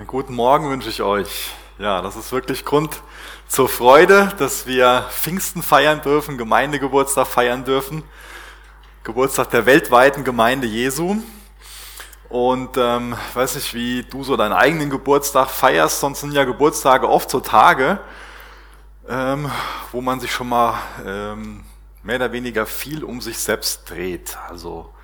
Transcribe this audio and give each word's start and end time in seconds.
Einen 0.00 0.06
guten 0.06 0.34
Morgen 0.34 0.70
wünsche 0.70 0.88
ich 0.88 1.02
euch. 1.02 1.50
Ja, 1.78 2.00
das 2.00 2.16
ist 2.16 2.32
wirklich 2.32 2.64
Grund 2.64 3.02
zur 3.48 3.68
Freude, 3.68 4.32
dass 4.38 4.66
wir 4.66 5.04
Pfingsten 5.10 5.62
feiern 5.62 6.00
dürfen, 6.00 6.38
Gemeindegeburtstag 6.38 7.26
feiern 7.26 7.66
dürfen. 7.66 8.02
Geburtstag 9.02 9.50
der 9.50 9.66
weltweiten 9.66 10.24
Gemeinde 10.24 10.66
Jesu. 10.66 11.18
Und 12.30 12.78
ähm, 12.78 13.14
weiß 13.34 13.56
nicht, 13.56 13.74
wie 13.74 14.02
du 14.04 14.24
so 14.24 14.38
deinen 14.38 14.54
eigenen 14.54 14.88
Geburtstag 14.88 15.50
feierst, 15.50 16.00
sonst 16.00 16.22
sind 16.22 16.32
ja 16.32 16.44
Geburtstage 16.44 17.06
oft 17.06 17.28
so 17.28 17.40
Tage, 17.40 18.00
ähm, 19.06 19.50
wo 19.92 20.00
man 20.00 20.18
sich 20.18 20.32
schon 20.32 20.48
mal 20.48 20.78
ähm, 21.04 21.62
mehr 22.02 22.16
oder 22.16 22.32
weniger 22.32 22.64
viel 22.64 23.04
um 23.04 23.20
sich 23.20 23.38
selbst 23.38 23.90
dreht. 23.90 24.38
Also 24.48 24.94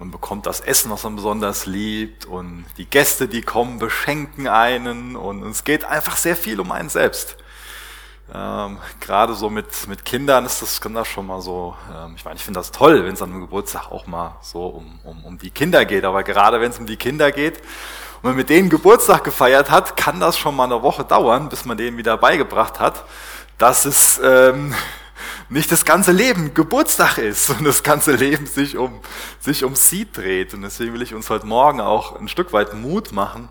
man 0.00 0.10
bekommt 0.10 0.46
das 0.46 0.60
Essen, 0.60 0.90
was 0.90 1.04
man 1.04 1.14
besonders 1.14 1.66
liebt 1.66 2.24
und 2.24 2.64
die 2.78 2.86
Gäste, 2.86 3.28
die 3.28 3.42
kommen, 3.42 3.78
beschenken 3.78 4.48
einen 4.48 5.14
und 5.14 5.42
es 5.42 5.62
geht 5.62 5.84
einfach 5.84 6.16
sehr 6.16 6.36
viel 6.36 6.58
um 6.58 6.72
einen 6.72 6.88
selbst. 6.88 7.36
Ähm, 8.32 8.78
gerade 9.00 9.34
so 9.34 9.50
mit, 9.50 9.88
mit 9.88 10.06
Kindern 10.06 10.46
ist 10.46 10.62
das, 10.62 10.80
kann 10.80 10.94
das 10.94 11.06
schon 11.06 11.26
mal 11.26 11.42
so, 11.42 11.76
ähm, 11.94 12.14
ich 12.16 12.24
meine, 12.24 12.36
ich 12.36 12.44
finde 12.44 12.60
das 12.60 12.70
toll, 12.70 13.04
wenn 13.04 13.12
es 13.12 13.20
an 13.20 13.30
einem 13.30 13.42
Geburtstag 13.42 13.92
auch 13.92 14.06
mal 14.06 14.36
so 14.40 14.68
um, 14.68 15.00
um, 15.04 15.24
um 15.24 15.38
die 15.38 15.50
Kinder 15.50 15.84
geht, 15.84 16.04
aber 16.04 16.22
gerade 16.22 16.62
wenn 16.62 16.70
es 16.70 16.78
um 16.78 16.86
die 16.86 16.96
Kinder 16.96 17.30
geht 17.30 17.58
und 17.58 18.24
man 18.24 18.36
mit 18.36 18.48
denen 18.48 18.70
Geburtstag 18.70 19.22
gefeiert 19.24 19.70
hat, 19.70 19.98
kann 19.98 20.18
das 20.18 20.38
schon 20.38 20.56
mal 20.56 20.64
eine 20.64 20.82
Woche 20.82 21.04
dauern, 21.04 21.50
bis 21.50 21.66
man 21.66 21.76
denen 21.76 21.98
wieder 21.98 22.16
beigebracht 22.16 22.80
hat, 22.80 23.04
dass 23.58 23.84
es 23.84 24.18
ähm, 24.24 24.72
nicht 25.50 25.72
das 25.72 25.84
ganze 25.84 26.12
Leben 26.12 26.54
Geburtstag 26.54 27.18
ist 27.18 27.50
und 27.50 27.64
das 27.64 27.82
ganze 27.82 28.12
Leben 28.12 28.46
sich 28.46 28.76
um, 28.76 29.00
sich 29.40 29.64
um 29.64 29.74
sie 29.74 30.10
dreht. 30.10 30.54
Und 30.54 30.62
deswegen 30.62 30.94
will 30.94 31.02
ich 31.02 31.12
uns 31.12 31.28
heute 31.28 31.46
Morgen 31.46 31.80
auch 31.80 32.18
ein 32.18 32.28
Stück 32.28 32.52
weit 32.52 32.72
Mut 32.74 33.10
machen, 33.10 33.48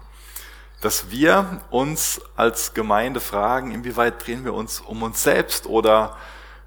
dass 0.80 1.12
wir 1.12 1.62
uns 1.70 2.22
als 2.38 2.73
Gemeinde 2.73 3.20
fragen, 3.20 3.72
inwieweit 3.72 4.25
drehen 4.25 4.45
wir 4.45 4.53
uns 4.53 4.80
um 4.80 5.03
uns 5.03 5.22
selbst 5.22 5.67
oder 5.67 6.16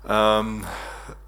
ähm, 0.06 0.66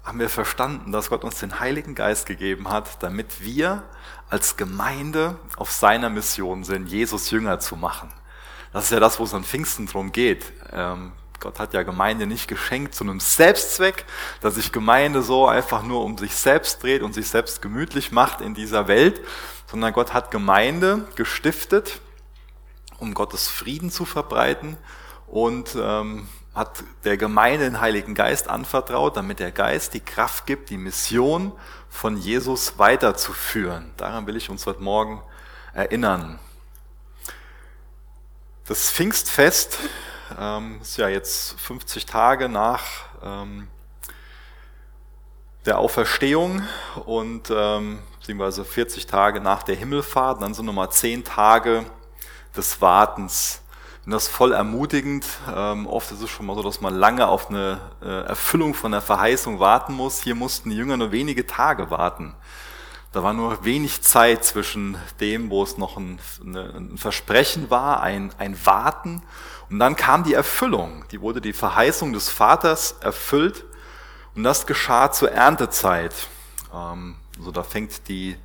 haben 0.03 0.19
wir 0.19 0.29
verstanden, 0.29 0.91
dass 0.91 1.09
Gott 1.09 1.23
uns 1.23 1.39
den 1.39 1.59
Heiligen 1.59 1.95
Geist 1.95 2.27
gegeben 2.27 2.69
hat, 2.69 3.01
damit 3.01 3.43
wir 3.43 3.83
als 4.29 4.55
Gemeinde 4.55 5.35
auf 5.57 5.71
seiner 5.71 6.11
Mission 6.11 6.63
sind, 6.63 6.87
Jesus 6.87 7.31
Jünger 7.31 7.59
zu 7.59 7.75
machen. 7.75 8.13
Das 8.71 8.85
ist 8.85 8.91
ja 8.91 8.99
das, 8.99 9.17
wo 9.19 9.23
es 9.23 9.33
an 9.33 9.43
Pfingsten 9.43 9.87
drum 9.87 10.11
geht. 10.11 10.53
Ähm, 10.71 11.13
Gott 11.45 11.59
hat 11.59 11.75
ja 11.75 11.83
Gemeinde 11.83 12.25
nicht 12.25 12.47
geschenkt 12.47 12.95
zu 12.95 13.03
einem 13.03 13.19
Selbstzweck, 13.19 14.05
dass 14.41 14.55
sich 14.55 14.71
Gemeinde 14.71 15.21
so 15.21 15.47
einfach 15.47 15.83
nur 15.83 16.03
um 16.03 16.17
sich 16.17 16.35
selbst 16.35 16.81
dreht 16.81 17.03
und 17.03 17.13
sich 17.13 17.27
selbst 17.27 17.61
gemütlich 17.61 18.11
macht 18.11 18.41
in 18.41 18.55
dieser 18.55 18.87
Welt, 18.87 19.21
sondern 19.69 19.93
Gott 19.93 20.11
hat 20.11 20.31
Gemeinde 20.31 21.07
gestiftet, 21.13 21.99
um 22.97 23.13
Gottes 23.13 23.47
Frieden 23.47 23.91
zu 23.91 24.05
verbreiten 24.05 24.75
und 25.27 25.77
ähm, 25.79 26.27
hat 26.55 26.83
der 27.03 27.15
Gemeinde 27.15 27.65
den 27.65 27.79
Heiligen 27.79 28.15
Geist 28.15 28.49
anvertraut, 28.49 29.15
damit 29.15 29.37
der 29.37 29.51
Geist 29.51 29.93
die 29.93 29.99
Kraft 29.99 30.47
gibt, 30.47 30.71
die 30.71 30.77
Mission 30.77 31.51
von 31.89 32.17
Jesus 32.17 32.79
weiterzuführen. 32.79 33.91
Daran 33.97 34.25
will 34.25 34.35
ich 34.35 34.49
uns 34.49 34.65
heute 34.65 34.81
Morgen 34.81 35.21
erinnern. 35.75 36.39
Das 38.67 38.89
Pfingstfest 38.89 39.77
ähm, 40.39 40.79
ist 40.81 40.97
ja 40.97 41.07
jetzt 41.07 41.59
50 41.59 42.05
Tage 42.05 42.49
nach 42.49 42.83
ähm, 43.23 43.67
der 45.65 45.79
Auferstehung 45.79 46.61
und 47.05 47.51
ähm, 47.51 47.99
beziehungsweise 48.19 48.65
40 48.65 49.07
Tage 49.07 49.39
nach 49.39 49.63
der 49.63 49.75
Himmelfahrt. 49.75 50.41
Dann 50.41 50.53
sind 50.53 50.65
nochmal 50.65 50.91
10 50.91 51.23
Tage 51.23 51.85
des 52.55 52.81
Wartens. 52.81 53.61
Und 54.05 54.11
das 54.11 54.23
ist 54.23 54.29
voll 54.29 54.53
ermutigend. 54.53 55.25
Ähm, 55.53 55.87
oft 55.87 56.11
ist 56.11 56.21
es 56.21 56.29
schon 56.29 56.45
mal 56.45 56.55
so, 56.55 56.61
dass 56.61 56.81
man 56.81 56.93
lange 56.93 57.27
auf 57.27 57.49
eine 57.49 57.79
äh, 58.03 58.25
Erfüllung 58.27 58.75
von 58.75 58.91
der 58.91 59.01
Verheißung 59.01 59.59
warten 59.59 59.93
muss. 59.93 60.21
Hier 60.21 60.35
mussten 60.35 60.69
die 60.69 60.75
Jünger 60.75 60.97
nur 60.97 61.11
wenige 61.11 61.47
Tage 61.47 61.89
warten. 61.89 62.35
Da 63.11 63.23
war 63.23 63.33
nur 63.33 63.63
wenig 63.63 64.01
Zeit 64.03 64.43
zwischen 64.43 64.97
dem, 65.21 65.49
wo 65.49 65.63
es 65.63 65.77
noch 65.77 65.97
ein, 65.97 66.19
ein 66.43 66.97
Versprechen 66.97 67.69
war, 67.69 68.01
ein, 68.01 68.31
ein 68.37 68.63
Warten 68.65 69.23
und 69.69 69.79
dann 69.79 69.95
kam 69.95 70.23
die 70.23 70.33
Erfüllung, 70.33 71.05
die 71.11 71.21
wurde 71.21 71.41
die 71.41 71.53
Verheißung 71.53 72.13
des 72.13 72.29
Vaters 72.29 72.97
erfüllt 73.01 73.65
und 74.35 74.43
das 74.43 74.67
geschah 74.67 75.11
zur 75.11 75.31
Erntezeit. 75.31 76.13
Ähm, 76.73 77.15
also 77.37 77.51
da 77.51 77.63
fängt 77.63 78.07
die 78.07 78.37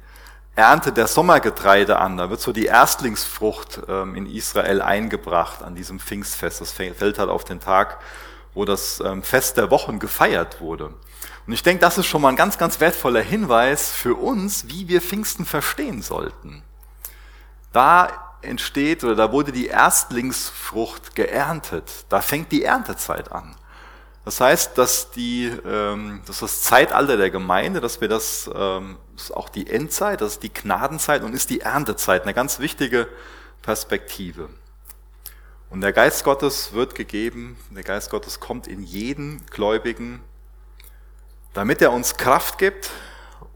Ernte 0.57 0.93
der 0.93 1.07
Sommergetreide 1.07 1.99
an, 1.99 2.17
da 2.17 2.31
wird 2.31 2.41
so 2.41 2.53
die 2.53 2.67
Erstlingsfrucht 2.67 3.83
ähm, 3.89 4.15
in 4.15 4.27
Israel 4.27 4.83
eingebracht 4.83 5.63
an 5.63 5.75
diesem 5.75 6.01
Pfingstfest. 6.01 6.61
Das 6.61 6.73
fällt 6.73 7.19
halt 7.19 7.31
auf 7.31 7.45
den 7.45 7.61
Tag, 7.61 7.99
wo 8.55 8.65
das 8.65 9.01
ähm, 9.01 9.23
Fest 9.23 9.57
der 9.57 9.71
Wochen 9.71 9.99
gefeiert 9.99 10.61
wurde. 10.61 10.95
Und 11.47 11.53
ich 11.53 11.63
denke, 11.63 11.81
das 11.81 11.99
ist 11.99 12.07
schon 12.07 12.23
mal 12.23 12.29
ein 12.29 12.37
ganz, 12.37 12.59
ganz 12.59 12.81
wertvoller 12.81 13.23
Hinweis 13.23 13.91
für 13.91 14.15
uns, 14.15 14.69
wie 14.69 14.89
wir 14.89 15.01
Pfingsten 15.01 15.47
verstehen 15.47 16.03
sollten. 16.03 16.63
Da 17.73 18.30
entsteht 18.43 19.05
oder 19.05 19.15
da 19.15 19.33
wurde 19.33 19.53
die 19.53 19.67
Erstlingsfrucht 19.67 21.15
geerntet. 21.15 22.07
Da 22.09 22.21
fängt 22.21 22.53
die 22.53 22.65
Erntezeit 22.65 23.33
an. 23.33 23.57
Das 24.25 24.41
heißt, 24.41 24.77
dass, 24.77 25.11
die, 25.11 25.47
ähm, 25.67 26.23
dass 26.27 26.41
das 26.41 26.63
Zeitalter 26.63 27.17
der 27.17 27.31
Gemeinde, 27.31 27.81
dass 27.81 28.01
wir 28.01 28.09
das, 28.09 28.51
ähm, 28.55 28.99
das 29.15 29.25
ist 29.25 29.31
auch 29.37 29.49
die 29.49 29.69
Endzeit, 29.69 30.21
das 30.21 30.33
ist 30.33 30.43
die 30.43 30.53
Gnadenzeit 30.53 31.23
und 31.23 31.35
ist 31.35 31.51
die 31.51 31.61
Erntezeit, 31.61 32.23
eine 32.23 32.35
ganz 32.35 32.59
wichtige 32.59 33.09
Perspektive. 33.63 34.51
Und 35.71 35.81
der 35.81 35.93
Geist 35.93 36.25
Gottes 36.25 36.73
wird 36.73 36.95
gegeben, 36.95 37.57
der 37.71 37.83
Geist 37.83 38.11
Gottes 38.11 38.41
kommt 38.41 38.67
in 38.67 38.83
jeden 38.83 39.47
Gläubigen, 39.47 40.21
damit 41.55 41.81
er 41.81 41.93
uns 41.93 42.17
Kraft 42.17 42.59
gibt 42.59 42.91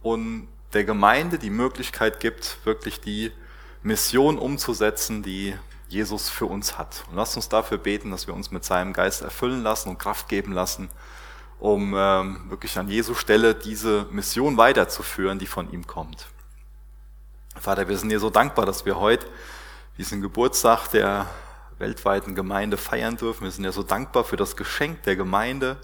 und 0.02 0.48
der 0.72 0.84
Gemeinde 0.84 1.38
die 1.38 1.50
Möglichkeit 1.50 2.20
gibt, 2.20 2.58
wirklich 2.64 3.00
die 3.00 3.32
Mission 3.84 4.38
umzusetzen, 4.38 5.22
die 5.22 5.54
Jesus 5.88 6.30
für 6.30 6.46
uns 6.46 6.78
hat. 6.78 7.04
Und 7.10 7.16
lasst 7.16 7.36
uns 7.36 7.50
dafür 7.50 7.76
beten, 7.76 8.10
dass 8.10 8.26
wir 8.26 8.32
uns 8.32 8.50
mit 8.50 8.64
seinem 8.64 8.94
Geist 8.94 9.20
erfüllen 9.20 9.62
lassen 9.62 9.90
und 9.90 9.98
Kraft 9.98 10.30
geben 10.30 10.52
lassen, 10.52 10.88
um 11.60 11.94
ähm, 11.94 12.48
wirklich 12.48 12.78
an 12.78 12.88
Jesu 12.88 13.14
Stelle 13.14 13.54
diese 13.54 14.06
Mission 14.10 14.56
weiterzuführen, 14.56 15.38
die 15.38 15.46
von 15.46 15.70
ihm 15.70 15.86
kommt. 15.86 16.28
Vater, 17.60 17.86
wir 17.86 17.98
sind 17.98 18.08
dir 18.08 18.20
so 18.20 18.30
dankbar, 18.30 18.64
dass 18.64 18.86
wir 18.86 18.98
heute 18.98 19.26
diesen 19.98 20.22
Geburtstag 20.22 20.88
der 20.88 21.26
weltweiten 21.78 22.34
Gemeinde 22.34 22.78
feiern 22.78 23.18
dürfen. 23.18 23.44
Wir 23.44 23.50
sind 23.50 23.64
dir 23.64 23.72
so 23.72 23.82
dankbar 23.82 24.24
für 24.24 24.36
das 24.36 24.56
Geschenk 24.56 25.02
der 25.02 25.16
Gemeinde. 25.16 25.76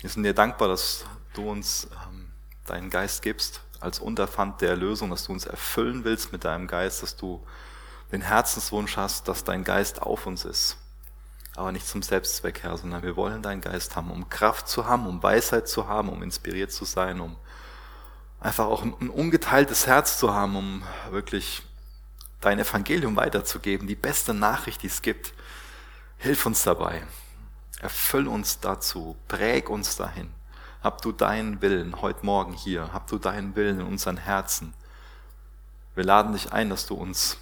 Wir 0.00 0.08
sind 0.08 0.22
dir 0.22 0.34
dankbar, 0.34 0.68
dass 0.68 1.04
du 1.34 1.50
uns 1.50 1.86
ähm, 2.08 2.28
deinen 2.64 2.88
Geist 2.88 3.20
gibst 3.20 3.60
als 3.84 3.98
Unterpfand 3.98 4.60
der 4.60 4.70
Erlösung, 4.70 5.10
dass 5.10 5.24
du 5.24 5.32
uns 5.32 5.46
erfüllen 5.46 6.04
willst 6.04 6.32
mit 6.32 6.44
deinem 6.44 6.66
Geist, 6.66 7.02
dass 7.02 7.16
du 7.16 7.44
den 8.10 8.22
Herzenswunsch 8.22 8.96
hast, 8.96 9.28
dass 9.28 9.44
dein 9.44 9.62
Geist 9.62 10.02
auf 10.02 10.26
uns 10.26 10.44
ist. 10.44 10.78
Aber 11.56 11.70
nicht 11.70 11.86
zum 11.86 12.02
Selbstzweck, 12.02 12.62
Herr, 12.62 12.76
sondern 12.76 13.02
wir 13.02 13.16
wollen 13.16 13.42
deinen 13.42 13.60
Geist 13.60 13.94
haben, 13.94 14.10
um 14.10 14.28
Kraft 14.28 14.68
zu 14.68 14.86
haben, 14.86 15.06
um 15.06 15.22
Weisheit 15.22 15.68
zu 15.68 15.86
haben, 15.86 16.08
um 16.08 16.22
inspiriert 16.22 16.72
zu 16.72 16.84
sein, 16.84 17.20
um 17.20 17.36
einfach 18.40 18.66
auch 18.66 18.82
ein, 18.82 18.94
ein 19.00 19.10
ungeteiltes 19.10 19.86
Herz 19.86 20.18
zu 20.18 20.34
haben, 20.34 20.56
um 20.56 20.82
wirklich 21.10 21.62
dein 22.40 22.58
Evangelium 22.58 23.16
weiterzugeben, 23.16 23.86
die 23.86 23.94
beste 23.94 24.34
Nachricht, 24.34 24.82
die 24.82 24.88
es 24.88 25.02
gibt. 25.02 25.32
Hilf 26.18 26.44
uns 26.46 26.62
dabei. 26.62 27.02
Erfüll 27.80 28.28
uns 28.28 28.60
dazu. 28.60 29.16
Präg 29.28 29.70
uns 29.70 29.96
dahin. 29.96 30.30
Hab 30.84 31.00
du 31.00 31.12
deinen 31.12 31.62
Willen 31.62 32.02
heute 32.02 32.26
Morgen 32.26 32.52
hier. 32.52 32.92
Hab 32.92 33.06
du 33.06 33.16
deinen 33.16 33.56
Willen 33.56 33.80
in 33.80 33.86
unseren 33.86 34.18
Herzen. 34.18 34.74
Wir 35.94 36.04
laden 36.04 36.34
dich 36.34 36.52
ein, 36.52 36.68
dass 36.68 36.84
du 36.84 36.94
uns, 36.94 37.38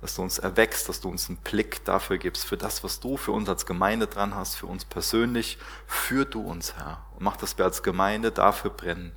dass 0.00 0.14
du 0.14 0.22
uns 0.22 0.38
erwächst, 0.38 0.88
dass 0.88 1.00
du 1.00 1.08
uns 1.08 1.28
einen 1.28 1.38
Blick 1.38 1.84
dafür 1.84 2.16
gibst, 2.16 2.46
für 2.46 2.56
das, 2.56 2.84
was 2.84 3.00
du 3.00 3.16
für 3.16 3.32
uns 3.32 3.48
als 3.48 3.66
Gemeinde 3.66 4.06
dran 4.06 4.36
hast, 4.36 4.54
für 4.54 4.66
uns 4.66 4.84
persönlich. 4.84 5.58
Führ 5.88 6.26
du 6.26 6.40
uns, 6.40 6.76
Herr. 6.76 7.04
Und 7.16 7.24
mach, 7.24 7.36
dass 7.36 7.58
wir 7.58 7.64
als 7.64 7.82
Gemeinde 7.82 8.30
dafür 8.30 8.70
brennen, 8.70 9.10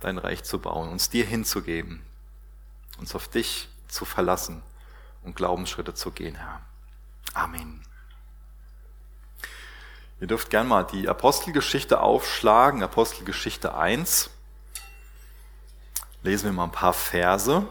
dein 0.00 0.18
Reich 0.18 0.42
zu 0.42 0.58
bauen, 0.58 0.88
uns 0.88 1.08
dir 1.08 1.24
hinzugeben, 1.24 2.02
uns 2.98 3.14
auf 3.14 3.28
dich 3.28 3.68
zu 3.86 4.04
verlassen 4.04 4.60
und 5.22 5.36
Glaubensschritte 5.36 5.94
zu 5.94 6.10
gehen, 6.10 6.34
Herr. 6.34 6.60
Amen. 7.32 7.86
Ihr 10.18 10.26
dürft 10.26 10.48
gern 10.48 10.66
mal 10.66 10.82
die 10.82 11.10
Apostelgeschichte 11.10 12.00
aufschlagen, 12.00 12.82
Apostelgeschichte 12.82 13.74
1. 13.74 14.30
Lesen 16.22 16.46
wir 16.46 16.52
mal 16.52 16.64
ein 16.64 16.72
paar 16.72 16.94
Verse. 16.94 17.66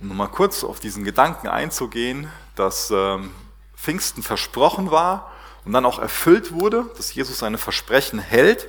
Um 0.00 0.08
nochmal 0.08 0.28
kurz 0.28 0.64
auf 0.64 0.80
diesen 0.80 1.04
Gedanken 1.04 1.48
einzugehen, 1.48 2.32
dass 2.54 2.90
ähm, 2.90 3.34
Pfingsten 3.76 4.22
versprochen 4.22 4.90
war 4.90 5.30
und 5.66 5.72
dann 5.72 5.84
auch 5.84 5.98
erfüllt 5.98 6.52
wurde, 6.52 6.86
dass 6.96 7.14
Jesus 7.14 7.38
seine 7.38 7.58
Versprechen 7.58 8.18
hält. 8.18 8.66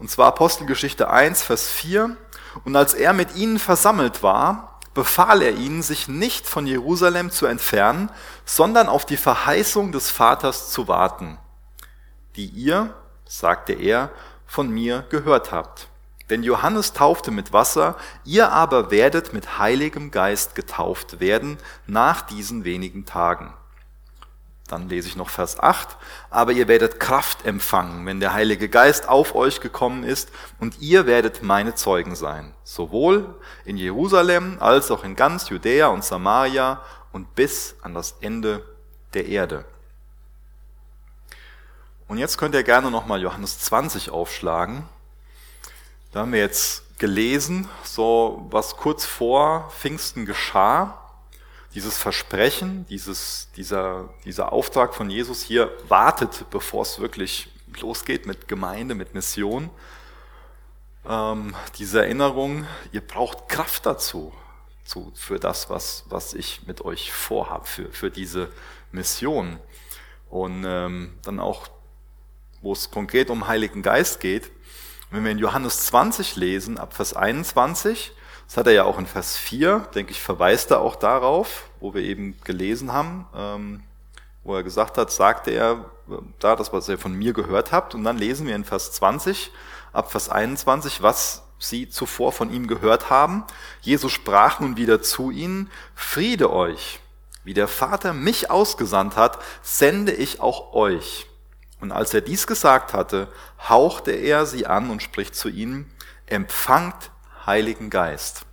Und 0.00 0.10
zwar 0.10 0.26
Apostelgeschichte 0.26 1.10
1, 1.10 1.44
Vers 1.44 1.68
4. 1.68 2.16
Und 2.64 2.74
als 2.74 2.92
er 2.92 3.12
mit 3.12 3.36
ihnen 3.36 3.60
versammelt 3.60 4.24
war, 4.24 4.80
befahl 4.94 5.42
er 5.42 5.52
ihnen, 5.54 5.82
sich 5.82 6.08
nicht 6.08 6.48
von 6.48 6.66
Jerusalem 6.66 7.30
zu 7.30 7.46
entfernen, 7.46 8.10
sondern 8.44 8.88
auf 8.88 9.06
die 9.06 9.16
Verheißung 9.16 9.92
des 9.92 10.10
Vaters 10.10 10.72
zu 10.72 10.88
warten, 10.88 11.38
die 12.36 12.46
ihr, 12.46 12.94
sagte 13.24 13.72
er, 13.72 14.10
von 14.46 14.70
mir 14.70 15.04
gehört 15.08 15.52
habt. 15.52 15.88
Denn 16.30 16.42
Johannes 16.42 16.92
taufte 16.92 17.30
mit 17.30 17.52
Wasser, 17.52 17.96
ihr 18.24 18.52
aber 18.52 18.90
werdet 18.90 19.32
mit 19.32 19.58
heiligem 19.58 20.10
Geist 20.10 20.54
getauft 20.54 21.20
werden 21.20 21.58
nach 21.86 22.22
diesen 22.22 22.64
wenigen 22.64 23.04
Tagen. 23.04 23.52
Dann 24.72 24.88
lese 24.88 25.08
ich 25.08 25.16
noch 25.16 25.28
Vers 25.28 25.60
8. 25.60 25.98
Aber 26.30 26.52
ihr 26.52 26.66
werdet 26.66 26.98
Kraft 26.98 27.44
empfangen, 27.44 28.06
wenn 28.06 28.20
der 28.20 28.32
Heilige 28.32 28.70
Geist 28.70 29.06
auf 29.06 29.34
euch 29.34 29.60
gekommen 29.60 30.02
ist, 30.02 30.30
und 30.60 30.80
ihr 30.80 31.04
werdet 31.04 31.42
meine 31.42 31.74
Zeugen 31.74 32.14
sein, 32.14 32.54
sowohl 32.64 33.34
in 33.66 33.76
Jerusalem 33.76 34.56
als 34.60 34.90
auch 34.90 35.04
in 35.04 35.14
ganz 35.16 35.50
Judäa 35.50 35.88
und 35.88 36.04
Samaria 36.04 36.80
und 37.12 37.34
bis 37.34 37.76
an 37.82 37.92
das 37.92 38.16
Ende 38.22 38.64
der 39.12 39.26
Erde. 39.26 39.66
Und 42.08 42.18
jetzt 42.18 42.38
könnt 42.38 42.54
ihr 42.54 42.62
gerne 42.62 42.90
nochmal 42.90 43.20
Johannes 43.20 43.58
20 43.60 44.10
aufschlagen. 44.10 44.88
Da 46.12 46.20
haben 46.20 46.32
wir 46.32 46.40
jetzt 46.40 46.98
gelesen, 46.98 47.68
so 47.84 48.46
was 48.50 48.76
kurz 48.76 49.04
vor 49.04 49.70
Pfingsten 49.70 50.26
geschah 50.26 50.98
dieses 51.74 51.96
Versprechen, 51.96 52.86
dieses, 52.88 53.48
dieser, 53.56 54.10
dieser 54.24 54.52
Auftrag 54.52 54.94
von 54.94 55.08
Jesus 55.08 55.42
hier 55.42 55.72
wartet, 55.88 56.44
bevor 56.50 56.82
es 56.82 57.00
wirklich 57.00 57.48
losgeht 57.80 58.26
mit 58.26 58.48
Gemeinde, 58.48 58.94
mit 58.94 59.14
Mission. 59.14 59.70
Ähm, 61.08 61.54
diese 61.78 62.02
Erinnerung, 62.02 62.66
ihr 62.92 63.00
braucht 63.00 63.48
Kraft 63.48 63.86
dazu, 63.86 64.32
zu, 64.84 65.12
für 65.14 65.38
das, 65.38 65.70
was, 65.70 66.04
was 66.08 66.34
ich 66.34 66.66
mit 66.66 66.82
euch 66.82 67.12
vorhabe, 67.12 67.64
für, 67.64 67.90
für 67.90 68.10
diese 68.10 68.50
Mission. 68.90 69.58
Und 70.28 70.64
ähm, 70.66 71.14
dann 71.22 71.40
auch, 71.40 71.68
wo 72.62 72.72
es 72.72 72.90
konkret 72.90 73.28
um 73.28 73.48
Heiligen 73.48 73.82
Geist 73.82 74.20
geht, 74.20 74.50
wenn 75.10 75.24
wir 75.24 75.32
in 75.32 75.38
Johannes 75.38 75.86
20 75.86 76.36
lesen, 76.36 76.78
ab 76.78 76.94
Vers 76.94 77.14
21, 77.14 78.12
das 78.46 78.56
hat 78.56 78.66
er 78.66 78.72
ja 78.72 78.84
auch 78.84 78.98
in 78.98 79.06
Vers 79.06 79.36
4, 79.36 79.80
denke 79.94 80.12
ich, 80.12 80.20
verweist 80.20 80.70
er 80.70 80.80
auch 80.80 80.96
darauf, 80.96 81.68
wo 81.80 81.92
wir 81.92 82.02
eben 82.02 82.40
gelesen 82.44 82.92
haben, 82.92 83.26
ähm, 83.34 83.82
wo 84.42 84.56
er 84.56 84.62
gesagt 84.62 84.96
hat, 84.96 85.10
sagte 85.10 85.50
er 85.50 85.84
da, 86.38 86.56
das, 86.56 86.72
was 86.72 86.88
ihr 86.88 86.98
von 86.98 87.14
mir 87.14 87.32
gehört 87.32 87.72
habt. 87.72 87.94
Und 87.94 88.04
dann 88.04 88.18
lesen 88.18 88.46
wir 88.46 88.56
in 88.56 88.64
Vers 88.64 88.92
20, 88.92 89.52
ab 89.92 90.10
Vers 90.10 90.28
21, 90.28 91.02
was 91.02 91.42
sie 91.58 91.88
zuvor 91.88 92.32
von 92.32 92.52
ihm 92.52 92.66
gehört 92.66 93.08
haben. 93.10 93.44
Jesus 93.82 94.12
sprach 94.12 94.60
nun 94.60 94.76
wieder 94.76 95.00
zu 95.00 95.30
ihnen, 95.30 95.70
Friede 95.94 96.52
euch. 96.52 97.00
Wie 97.44 97.54
der 97.54 97.68
Vater 97.68 98.12
mich 98.12 98.50
ausgesandt 98.50 99.16
hat, 99.16 99.38
sende 99.62 100.12
ich 100.12 100.40
auch 100.40 100.72
euch. 100.74 101.26
Und 101.82 101.90
als 101.90 102.14
er 102.14 102.20
dies 102.20 102.46
gesagt 102.46 102.94
hatte, 102.94 103.26
hauchte 103.68 104.12
er 104.12 104.46
sie 104.46 104.66
an 104.66 104.88
und 104.88 105.02
spricht 105.02 105.34
zu 105.34 105.48
ihnen, 105.48 105.92
empfangt 106.26 107.10
Heiligen 107.44 107.90
Geist. 107.90 108.46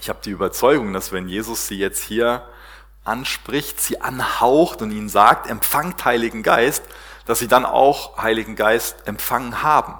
Ich 0.00 0.08
habe 0.08 0.20
die 0.24 0.30
Überzeugung, 0.30 0.92
dass 0.92 1.10
wenn 1.10 1.28
Jesus 1.28 1.66
sie 1.66 1.78
jetzt 1.78 2.04
hier 2.04 2.48
anspricht, 3.02 3.80
sie 3.80 4.00
anhaucht 4.00 4.82
und 4.82 4.92
ihnen 4.92 5.08
sagt, 5.08 5.50
empfangt 5.50 6.04
Heiligen 6.04 6.44
Geist, 6.44 6.84
dass 7.24 7.40
sie 7.40 7.48
dann 7.48 7.66
auch 7.66 8.18
Heiligen 8.18 8.54
Geist 8.54 9.08
empfangen 9.08 9.64
haben. 9.64 9.98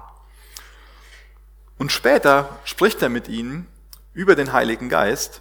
Und 1.77 1.91
später 1.91 2.51
spricht 2.63 3.03
er 3.03 3.09
mit 3.09 3.27
ihnen 3.27 3.67
über 4.15 4.37
den 4.37 4.53
Heiligen 4.53 4.89
Geist, 4.89 5.41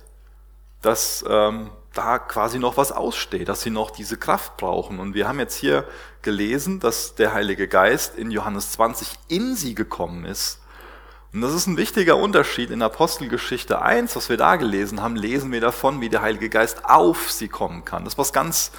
dass 0.82 1.24
ähm, 1.30 1.70
da 1.94 2.20
quasi 2.20 2.60
noch 2.60 2.78
was 2.78 2.92
aussteht, 2.92 3.50
dass 3.50 3.62
sie 3.62 3.70
noch 3.70 3.92
diese 3.92 4.18
Kraft 4.18 4.58
brauchen. 4.58 5.00
Und 5.00 5.14
wir 5.14 5.28
haben 5.28 5.40
jetzt 5.40 5.56
hier 5.56 5.86
gelesen, 6.22 6.80
dass 6.80 7.16
der 7.16 7.34
Heilige 7.34 7.68
Geist 7.68 8.18
in 8.18 8.32
Johannes 8.32 8.72
20 8.74 9.10
in 9.28 9.56
sie 9.56 9.76
gekommen 9.76 10.26
ist 10.26 10.62
und 11.34 11.42
das 11.42 11.54
ist 11.54 11.68
ein 11.68 11.78
wichtiger 11.78 12.18
Unterschied. 12.18 12.72
In 12.72 12.82
Apostelgeschichte 12.82 13.82
1, 13.82 14.16
was 14.18 14.28
wir 14.28 14.36
da 14.36 14.58
gelesen 14.58 15.02
haben, 15.02 15.16
lesen 15.16 15.52
wir 15.52 15.62
davon, 15.62 16.02
wie 16.02 16.10
der 16.10 16.22
Heilige 16.22 16.50
Geist 16.50 16.84
auf 16.84 17.32
sie 17.32 17.48
kommen 17.48 17.86
kann. 17.86 18.04
Das 18.04 18.14
ist 18.14 18.18
was 18.18 18.34
ganz, 18.34 18.72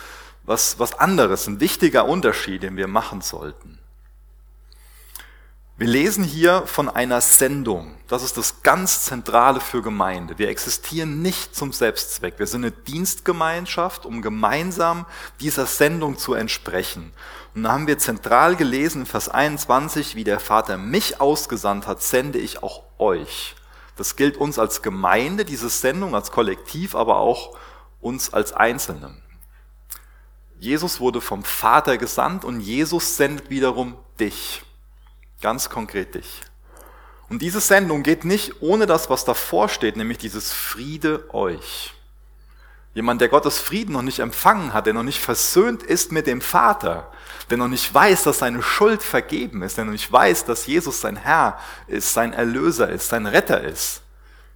was, 0.44 0.78
was 0.78 0.98
anderes, 0.98 1.46
ein 1.46 1.60
wichtiger 1.60 2.06
Unterschied, 2.06 2.62
den 2.62 2.76
wir 2.76 2.88
machen 2.88 3.22
sollten. 3.22 3.71
Wir 5.82 5.88
lesen 5.88 6.22
hier 6.22 6.62
von 6.68 6.88
einer 6.88 7.20
Sendung. 7.20 7.96
Das 8.06 8.22
ist 8.22 8.36
das 8.36 8.62
ganz 8.62 9.02
Zentrale 9.02 9.58
für 9.58 9.82
Gemeinde. 9.82 10.38
Wir 10.38 10.48
existieren 10.48 11.22
nicht 11.22 11.56
zum 11.56 11.72
Selbstzweck. 11.72 12.38
Wir 12.38 12.46
sind 12.46 12.64
eine 12.64 12.70
Dienstgemeinschaft, 12.70 14.06
um 14.06 14.22
gemeinsam 14.22 15.06
dieser 15.40 15.66
Sendung 15.66 16.18
zu 16.18 16.34
entsprechen. 16.34 17.12
Und 17.56 17.64
da 17.64 17.72
haben 17.72 17.88
wir 17.88 17.98
zentral 17.98 18.54
gelesen 18.54 19.00
in 19.00 19.06
Vers 19.06 19.28
21, 19.28 20.14
wie 20.14 20.22
der 20.22 20.38
Vater 20.38 20.78
mich 20.78 21.20
ausgesandt 21.20 21.88
hat, 21.88 22.00
sende 22.00 22.38
ich 22.38 22.62
auch 22.62 22.84
euch. 23.00 23.56
Das 23.96 24.14
gilt 24.14 24.36
uns 24.36 24.60
als 24.60 24.82
Gemeinde, 24.82 25.44
diese 25.44 25.68
Sendung, 25.68 26.14
als 26.14 26.30
Kollektiv, 26.30 26.94
aber 26.94 27.16
auch 27.16 27.58
uns 28.00 28.32
als 28.32 28.52
Einzelne. 28.52 29.20
Jesus 30.60 31.00
wurde 31.00 31.20
vom 31.20 31.42
Vater 31.42 31.98
gesandt 31.98 32.44
und 32.44 32.60
Jesus 32.60 33.16
sendet 33.16 33.50
wiederum 33.50 33.96
dich. 34.20 34.62
Ganz 35.42 35.68
konkret 35.68 36.14
dich. 36.14 36.40
Und 37.28 37.42
diese 37.42 37.60
Sendung 37.60 38.02
geht 38.02 38.24
nicht 38.24 38.62
ohne 38.62 38.86
das, 38.86 39.10
was 39.10 39.24
davor 39.24 39.68
steht, 39.68 39.96
nämlich 39.96 40.18
dieses 40.18 40.52
Friede 40.52 41.24
euch. 41.34 41.94
Jemand, 42.94 43.20
der 43.20 43.28
Gottes 43.28 43.58
Frieden 43.58 43.92
noch 43.92 44.02
nicht 44.02 44.18
empfangen 44.18 44.74
hat, 44.74 44.86
der 44.86 44.92
noch 44.92 45.02
nicht 45.02 45.20
versöhnt 45.20 45.82
ist 45.82 46.12
mit 46.12 46.26
dem 46.26 46.42
Vater, 46.42 47.10
der 47.48 47.56
noch 47.56 47.68
nicht 47.68 47.92
weiß, 47.92 48.22
dass 48.24 48.38
seine 48.38 48.62
Schuld 48.62 49.02
vergeben 49.02 49.62
ist, 49.62 49.78
der 49.78 49.86
noch 49.86 49.92
nicht 49.92 50.12
weiß, 50.12 50.44
dass 50.44 50.66
Jesus 50.66 51.00
sein 51.00 51.16
Herr 51.16 51.58
ist, 51.86 52.12
sein 52.12 52.34
Erlöser 52.34 52.90
ist, 52.90 53.08
sein 53.08 53.26
Retter 53.26 53.62
ist, 53.62 54.02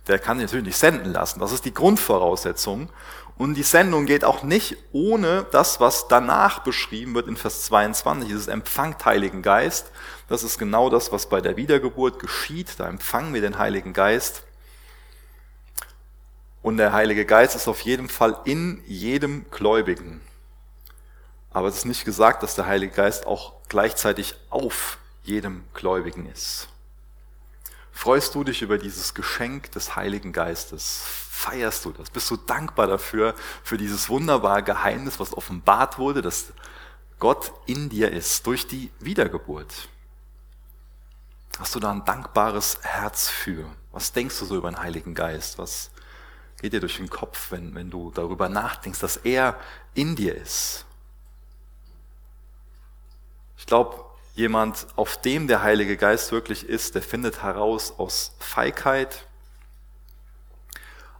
der 0.07 0.19
kann 0.19 0.37
natürlich 0.39 0.67
nicht 0.67 0.79
senden 0.79 1.13
lassen. 1.13 1.41
Das 1.41 1.53
ist 1.53 1.65
die 1.65 1.75
Grundvoraussetzung. 1.75 2.91
Und 3.39 3.55
die 3.55 3.63
Sendung 3.63 4.07
geht 4.07 4.25
auch 4.25 4.43
nicht 4.43 4.77
ohne 4.93 5.47
das, 5.51 5.79
was 5.79 6.09
danach 6.09 6.61
beschrieben 6.61 7.15
wird 7.15 7.29
in 7.29 7.37
Vers 7.37 7.65
22, 7.65 8.29
dieses 8.29 8.49
empfangt 8.49 9.05
Heiligen 9.05 9.43
Geist. 9.43 9.93
Das 10.29 10.43
ist 10.43 10.59
genau 10.59 10.89
das, 10.89 11.13
was 11.13 11.29
bei 11.29 11.43
der 11.43 11.57
Wiedergeburt 11.57 12.19
geschieht. 12.19 12.79
Da 12.79 12.89
empfangen 12.89 13.35
wir 13.35 13.43
den 13.43 13.59
Heiligen 13.59 13.93
Geist. 13.93 14.43
Und 16.63 16.79
der 16.79 16.93
Heilige 16.93 17.27
Geist 17.27 17.55
ist 17.55 17.69
auf 17.69 17.81
jeden 17.83 18.09
Fall 18.09 18.41
in 18.45 18.83
jedem 18.87 19.45
Gläubigen. 19.51 20.23
Aber 21.51 21.69
es 21.69 21.77
ist 21.77 21.85
nicht 21.85 22.05
gesagt, 22.05 22.43
dass 22.43 22.55
der 22.55 22.67
Heilige 22.67 22.93
Geist 22.93 23.27
auch 23.27 23.53
gleichzeitig 23.69 24.35
auf 24.51 24.99
jedem 25.23 25.65
Gläubigen 25.75 26.27
ist. 26.27 26.69
Freust 27.93 28.35
du 28.35 28.45
dich 28.45 28.63
über 28.63 28.79
dieses 28.79 29.15
Geschenk 29.15 29.71
des 29.73 29.95
Heiligen 29.95 30.33
Geistes? 30.33 31.26
Feierst 31.37 31.85
du 31.85 31.93
das? 31.93 32.11
Bist 32.11 32.31
du 32.31 32.37
dankbar 32.37 32.87
dafür, 32.87 33.35
für 33.63 33.77
dieses 33.77 34.09
wunderbare 34.09 34.63
Geheimnis, 34.63 35.21
was 35.21 35.37
offenbart 35.37 35.99
wurde, 35.99 36.23
dass 36.23 36.53
Gott 37.19 37.53
in 37.67 37.89
dir 37.89 38.11
ist 38.11 38.47
durch 38.47 38.67
die 38.67 38.91
Wiedergeburt? 39.01 39.89
Hast 41.59 41.75
du 41.75 41.81
da 41.81 41.91
ein 41.91 42.05
dankbares 42.05 42.79
Herz 42.83 43.29
für? 43.29 43.67
Was 43.93 44.13
denkst 44.13 44.39
du 44.39 44.45
so 44.45 44.57
über 44.57 44.71
den 44.71 44.81
Heiligen 44.81 45.15
Geist? 45.15 45.59
Was 45.59 45.91
geht 46.61 46.73
dir 46.73 46.81
durch 46.81 46.97
den 46.97 47.11
Kopf, 47.11 47.51
wenn, 47.51 47.75
wenn 47.75 47.91
du 47.91 48.11
darüber 48.11 48.49
nachdenkst, 48.49 49.01
dass 49.01 49.19
er 49.19 49.59
in 49.95 50.17
dir 50.17 50.35
ist. 50.35 50.85
Ich 53.59 53.67
glaube, 53.67 54.05
jemand, 54.35 54.87
auf 54.97 55.21
dem 55.21 55.49
der 55.49 55.63
Heilige 55.63 55.97
Geist 55.97 56.33
wirklich 56.33 56.69
ist, 56.69 56.95
der 56.95 57.03
findet 57.03 57.43
heraus 57.43 57.95
aus 57.99 58.35
Feigheit, 58.39 59.27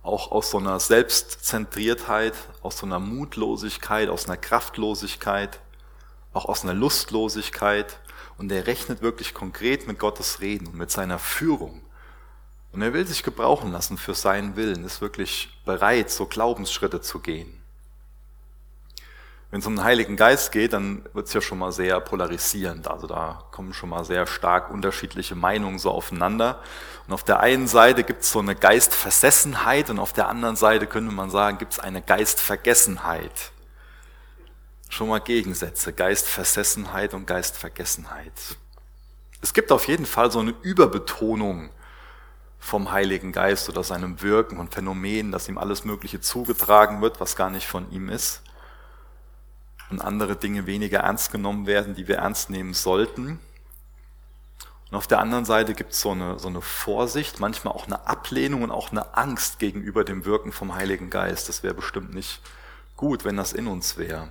auch 0.07 0.31
aus 0.31 0.51
so 0.51 0.59
einer 0.59 0.79
Selbstzentriertheit, 0.79 2.35
aus 2.63 2.79
so 2.79 2.87
einer 2.87 3.01
Mutlosigkeit, 3.01 4.09
aus 4.09 4.27
einer 4.27 4.37
Kraftlosigkeit, 4.37 5.61
auch 6.33 6.47
aus 6.47 6.63
einer 6.63 6.75
Lustlosigkeit. 6.75 7.99
Und 8.39 8.53
er 8.53 8.67
rechnet 8.67 9.03
wirklich 9.03 9.35
konkret 9.35 9.87
mit 9.87 9.99
Gottes 9.99 10.41
Reden 10.41 10.69
und 10.69 10.77
mit 10.77 10.91
seiner 10.91 11.19
Führung. 11.19 11.83
Und 12.73 12.83
er 12.83 12.93
will 12.93 13.07
sich 13.07 13.23
gebrauchen 13.23 13.73
lassen 13.73 13.97
für 13.97 14.15
seinen 14.15 14.57
Willen, 14.57 14.85
ist 14.85 15.01
wirklich 15.01 15.49
bereit, 15.65 16.11
so 16.11 16.27
Glaubensschritte 16.27 17.01
zu 17.01 17.21
gehen. 17.21 17.56
Wenn 19.51 19.61
es 19.61 19.67
um 19.67 19.77
den 19.77 19.85
Heiligen 19.85 20.17
Geist 20.17 20.51
geht, 20.51 20.73
dann 20.73 21.05
wird 21.13 21.29
es 21.29 21.33
ja 21.33 21.41
schon 21.41 21.59
mal 21.59 21.71
sehr 21.71 22.01
polarisierend. 22.01 22.89
Also 22.89 23.07
da 23.07 23.45
kommen 23.53 23.73
schon 23.73 23.91
mal 23.91 24.05
sehr 24.05 24.27
stark 24.27 24.71
unterschiedliche 24.71 25.37
Meinungen 25.37 25.79
so 25.79 25.91
aufeinander. 25.91 26.61
Und 27.07 27.15
auf 27.15 27.23
der 27.23 27.41
einen 27.41 27.69
Seite 27.69 28.03
gibt 28.03 28.23
es 28.23 28.33
so 28.33 28.41
eine 28.41 28.57
Geistversessenheit 28.57 29.89
und 29.91 30.01
auf 30.01 30.13
der 30.13 30.29
anderen 30.29 30.57
Seite 30.57 30.89
könnte 30.89 31.15
man 31.15 31.31
sagen, 31.31 31.59
gibt 31.59 31.75
es 31.75 31.79
eine 31.79 32.03
Geistvergessenheit. 32.03 33.53
Schon 34.89 35.09
mal 35.09 35.21
Gegensätze, 35.21 35.93
Geistversessenheit 35.93 37.15
und 37.15 37.27
Geistvergessenheit. 37.27 38.33
Es 39.43 39.55
gibt 39.55 39.71
auf 39.71 39.87
jeden 39.87 40.07
Fall 40.07 40.33
so 40.33 40.41
eine 40.41 40.55
Überbetonung 40.63 41.71
vom 42.59 42.91
Heiligen 42.91 43.31
Geist 43.31 43.69
oder 43.69 43.85
seinem 43.85 44.23
Wirken 44.23 44.59
und 44.59 44.75
Phänomenen, 44.75 45.31
dass 45.31 45.49
ihm 45.49 45.59
alles 45.59 45.85
Mögliche 45.85 46.21
zugetragen 46.21 47.01
wird, 47.01 47.21
was 47.21 47.37
gar 47.37 47.51
nicht 47.51 47.67
von 47.67 47.89
ihm 47.93 48.09
ist. 48.09 48.43
Und 49.91 50.01
andere 50.01 50.37
Dinge 50.37 50.67
weniger 50.67 51.01
ernst 51.01 51.31
genommen 51.31 51.67
werden, 51.67 51.95
die 51.95 52.09
wir 52.09 52.17
ernst 52.17 52.51
nehmen 52.51 52.75
sollten. 52.75 53.39
Und 54.91 54.97
auf 54.97 55.07
der 55.07 55.19
anderen 55.21 55.45
Seite 55.45 55.75
gibt 55.75 55.93
es 55.93 56.01
so 56.01 56.13
eine, 56.13 56.39
so 56.39 56.49
eine 56.49 56.61
Vorsicht, 56.61 57.41
manchmal 57.41 57.75
auch 57.75 57.87
eine 57.87 58.07
Ablehnung 58.07 58.63
und 58.63 58.71
auch 58.71 58.91
eine 58.91 59.17
Angst 59.17 59.59
gegenüber 59.59 60.05
dem 60.05 60.25
Wirken 60.25 60.53
vom 60.53 60.75
Heiligen 60.75 61.11
Geist. 61.11 61.49
Das 61.49 61.63
wäre 61.63 61.75
bestimmt 61.75 62.15
nicht 62.15 62.41
gut, 62.97 63.25
wenn 63.25 63.37
das 63.37 63.53
in 63.53 63.67
uns 63.67 63.97
wäre. 63.97 64.29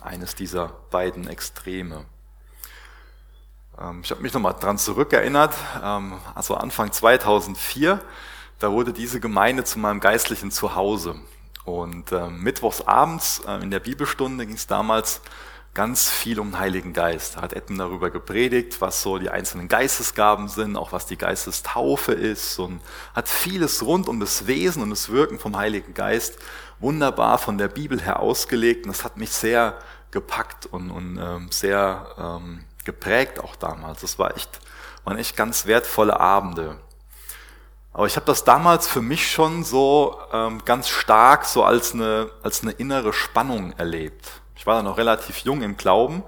Eines 0.00 0.34
dieser 0.34 0.68
beiden 0.90 1.28
Extreme. 1.28 2.04
Ähm, 3.78 4.00
ich 4.02 4.10
habe 4.10 4.22
mich 4.22 4.32
nochmal 4.32 4.54
dran 4.54 4.78
zurückerinnert, 4.78 5.54
ähm, 5.82 6.18
also 6.34 6.54
Anfang 6.54 6.92
2004, 6.92 8.00
da 8.58 8.72
wurde 8.72 8.92
diese 8.92 9.20
Gemeinde 9.20 9.64
zu 9.64 9.78
meinem 9.78 10.00
geistlichen 10.00 10.50
Zuhause. 10.50 11.16
Und 11.66 12.12
ähm, 12.12 12.42
mittwochs 12.42 12.80
abends 12.80 13.42
äh, 13.46 13.62
in 13.62 13.70
der 13.70 13.80
Bibelstunde 13.80 14.46
ging 14.46 14.54
es 14.54 14.66
damals 14.66 15.20
ganz 15.74 16.08
viel 16.08 16.40
um 16.40 16.52
den 16.52 16.58
Heiligen 16.58 16.94
Geist. 16.94 17.36
Da 17.36 17.42
hat 17.42 17.52
Edmund 17.52 17.80
darüber 17.80 18.08
gepredigt, 18.10 18.80
was 18.80 19.02
so 19.02 19.18
die 19.18 19.28
einzelnen 19.28 19.68
Geistesgaben 19.68 20.48
sind, 20.48 20.76
auch 20.76 20.92
was 20.92 21.04
die 21.06 21.18
Geistestaufe 21.18 22.12
ist 22.12 22.58
und 22.58 22.80
hat 23.14 23.28
vieles 23.28 23.84
rund 23.84 24.08
um 24.08 24.18
das 24.18 24.46
Wesen 24.46 24.82
und 24.82 24.88
das 24.88 25.10
Wirken 25.10 25.38
vom 25.38 25.56
Heiligen 25.56 25.92
Geist 25.92 26.38
wunderbar 26.78 27.36
von 27.36 27.58
der 27.58 27.68
Bibel 27.68 28.00
her 28.00 28.20
ausgelegt. 28.20 28.86
Und 28.86 28.92
das 28.96 29.04
hat 29.04 29.16
mich 29.16 29.30
sehr 29.30 29.76
gepackt 30.12 30.66
und, 30.66 30.90
und 30.90 31.18
ähm, 31.20 31.48
sehr 31.50 32.06
ähm, 32.16 32.64
geprägt 32.84 33.40
auch 33.40 33.56
damals. 33.56 34.00
Das 34.00 34.18
war 34.18 34.34
echt, 34.36 34.60
waren 35.04 35.18
echt 35.18 35.36
ganz 35.36 35.66
wertvolle 35.66 36.18
Abende. 36.18 36.78
Aber 37.96 38.06
ich 38.06 38.16
habe 38.16 38.26
das 38.26 38.44
damals 38.44 38.86
für 38.86 39.00
mich 39.00 39.30
schon 39.30 39.64
so 39.64 40.18
ähm, 40.30 40.60
ganz 40.66 40.86
stark 40.86 41.46
so 41.46 41.64
als 41.64 41.94
eine, 41.94 42.28
als 42.42 42.60
eine 42.60 42.72
innere 42.72 43.14
Spannung 43.14 43.72
erlebt. 43.78 44.42
Ich 44.54 44.66
war 44.66 44.76
da 44.76 44.82
noch 44.82 44.98
relativ 44.98 45.38
jung 45.38 45.62
im 45.62 45.78
Glauben 45.78 46.22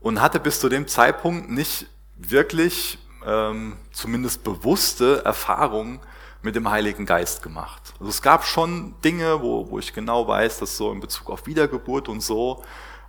und 0.00 0.20
hatte 0.20 0.40
bis 0.40 0.58
zu 0.58 0.68
dem 0.68 0.88
Zeitpunkt 0.88 1.48
nicht 1.48 1.86
wirklich 2.16 2.98
ähm, 3.24 3.76
zumindest 3.92 4.42
bewusste 4.42 5.24
Erfahrungen 5.24 6.00
mit 6.42 6.56
dem 6.56 6.68
Heiligen 6.68 7.06
Geist 7.06 7.40
gemacht. 7.40 7.94
Also 8.00 8.10
es 8.10 8.20
gab 8.20 8.44
schon 8.44 9.00
Dinge, 9.04 9.40
wo, 9.42 9.70
wo 9.70 9.78
ich 9.78 9.94
genau 9.94 10.26
weiß, 10.26 10.58
dass 10.58 10.76
so 10.76 10.90
in 10.90 10.98
Bezug 10.98 11.30
auf 11.30 11.46
Wiedergeburt 11.46 12.08
und 12.08 12.20
so 12.20 12.64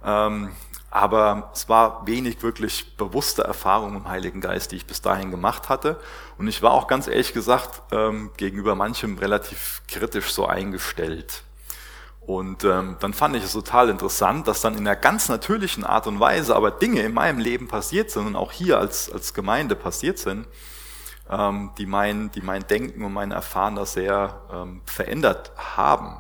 ähm, 0.06 0.52
aber 0.90 1.52
es 1.54 1.68
war 1.68 2.08
wenig 2.08 2.42
wirklich 2.42 2.96
bewusste 2.96 3.44
Erfahrung 3.44 3.96
im 3.96 4.08
Heiligen 4.08 4.42
Geist, 4.42 4.72
die 4.72 4.78
ich 4.78 4.86
bis 4.86 5.02
dahin 5.02 5.32
gemacht 5.32 5.70
hatte. 5.70 6.00
Und 6.38 6.48
ich 6.48 6.62
war 6.62 6.72
auch 6.72 6.88
ganz 6.88 7.08
ehrlich 7.08 7.34
gesagt 7.34 7.82
ähm, 7.92 8.32
gegenüber 8.38 8.76
manchem 8.76 9.18
relativ 9.18 9.82
kritisch 9.88 10.32
so 10.32 10.46
eingestellt. 10.46 11.44
Und 12.22 12.66
ähm, 12.66 12.98
dann 13.00 13.14
fand 13.14 13.38
ich 13.38 13.44
es 13.44 13.54
total 13.54 13.90
interessant, 13.90 14.48
dass 14.48 14.60
dann 14.60 14.74
in 14.74 14.86
einer 14.86 14.98
ganz 14.98 15.30
natürlichen 15.30 15.86
Art 15.86 16.08
und 16.08 16.20
Weise 16.20 16.56
aber 16.56 16.72
Dinge 16.72 17.02
in 17.02 17.14
meinem 17.14 17.40
Leben 17.40 17.70
passiert 17.70 18.12
sind 18.12 18.28
und 18.28 18.36
auch 18.36 18.52
hier 18.52 18.80
als, 18.80 19.10
als 19.10 19.34
Gemeinde 19.34 19.76
passiert 19.76 20.20
sind, 20.20 20.46
ähm, 21.30 21.72
die, 21.78 21.86
mein, 21.86 22.30
die 22.32 22.42
mein 22.42 22.68
Denken 22.68 23.04
und 23.04 23.14
mein 23.14 23.32
Erfahren 23.32 23.76
da 23.76 23.86
sehr 23.86 24.42
ähm, 24.52 24.82
verändert 24.86 25.54
haben. 25.56 26.18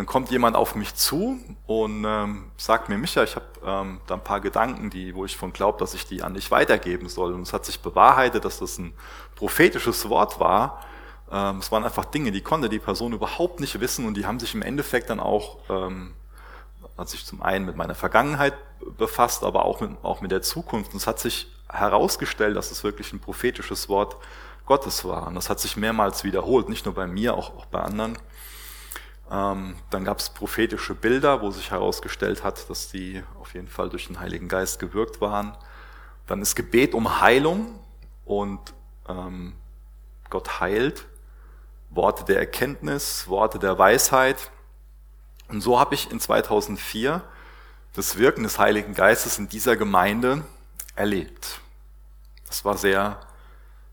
Dann 0.00 0.06
kommt 0.06 0.30
jemand 0.30 0.56
auf 0.56 0.76
mich 0.76 0.94
zu 0.94 1.38
und 1.66 2.06
ähm, 2.06 2.50
sagt 2.56 2.88
mir, 2.88 2.96
Micha, 2.96 3.22
ich 3.22 3.36
habe 3.36 3.44
ähm, 3.62 4.00
da 4.06 4.14
ein 4.14 4.24
paar 4.24 4.40
Gedanken, 4.40 4.88
die, 4.88 5.14
wo 5.14 5.26
ich 5.26 5.36
von 5.36 5.52
glaube, 5.52 5.78
dass 5.78 5.92
ich 5.92 6.06
die 6.06 6.22
an 6.22 6.32
dich 6.32 6.50
weitergeben 6.50 7.10
soll. 7.10 7.34
Und 7.34 7.42
es 7.42 7.52
hat 7.52 7.66
sich 7.66 7.80
bewahrheitet, 7.80 8.46
dass 8.46 8.60
das 8.60 8.78
ein 8.78 8.94
prophetisches 9.36 10.08
Wort 10.08 10.40
war. 10.40 10.82
Ähm, 11.30 11.58
es 11.58 11.70
waren 11.70 11.84
einfach 11.84 12.06
Dinge, 12.06 12.32
die 12.32 12.40
konnte 12.40 12.70
die 12.70 12.78
Person 12.78 13.12
überhaupt 13.12 13.60
nicht 13.60 13.78
wissen 13.78 14.06
und 14.06 14.14
die 14.14 14.24
haben 14.24 14.40
sich 14.40 14.54
im 14.54 14.62
Endeffekt 14.62 15.10
dann 15.10 15.20
auch, 15.20 15.58
ähm, 15.68 16.14
hat 16.96 17.10
sich 17.10 17.26
zum 17.26 17.42
einen 17.42 17.66
mit 17.66 17.76
meiner 17.76 17.94
Vergangenheit 17.94 18.54
befasst, 18.96 19.44
aber 19.44 19.66
auch 19.66 19.82
mit, 19.82 19.90
auch 20.02 20.22
mit 20.22 20.30
der 20.30 20.40
Zukunft. 20.40 20.94
Und 20.94 20.96
es 20.96 21.06
hat 21.06 21.18
sich 21.18 21.46
herausgestellt, 21.68 22.56
dass 22.56 22.70
es 22.70 22.84
wirklich 22.84 23.12
ein 23.12 23.20
prophetisches 23.20 23.90
Wort 23.90 24.16
Gottes 24.64 25.04
war. 25.04 25.26
Und 25.26 25.34
das 25.34 25.50
hat 25.50 25.60
sich 25.60 25.76
mehrmals 25.76 26.24
wiederholt, 26.24 26.70
nicht 26.70 26.86
nur 26.86 26.94
bei 26.94 27.06
mir, 27.06 27.34
auch, 27.34 27.54
auch 27.54 27.66
bei 27.66 27.80
anderen. 27.80 28.16
Ähm, 29.30 29.76
dann 29.90 30.04
gab 30.04 30.18
es 30.18 30.30
prophetische 30.30 30.94
Bilder, 30.94 31.40
wo 31.40 31.50
sich 31.50 31.70
herausgestellt 31.70 32.42
hat, 32.42 32.68
dass 32.68 32.88
die 32.88 33.22
auf 33.40 33.54
jeden 33.54 33.68
Fall 33.68 33.88
durch 33.88 34.08
den 34.08 34.18
Heiligen 34.18 34.48
Geist 34.48 34.80
gewirkt 34.80 35.20
waren. 35.20 35.56
Dann 36.26 36.42
ist 36.42 36.56
Gebet 36.56 36.94
um 36.94 37.20
Heilung 37.20 37.78
und 38.24 38.60
ähm, 39.08 39.54
Gott 40.28 40.60
heilt. 40.60 41.06
Worte 41.90 42.24
der 42.24 42.38
Erkenntnis, 42.38 43.26
Worte 43.26 43.58
der 43.58 43.78
Weisheit. 43.78 44.50
Und 45.48 45.60
so 45.60 45.78
habe 45.78 45.94
ich 45.94 46.10
in 46.10 46.20
2004 46.20 47.22
das 47.94 48.16
Wirken 48.16 48.44
des 48.44 48.58
Heiligen 48.58 48.94
Geistes 48.94 49.38
in 49.38 49.48
dieser 49.48 49.76
Gemeinde 49.76 50.44
erlebt. 50.94 51.60
Das 52.46 52.64
war 52.64 52.76
sehr, 52.76 53.20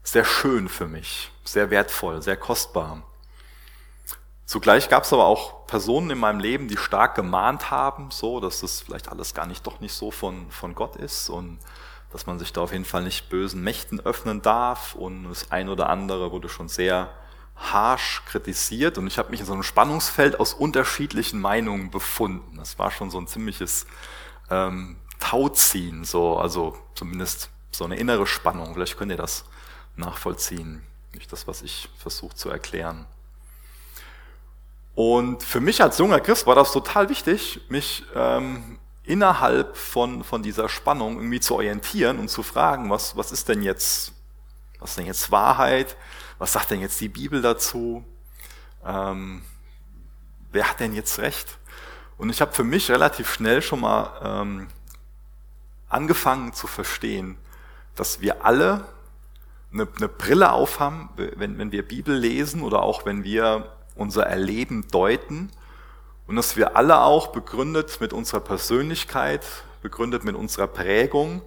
sehr 0.03 0.25
schön 0.25 0.70
für 0.70 0.88
mich, 0.88 1.32
sehr 1.44 1.72
wertvoll, 1.72 2.22
sehr 2.22 2.38
kostbar. 2.38 3.03
Zugleich 4.47 4.87
gab 4.87 5.03
es 5.03 5.11
aber 5.11 5.25
auch 5.25 5.67
Personen 5.67 6.09
in 6.09 6.19
meinem 6.19 6.39
Leben, 6.39 6.69
die 6.69 6.77
stark 6.77 7.15
gemahnt 7.15 7.69
haben, 7.69 8.11
so, 8.11 8.39
dass 8.39 8.61
das 8.61 8.79
vielleicht 8.79 9.09
alles 9.09 9.33
gar 9.33 9.45
nicht 9.45 9.67
doch 9.67 9.81
nicht 9.81 9.91
so 9.93 10.09
von, 10.09 10.49
von 10.51 10.73
Gott 10.73 10.95
ist 10.95 11.29
und 11.29 11.59
dass 12.13 12.27
man 12.27 12.39
sich 12.39 12.53
da 12.53 12.61
auf 12.61 12.71
jeden 12.71 12.85
Fall 12.85 13.03
nicht 13.03 13.27
bösen 13.27 13.61
Mächten 13.61 13.99
öffnen 13.99 14.41
darf. 14.41 14.95
Und 14.95 15.25
das 15.25 15.51
ein 15.51 15.67
oder 15.67 15.89
andere 15.89 16.31
wurde 16.31 16.47
schon 16.47 16.69
sehr 16.69 17.09
harsh 17.57 18.23
kritisiert 18.25 18.97
und 18.97 19.07
ich 19.07 19.17
habe 19.17 19.31
mich 19.31 19.41
in 19.41 19.45
so 19.45 19.51
einem 19.51 19.63
Spannungsfeld 19.63 20.39
aus 20.39 20.53
unterschiedlichen 20.53 21.41
Meinungen 21.41 21.91
befunden. 21.91 22.55
Das 22.55 22.79
war 22.79 22.89
schon 22.89 23.11
so 23.11 23.17
ein 23.17 23.27
ziemliches 23.27 23.85
ähm, 24.49 24.95
Tauziehen, 25.19 26.05
so, 26.05 26.37
also 26.37 26.77
zumindest 26.95 27.49
so 27.71 27.83
eine 27.83 27.97
innere 27.97 28.25
Spannung. 28.25 28.75
Vielleicht 28.75 28.97
könnt 28.97 29.11
ihr 29.11 29.17
das 29.17 29.43
nachvollziehen, 29.97 30.83
nicht 31.13 31.33
das, 31.33 31.47
was 31.47 31.63
ich 31.63 31.89
versuche 31.97 32.35
zu 32.35 32.49
erklären. 32.49 33.07
Und 34.97 35.43
für 35.43 35.59
mich 35.59 35.83
als 35.83 35.99
junger 35.99 36.19
Christ 36.19 36.47
war 36.47 36.55
das 36.55 36.71
total 36.71 37.07
wichtig, 37.09 37.61
mich 37.69 38.03
ähm, 38.15 38.79
innerhalb 39.03 39.77
von, 39.77 40.23
von 40.23 40.41
dieser 40.41 40.69
Spannung 40.69 41.17
irgendwie 41.17 41.39
zu 41.39 41.53
orientieren 41.53 42.17
und 42.17 42.29
zu 42.29 42.41
fragen, 42.41 42.89
was, 42.89 43.15
was 43.15 43.31
ist 43.31 43.47
denn 43.47 43.61
jetzt, 43.61 44.13
was 44.79 44.89
ist 44.89 44.97
denn 44.97 45.05
jetzt 45.05 45.31
Wahrheit? 45.31 45.95
Was 46.39 46.53
sagt 46.53 46.71
denn 46.71 46.81
jetzt 46.81 46.99
die 46.99 47.09
Bibel 47.09 47.43
dazu? 47.43 48.03
Ähm, 48.83 49.43
wer 50.51 50.67
hat 50.67 50.79
denn 50.79 50.95
jetzt 50.95 51.19
recht? 51.19 51.59
Und 52.17 52.31
ich 52.31 52.41
habe 52.41 52.53
für 52.53 52.63
mich 52.63 52.89
relativ 52.89 53.31
schnell 53.31 53.61
schon 53.61 53.81
mal 53.81 54.19
ähm, 54.23 54.67
angefangen 55.89 56.53
zu 56.53 56.65
verstehen, 56.65 57.37
dass 57.95 58.19
wir 58.21 58.43
alle 58.43 58.87
eine, 59.71 59.87
eine 59.95 60.07
Brille 60.07 60.51
aufhaben, 60.53 61.09
wenn, 61.15 61.59
wenn 61.59 61.71
wir 61.71 61.87
Bibel 61.87 62.17
lesen 62.17 62.63
oder 62.63 62.81
auch 62.81 63.05
wenn 63.05 63.23
wir 63.23 63.76
unser 63.97 64.25
Erleben 64.25 64.87
deuten 64.89 65.51
und 66.27 66.35
dass 66.35 66.55
wir 66.55 66.75
alle 66.75 67.01
auch 67.01 67.27
begründet 67.27 67.99
mit 67.99 68.13
unserer 68.13 68.41
Persönlichkeit, 68.41 69.45
begründet 69.81 70.23
mit 70.23 70.35
unserer 70.35 70.67
Prägung, 70.67 71.41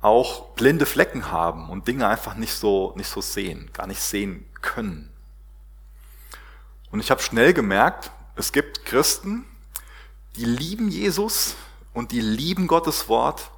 auch 0.00 0.50
blinde 0.50 0.86
Flecken 0.86 1.30
haben 1.30 1.70
und 1.70 1.86
Dinge 1.88 2.08
einfach 2.08 2.34
nicht 2.34 2.54
so, 2.54 2.92
nicht 2.96 3.08
so 3.08 3.20
sehen, 3.20 3.70
gar 3.72 3.86
nicht 3.86 4.00
sehen 4.00 4.46
können. 4.60 5.10
Und 6.90 7.00
ich 7.00 7.10
habe 7.10 7.22
schnell 7.22 7.54
gemerkt, 7.54 8.10
es 8.36 8.52
gibt 8.52 8.84
Christen, 8.84 9.44
die 10.36 10.44
lieben 10.44 10.88
Jesus 10.88 11.54
und 11.92 12.12
die 12.12 12.20
lieben 12.20 12.66
Gottes 12.66 13.08
Wort 13.08 13.50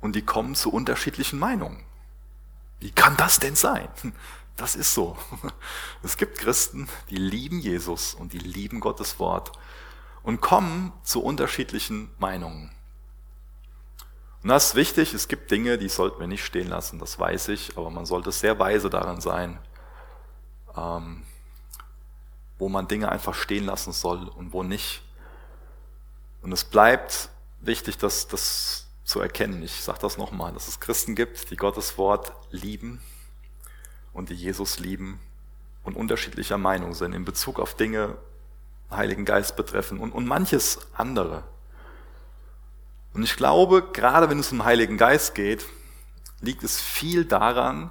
und 0.00 0.16
die 0.16 0.22
kommen 0.22 0.54
zu 0.54 0.70
unterschiedlichen 0.70 1.38
Meinungen. 1.38 1.84
Wie 2.80 2.90
kann 2.90 3.16
das 3.16 3.38
denn 3.38 3.56
sein? 3.56 3.88
Das 4.60 4.76
ist 4.76 4.92
so. 4.92 5.16
Es 6.02 6.18
gibt 6.18 6.36
Christen, 6.36 6.86
die 7.08 7.16
lieben 7.16 7.60
Jesus 7.60 8.12
und 8.12 8.34
die 8.34 8.38
lieben 8.38 8.80
Gottes 8.80 9.18
Wort 9.18 9.52
und 10.22 10.42
kommen 10.42 10.92
zu 11.02 11.22
unterschiedlichen 11.22 12.10
Meinungen. 12.18 12.70
Und 14.42 14.50
das 14.50 14.66
ist 14.68 14.74
wichtig, 14.74 15.14
es 15.14 15.28
gibt 15.28 15.50
Dinge, 15.50 15.78
die 15.78 15.88
sollten 15.88 16.20
wir 16.20 16.26
nicht 16.26 16.44
stehen 16.44 16.68
lassen, 16.68 16.98
das 16.98 17.18
weiß 17.18 17.48
ich, 17.48 17.78
aber 17.78 17.88
man 17.88 18.04
sollte 18.04 18.32
sehr 18.32 18.58
weise 18.58 18.90
daran 18.90 19.22
sein, 19.22 19.58
ähm, 20.76 21.22
wo 22.58 22.68
man 22.68 22.86
Dinge 22.86 23.10
einfach 23.10 23.34
stehen 23.34 23.64
lassen 23.64 23.92
soll 23.92 24.28
und 24.28 24.52
wo 24.52 24.62
nicht. 24.62 25.00
Und 26.42 26.52
es 26.52 26.64
bleibt 26.64 27.30
wichtig, 27.60 27.96
das, 27.96 28.28
das 28.28 28.88
zu 29.04 29.20
erkennen. 29.20 29.62
Ich 29.62 29.82
sage 29.82 30.00
das 30.02 30.18
nochmal, 30.18 30.52
dass 30.52 30.68
es 30.68 30.80
Christen 30.80 31.14
gibt, 31.14 31.50
die 31.50 31.56
Gottes 31.56 31.96
Wort 31.96 32.34
lieben 32.50 33.00
und 34.12 34.28
die 34.28 34.34
Jesus 34.34 34.78
lieben 34.78 35.20
und 35.84 35.96
unterschiedlicher 35.96 36.58
Meinung 36.58 36.94
sind 36.94 37.12
in 37.12 37.24
Bezug 37.24 37.58
auf 37.58 37.74
Dinge, 37.74 38.16
Heiligen 38.90 39.24
Geist 39.24 39.56
betreffen 39.56 39.98
und, 39.98 40.12
und 40.12 40.26
manches 40.26 40.78
andere. 40.94 41.44
Und 43.14 43.22
ich 43.22 43.36
glaube, 43.36 43.82
gerade 43.92 44.28
wenn 44.30 44.38
es 44.38 44.52
um 44.52 44.64
Heiligen 44.64 44.96
Geist 44.96 45.34
geht, 45.34 45.66
liegt 46.40 46.62
es 46.62 46.80
viel 46.80 47.24
daran, 47.24 47.90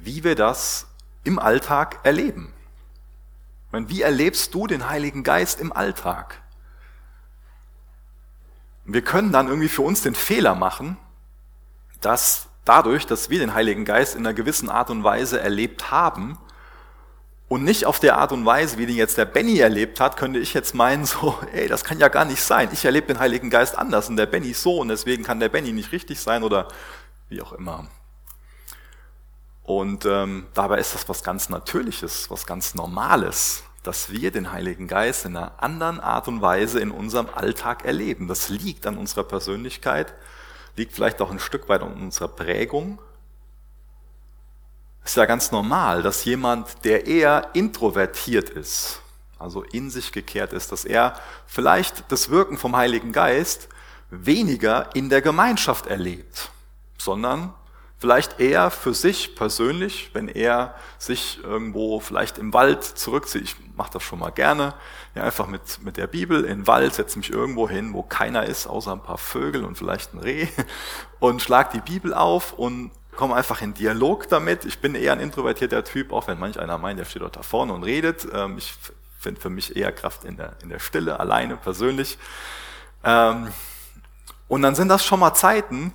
wie 0.00 0.24
wir 0.24 0.34
das 0.34 0.86
im 1.24 1.38
Alltag 1.38 2.00
erleben. 2.04 2.52
Wie 3.72 4.02
erlebst 4.02 4.54
du 4.54 4.66
den 4.66 4.88
Heiligen 4.88 5.22
Geist 5.22 5.60
im 5.60 5.72
Alltag? 5.72 6.40
Wir 8.84 9.02
können 9.02 9.32
dann 9.32 9.48
irgendwie 9.48 9.68
für 9.68 9.82
uns 9.82 10.00
den 10.00 10.14
Fehler 10.14 10.54
machen, 10.54 10.96
dass 12.00 12.47
dadurch, 12.68 13.06
dass 13.06 13.30
wir 13.30 13.38
den 13.38 13.54
Heiligen 13.54 13.84
Geist 13.84 14.14
in 14.14 14.26
einer 14.26 14.34
gewissen 14.34 14.68
Art 14.68 14.90
und 14.90 15.04
Weise 15.04 15.40
erlebt 15.40 15.90
haben 15.90 16.38
und 17.48 17.64
nicht 17.64 17.86
auf 17.86 17.98
der 17.98 18.18
Art 18.18 18.32
und 18.32 18.44
Weise, 18.44 18.78
wie 18.78 18.86
den 18.86 18.96
jetzt 18.96 19.16
der 19.16 19.24
Benny 19.24 19.58
erlebt 19.58 20.00
hat, 20.00 20.16
könnte 20.16 20.38
ich 20.38 20.54
jetzt 20.54 20.74
meinen, 20.74 21.06
so, 21.06 21.38
ey, 21.52 21.68
das 21.68 21.84
kann 21.84 21.98
ja 21.98 22.08
gar 22.08 22.24
nicht 22.24 22.42
sein. 22.42 22.68
Ich 22.72 22.84
erlebe 22.84 23.06
den 23.06 23.18
Heiligen 23.18 23.50
Geist 23.50 23.76
anders 23.76 24.08
und 24.08 24.16
der 24.16 24.26
Benny 24.26 24.52
so 24.52 24.78
und 24.78 24.88
deswegen 24.88 25.24
kann 25.24 25.40
der 25.40 25.48
Benny 25.48 25.72
nicht 25.72 25.92
richtig 25.92 26.20
sein 26.20 26.42
oder 26.42 26.68
wie 27.28 27.40
auch 27.40 27.52
immer. 27.52 27.88
Und 29.62 30.04
ähm, 30.06 30.46
dabei 30.54 30.78
ist 30.78 30.94
das 30.94 31.08
was 31.08 31.22
ganz 31.22 31.48
Natürliches, 31.48 32.30
was 32.30 32.46
ganz 32.46 32.74
Normales 32.74 33.64
dass 33.88 34.10
wir 34.10 34.30
den 34.30 34.52
Heiligen 34.52 34.86
Geist 34.86 35.24
in 35.24 35.34
einer 35.34 35.62
anderen 35.62 35.98
Art 35.98 36.28
und 36.28 36.42
Weise 36.42 36.80
in 36.80 36.90
unserem 36.90 37.28
Alltag 37.34 37.86
erleben. 37.86 38.28
Das 38.28 38.50
liegt 38.50 38.86
an 38.86 38.98
unserer 38.98 39.24
Persönlichkeit, 39.24 40.12
liegt 40.78 40.94
vielleicht 40.94 41.20
auch 41.20 41.30
ein 41.30 41.38
Stück 41.38 41.68
weit 41.68 41.82
an 41.82 41.92
unserer 41.92 42.28
Prägung. 42.28 42.98
Es 45.04 45.10
ist 45.10 45.16
ja 45.16 45.26
ganz 45.26 45.52
normal, 45.52 46.02
dass 46.02 46.24
jemand, 46.24 46.84
der 46.84 47.06
eher 47.06 47.50
introvertiert 47.52 48.50
ist, 48.50 49.00
also 49.38 49.62
in 49.62 49.90
sich 49.90 50.12
gekehrt 50.12 50.52
ist, 50.52 50.72
dass 50.72 50.84
er 50.84 51.18
vielleicht 51.46 52.10
das 52.10 52.30
Wirken 52.30 52.56
vom 52.56 52.76
Heiligen 52.76 53.12
Geist 53.12 53.68
weniger 54.10 54.94
in 54.94 55.08
der 55.10 55.22
Gemeinschaft 55.22 55.86
erlebt, 55.86 56.50
sondern 56.96 57.54
Vielleicht 58.00 58.38
eher 58.38 58.70
für 58.70 58.94
sich 58.94 59.34
persönlich, 59.34 60.10
wenn 60.12 60.28
er 60.28 60.76
sich 60.98 61.42
irgendwo 61.42 61.98
vielleicht 61.98 62.38
im 62.38 62.54
Wald 62.54 62.84
zurückzieht. 62.84 63.42
Ich 63.42 63.56
mache 63.76 63.94
das 63.94 64.04
schon 64.04 64.20
mal 64.20 64.30
gerne. 64.30 64.74
Ja, 65.14 65.24
einfach 65.24 65.46
mit, 65.46 65.82
mit 65.82 65.96
der 65.96 66.06
Bibel 66.06 66.44
in 66.44 66.60
den 66.60 66.66
Wald, 66.66 66.94
setze 66.94 67.18
mich 67.18 67.32
irgendwo 67.32 67.68
hin, 67.68 67.92
wo 67.92 68.02
keiner 68.02 68.44
ist, 68.46 68.66
außer 68.66 68.92
ein 68.92 69.02
paar 69.02 69.18
Vögel 69.18 69.64
und 69.64 69.76
vielleicht 69.76 70.14
ein 70.14 70.18
Reh 70.18 70.48
und 71.18 71.42
schlag 71.42 71.72
die 71.72 71.80
Bibel 71.80 72.14
auf 72.14 72.52
und 72.52 72.90
komme 73.16 73.34
einfach 73.34 73.62
in 73.62 73.74
Dialog 73.74 74.28
damit. 74.28 74.64
Ich 74.64 74.78
bin 74.78 74.94
eher 74.94 75.12
ein 75.12 75.20
introvertierter 75.20 75.82
Typ, 75.82 76.12
auch 76.12 76.28
wenn 76.28 76.38
manch 76.38 76.60
einer 76.60 76.78
meint, 76.78 77.00
der 77.00 77.04
steht 77.04 77.22
dort 77.22 77.36
da 77.36 77.42
vorne 77.42 77.72
und 77.72 77.82
redet. 77.82 78.28
Ähm, 78.32 78.58
ich 78.58 78.74
finde 79.18 79.40
für 79.40 79.50
mich 79.50 79.76
eher 79.76 79.90
Kraft 79.90 80.24
in 80.24 80.36
der, 80.36 80.56
in 80.62 80.68
der 80.68 80.78
Stille, 80.78 81.18
alleine, 81.18 81.56
persönlich. 81.56 82.16
Ähm, 83.02 83.48
und 84.46 84.62
dann 84.62 84.74
sind 84.74 84.88
das 84.88 85.04
schon 85.04 85.20
mal 85.20 85.34
Zeiten, 85.34 85.92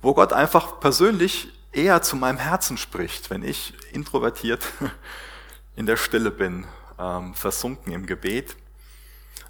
wo 0.00 0.14
Gott 0.14 0.32
einfach 0.32 0.80
persönlich 0.80 1.48
eher 1.72 2.02
zu 2.02 2.16
meinem 2.16 2.38
Herzen 2.38 2.76
spricht, 2.76 3.30
wenn 3.30 3.42
ich 3.42 3.74
introvertiert 3.92 4.64
in 5.76 5.86
der 5.86 5.96
Stille 5.96 6.30
bin, 6.30 6.66
ähm, 7.00 7.34
versunken 7.34 7.92
im 7.92 8.06
Gebet. 8.06 8.56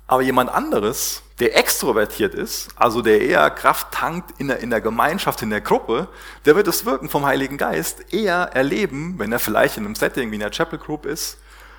Aber 0.06 0.22
jemand 0.22 0.50
anderes, 0.50 1.22
der 1.38 1.56
extrovertiert 1.56 2.34
ist, 2.34 2.68
also 2.76 3.00
der 3.00 3.20
eher 3.20 3.48
Kraft 3.50 3.92
tankt 3.92 4.40
in 4.40 4.48
der, 4.48 4.58
in 4.58 4.70
der 4.70 4.80
Gemeinschaft, 4.80 5.42
in 5.42 5.50
der 5.50 5.60
Gruppe, 5.60 6.08
der 6.44 6.56
wird 6.56 6.66
das 6.66 6.84
Wirken 6.84 7.08
vom 7.08 7.24
Heiligen 7.24 7.58
Geist 7.58 8.12
eher 8.12 8.50
erleben, 8.54 9.18
wenn 9.18 9.32
er 9.32 9.38
vielleicht 9.38 9.76
in 9.76 9.84
einem 9.84 9.94
Setting 9.94 10.30
wie 10.30 10.34
in 10.34 10.40
der 10.40 10.50
Chapel 10.50 10.78
Group 10.78 11.06
ist, 11.06 11.38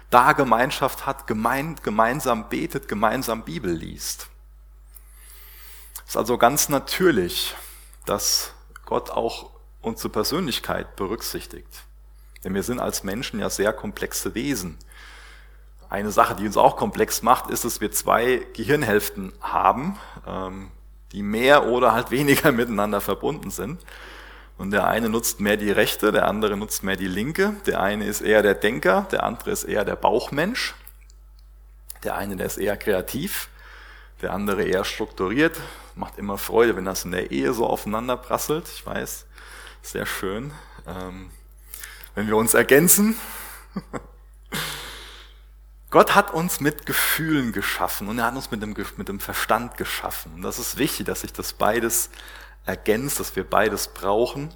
da 0.09 0.33
Gemeinschaft 0.33 1.05
hat, 1.05 1.27
gemein, 1.27 1.75
gemeinsam 1.83 2.49
betet, 2.49 2.87
gemeinsam 2.87 3.43
Bibel 3.43 3.71
liest. 3.71 4.27
Es 6.05 6.11
ist 6.11 6.17
also 6.17 6.37
ganz 6.37 6.69
natürlich, 6.69 7.55
dass 8.05 8.53
Gott 8.85 9.09
auch 9.09 9.51
unsere 9.81 10.09
Persönlichkeit 10.09 10.95
berücksichtigt. 10.95 11.83
Denn 12.43 12.53
wir 12.53 12.63
sind 12.63 12.79
als 12.79 13.03
Menschen 13.03 13.39
ja 13.39 13.49
sehr 13.49 13.71
komplexe 13.73 14.35
Wesen. 14.35 14.77
Eine 15.91 16.11
Sache, 16.11 16.35
die 16.35 16.45
uns 16.45 16.55
auch 16.55 16.77
komplex 16.77 17.21
macht, 17.21 17.49
ist, 17.49 17.65
dass 17.65 17.81
wir 17.81 17.91
zwei 17.91 18.47
Gehirnhälften 18.53 19.33
haben, 19.41 19.99
ähm, 20.25 20.71
die 21.11 21.21
mehr 21.21 21.65
oder 21.65 21.91
halt 21.91 22.11
weniger 22.11 22.51
miteinander 22.53 23.01
verbunden 23.01 23.51
sind. 23.51 23.85
Und 24.57 24.71
der 24.71 24.87
eine 24.87 25.09
nutzt 25.09 25.41
mehr 25.41 25.57
die 25.57 25.69
rechte, 25.69 26.13
der 26.13 26.29
andere 26.29 26.55
nutzt 26.55 26.83
mehr 26.83 26.95
die 26.95 27.09
linke. 27.09 27.55
Der 27.65 27.81
eine 27.81 28.05
ist 28.05 28.21
eher 28.21 28.41
der 28.41 28.53
Denker, 28.53 29.05
der 29.11 29.23
andere 29.23 29.51
ist 29.51 29.65
eher 29.65 29.83
der 29.83 29.97
Bauchmensch. 29.97 30.75
Der 32.05 32.15
eine, 32.15 32.37
der 32.37 32.45
ist 32.45 32.57
eher 32.57 32.77
kreativ, 32.77 33.49
der 34.21 34.31
andere 34.31 34.63
eher 34.63 34.85
strukturiert. 34.85 35.59
Macht 35.95 36.17
immer 36.17 36.37
Freude, 36.37 36.77
wenn 36.77 36.85
das 36.85 37.03
in 37.03 37.11
der 37.11 37.31
Ehe 37.31 37.51
so 37.51 37.67
aufeinander 37.67 38.15
prasselt. 38.15 38.69
Ich 38.73 38.85
weiß, 38.85 39.25
sehr 39.81 40.05
schön. 40.05 40.53
Ähm, 40.87 41.31
wenn 42.15 42.27
wir 42.27 42.37
uns 42.37 42.53
ergänzen. 42.53 43.17
Gott 45.91 46.15
hat 46.15 46.33
uns 46.33 46.61
mit 46.61 46.85
Gefühlen 46.85 47.51
geschaffen 47.51 48.07
und 48.07 48.17
er 48.17 48.25
hat 48.25 48.35
uns 48.35 48.49
mit 48.49 48.61
dem, 48.61 48.73
mit 48.95 49.09
dem 49.09 49.19
Verstand 49.19 49.75
geschaffen. 49.75 50.33
Und 50.35 50.41
das 50.41 50.57
ist 50.57 50.77
wichtig, 50.77 51.05
dass 51.05 51.21
sich 51.21 51.33
das 51.33 51.51
beides 51.51 52.09
ergänzt, 52.65 53.19
dass 53.19 53.35
wir 53.35 53.43
beides 53.43 53.89
brauchen 53.89 54.53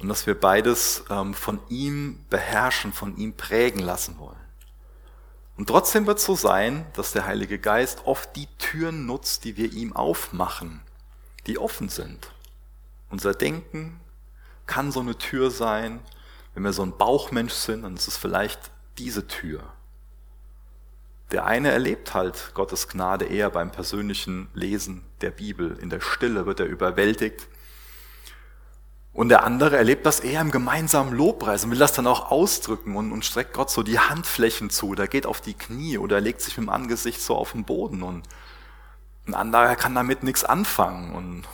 und 0.00 0.08
dass 0.08 0.26
wir 0.26 0.38
beides 0.38 1.04
ähm, 1.08 1.32
von 1.32 1.60
ihm 1.70 2.26
beherrschen, 2.28 2.92
von 2.92 3.16
ihm 3.16 3.32
prägen 3.32 3.80
lassen 3.80 4.18
wollen. 4.18 4.36
Und 5.56 5.70
trotzdem 5.70 6.06
wird 6.06 6.18
es 6.18 6.26
so 6.26 6.34
sein, 6.34 6.84
dass 6.92 7.12
der 7.12 7.24
Heilige 7.24 7.58
Geist 7.58 8.02
oft 8.04 8.36
die 8.36 8.46
Türen 8.58 9.06
nutzt, 9.06 9.44
die 9.44 9.56
wir 9.56 9.72
ihm 9.72 9.96
aufmachen, 9.96 10.82
die 11.46 11.58
offen 11.58 11.88
sind. 11.88 12.32
Unser 13.08 13.32
Denken 13.32 13.98
kann 14.66 14.92
so 14.92 15.00
eine 15.00 15.16
Tür 15.16 15.50
sein. 15.50 16.00
Wenn 16.52 16.64
wir 16.64 16.74
so 16.74 16.82
ein 16.82 16.98
Bauchmensch 16.98 17.54
sind, 17.54 17.82
dann 17.82 17.96
ist 17.96 18.08
es 18.08 18.18
vielleicht 18.18 18.70
diese 18.98 19.26
Tür. 19.26 19.62
Der 21.32 21.46
eine 21.46 21.70
erlebt 21.70 22.14
halt 22.14 22.52
Gottes 22.54 22.88
Gnade 22.88 23.24
eher 23.24 23.50
beim 23.50 23.70
persönlichen 23.70 24.48
Lesen 24.52 25.04
der 25.20 25.30
Bibel. 25.30 25.78
In 25.80 25.90
der 25.90 26.00
Stille 26.00 26.46
wird 26.46 26.60
er 26.60 26.66
überwältigt. 26.66 27.48
Und 29.12 29.28
der 29.28 29.44
andere 29.44 29.76
erlebt 29.76 30.06
das 30.06 30.20
eher 30.20 30.40
im 30.40 30.50
gemeinsamen 30.50 31.12
Lobpreis 31.12 31.64
und 31.64 31.72
will 31.72 31.78
das 31.78 31.92
dann 31.92 32.06
auch 32.06 32.30
ausdrücken 32.30 32.96
und, 32.96 33.12
und 33.12 33.24
streckt 33.24 33.52
Gott 33.52 33.70
so 33.70 33.82
die 33.82 33.98
Handflächen 33.98 34.70
zu. 34.70 34.94
Der 34.94 35.08
geht 35.08 35.26
auf 35.26 35.40
die 35.40 35.54
Knie 35.54 35.98
oder 35.98 36.20
legt 36.20 36.40
sich 36.40 36.56
mit 36.56 36.66
dem 36.66 36.70
Angesicht 36.70 37.20
so 37.20 37.36
auf 37.36 37.52
den 37.52 37.64
Boden 37.64 38.02
und 38.02 38.26
ein 39.26 39.34
anderer 39.34 39.76
kann 39.76 39.94
damit 39.94 40.22
nichts 40.22 40.44
anfangen 40.44 41.14
und 41.14 41.44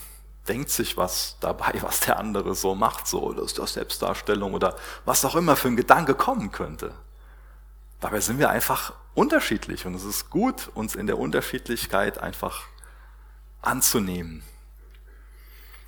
denkt 0.48 0.70
sich 0.70 0.96
was 0.96 1.36
dabei, 1.40 1.74
was 1.80 2.00
der 2.00 2.18
andere 2.18 2.54
so 2.54 2.74
macht, 2.74 3.06
so, 3.06 3.32
das 3.32 3.46
ist 3.46 3.58
das 3.58 3.74
Selbstdarstellung 3.74 4.54
oder 4.54 4.76
was 5.04 5.24
auch 5.24 5.34
immer 5.34 5.56
für 5.56 5.68
ein 5.68 5.76
Gedanke 5.76 6.14
kommen 6.14 6.52
könnte. 6.52 6.92
Dabei 8.00 8.20
sind 8.20 8.38
wir 8.38 8.50
einfach 8.50 8.92
unterschiedlich 9.16 9.86
und 9.86 9.94
es 9.94 10.04
ist 10.04 10.30
gut, 10.30 10.70
uns 10.74 10.94
in 10.94 11.06
der 11.06 11.18
Unterschiedlichkeit 11.18 12.18
einfach 12.18 12.64
anzunehmen. 13.62 14.42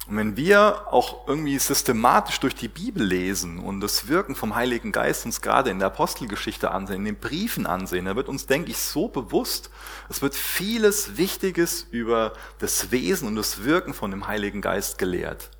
Und 0.08 0.16
wenn 0.16 0.36
wir 0.38 0.90
auch 0.90 1.28
irgendwie 1.28 1.58
systematisch 1.58 2.40
durch 2.40 2.54
die 2.54 2.68
Bibel 2.68 3.04
lesen 3.04 3.58
und 3.58 3.80
das 3.80 4.08
Wirken 4.08 4.34
vom 4.34 4.54
Heiligen 4.54 4.90
Geist 4.90 5.26
uns 5.26 5.42
gerade 5.42 5.68
in 5.68 5.80
der 5.80 5.88
Apostelgeschichte 5.88 6.70
ansehen, 6.70 7.00
in 7.00 7.04
den 7.04 7.16
Briefen 7.16 7.66
ansehen, 7.66 8.06
dann 8.06 8.16
wird 8.16 8.30
uns, 8.30 8.46
denke 8.46 8.70
ich, 8.70 8.78
so 8.78 9.08
bewusst, 9.08 9.68
es 10.08 10.22
wird 10.22 10.34
vieles 10.34 11.18
Wichtiges 11.18 11.86
über 11.90 12.32
das 12.58 12.90
Wesen 12.90 13.28
und 13.28 13.36
das 13.36 13.64
Wirken 13.64 13.92
von 13.92 14.10
dem 14.10 14.26
Heiligen 14.26 14.62
Geist 14.62 14.96
gelehrt. 14.96 15.50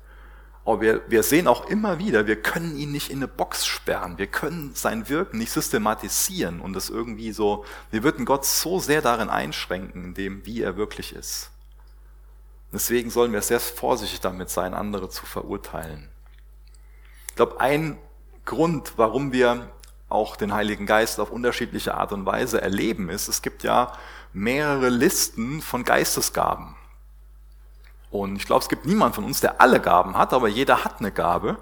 Aber 0.69 0.81
wir, 0.81 1.01
wir 1.07 1.23
sehen 1.23 1.47
auch 1.47 1.65
immer 1.65 1.97
wieder, 1.97 2.27
wir 2.27 2.39
können 2.39 2.77
ihn 2.77 2.91
nicht 2.91 3.09
in 3.09 3.17
eine 3.17 3.27
Box 3.27 3.65
sperren, 3.65 4.19
wir 4.19 4.27
können 4.27 4.75
sein 4.75 5.09
Wirken 5.09 5.39
nicht 5.39 5.51
systematisieren 5.51 6.61
und 6.61 6.73
das 6.73 6.91
irgendwie 6.91 7.31
so, 7.31 7.65
wir 7.89 8.03
würden 8.03 8.23
Gott 8.23 8.45
so 8.45 8.79
sehr 8.79 9.01
darin 9.01 9.29
einschränken, 9.29 10.03
in 10.03 10.13
dem, 10.13 10.45
wie 10.45 10.61
er 10.61 10.77
wirklich 10.77 11.15
ist. 11.15 11.49
Deswegen 12.71 13.09
sollen 13.09 13.33
wir 13.33 13.41
sehr 13.41 13.59
vorsichtig 13.59 14.19
damit 14.19 14.51
sein, 14.51 14.75
andere 14.75 15.09
zu 15.09 15.25
verurteilen. 15.25 16.07
Ich 17.29 17.35
glaube, 17.35 17.59
ein 17.59 17.97
Grund, 18.45 18.93
warum 18.95 19.31
wir 19.31 19.71
auch 20.07 20.35
den 20.35 20.53
Heiligen 20.53 20.85
Geist 20.85 21.19
auf 21.19 21.31
unterschiedliche 21.31 21.95
Art 21.95 22.11
und 22.11 22.27
Weise 22.27 22.61
erleben, 22.61 23.09
ist, 23.09 23.27
es 23.27 23.41
gibt 23.41 23.63
ja 23.63 23.97
mehrere 24.33 24.89
Listen 24.89 25.63
von 25.63 25.83
Geistesgaben. 25.83 26.75
Und 28.11 28.35
ich 28.37 28.45
glaube, 28.45 28.61
es 28.61 28.69
gibt 28.69 28.85
niemand 28.85 29.15
von 29.15 29.23
uns, 29.23 29.39
der 29.39 29.61
alle 29.61 29.79
Gaben 29.79 30.17
hat, 30.17 30.33
aber 30.33 30.47
jeder 30.47 30.83
hat 30.83 30.99
eine 30.99 31.11
Gabe. 31.11 31.57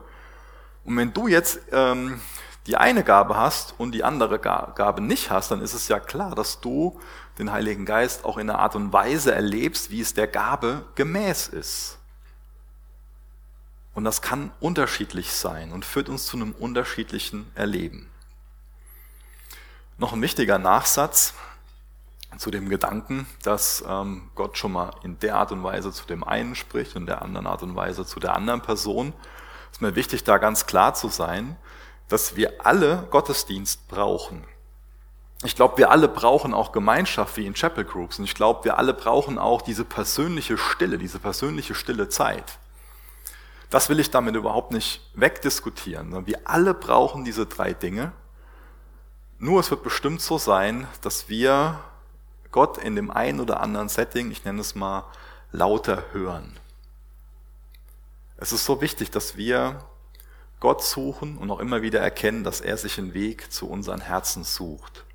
Und 0.86 0.96
wenn 0.96 1.14
du 1.14 1.28
jetzt 1.28 1.60
ähm, 1.72 2.22
die 2.68 2.78
eine 2.78 3.04
Gabe 3.04 3.38
hast 3.38 3.76
und 3.78 3.92
die 3.94 4.04
andere 4.04 4.40
Gabe 4.40 5.02
nicht 5.02 5.32
hast, 5.32 5.52
dann 5.52 5.62
ist 5.62 5.74
es 5.74 5.88
ja 5.88 6.00
klar, 6.00 6.36
dass 6.36 6.60
du 6.62 7.00
den 7.40 7.52
Heiligen 7.52 7.86
Geist 7.86 8.26
auch 8.26 8.38
in 8.38 8.50
einer 8.50 8.60
Art 8.60 8.76
und 8.76 8.92
Weise 8.94 9.34
erlebst, 9.34 9.90
wie 9.92 10.02
es 10.02 10.14
der 10.14 10.28
Gabe 10.28 10.84
gemäß 10.96 11.48
ist. 11.48 11.98
Und 13.94 14.04
das 14.04 14.22
kann 14.22 14.52
unterschiedlich 14.60 15.32
sein 15.32 15.72
und 15.72 15.84
führt 15.84 16.10
uns 16.10 16.26
zu 16.26 16.38
einem 16.38 16.52
unterschiedlichen 16.52 17.50
Erleben. 17.56 18.10
Noch 19.98 20.14
ein 20.14 20.22
wichtiger 20.22 20.60
Nachsatz 20.60 21.34
zu 22.38 22.52
dem 22.52 22.70
Gedanken, 22.70 23.28
dass 23.44 23.84
ähm, 23.88 24.30
Gott 24.36 24.58
schon 24.58 24.74
mal 24.74 24.92
in 25.04 25.18
der 25.20 25.38
Art 25.38 25.52
und 25.52 25.63
Weise 25.63 25.92
zu 25.92 26.06
dem 26.06 26.24
einen 26.24 26.56
spricht 26.56 26.96
und 26.96 27.04
in 27.04 27.08
der 27.08 27.22
anderen 27.22 27.48
Art 27.48 27.63
und 27.63 27.76
Weise 27.76 28.06
zu 28.06 28.20
der 28.20 28.36
anderen 28.36 28.62
Person. 28.62 29.13
Es 29.72 29.78
ist 29.78 29.82
mir 29.82 29.96
wichtig, 29.96 30.24
da 30.24 30.38
ganz 30.38 30.66
klar 30.66 30.94
zu 30.94 31.08
sein. 31.08 31.58
dass 32.08 32.36
wir 32.36 32.66
alle 32.66 33.08
Gottesdienst 33.10 33.88
brauchen. 33.88 34.44
Ich 35.44 35.56
glaube, 35.56 35.78
wir 35.78 35.92
alle 35.92 36.08
brauchen 36.08 36.54
auch 36.54 36.72
Gemeinschaft 36.72 37.38
wie 37.38 37.46
in 37.46 37.54
Chapel 37.54 37.84
Groups. 37.84 38.18
Und 38.18 38.26
ich 38.26 38.34
glaube, 38.34 38.63
wir 38.63 38.78
alle 38.78 38.94
brauchen 38.94 39.38
auch 39.38 39.62
diese 39.62 39.86
persönliche 39.86 40.58
Stille, 40.58 40.98
diese 40.98 41.20
persönliche 41.20 41.76
stille 41.76 42.10
Zeit. 42.10 42.58
Das 43.70 43.90
will 43.90 44.00
ich 44.00 44.10
damit 44.10 44.36
überhaupt 44.36 44.72
nicht 44.72 45.02
wegdiskutieren. 45.13 46.26
Wir 46.26 46.40
alle 46.46 46.74
brauchen 46.74 47.26
diese 47.26 47.46
drei 47.46 47.74
Dinge. 47.74 48.13
Nur 49.38 49.60
es 49.60 49.70
wird 49.70 49.84
bestimmt 49.84 50.22
so 50.22 50.38
sein, 50.38 50.88
dass 51.02 51.30
wir 51.30 51.80
Gott 52.58 52.80
in 52.80 52.96
dem 52.96 53.12
einen 53.12 53.39
oder 53.39 53.60
anderen 53.60 53.88
Setting, 53.88 54.32
ich 54.32 54.43
nenne 54.43 54.62
es 54.62 54.74
mal, 54.74 55.06
lauter 55.52 56.06
hören. 56.12 56.58
Es 58.36 58.52
ist 58.52 58.65
so 58.65 58.82
wichtig, 58.82 59.12
dass 59.12 59.38
wir 59.38 59.86
Gott 60.60 60.84
suchen 60.84 61.38
und 61.38 61.52
auch 61.52 61.60
immer 61.60 61.84
wieder 61.84 62.00
erkennen, 62.00 62.43
dass 62.43 62.60
er 62.60 62.76
sich 62.78 62.98
einen 62.98 63.13
Weg 63.13 63.54
zu 63.54 63.70
unseren 63.70 64.02
Herzen 64.02 64.43
sucht. 64.43 65.06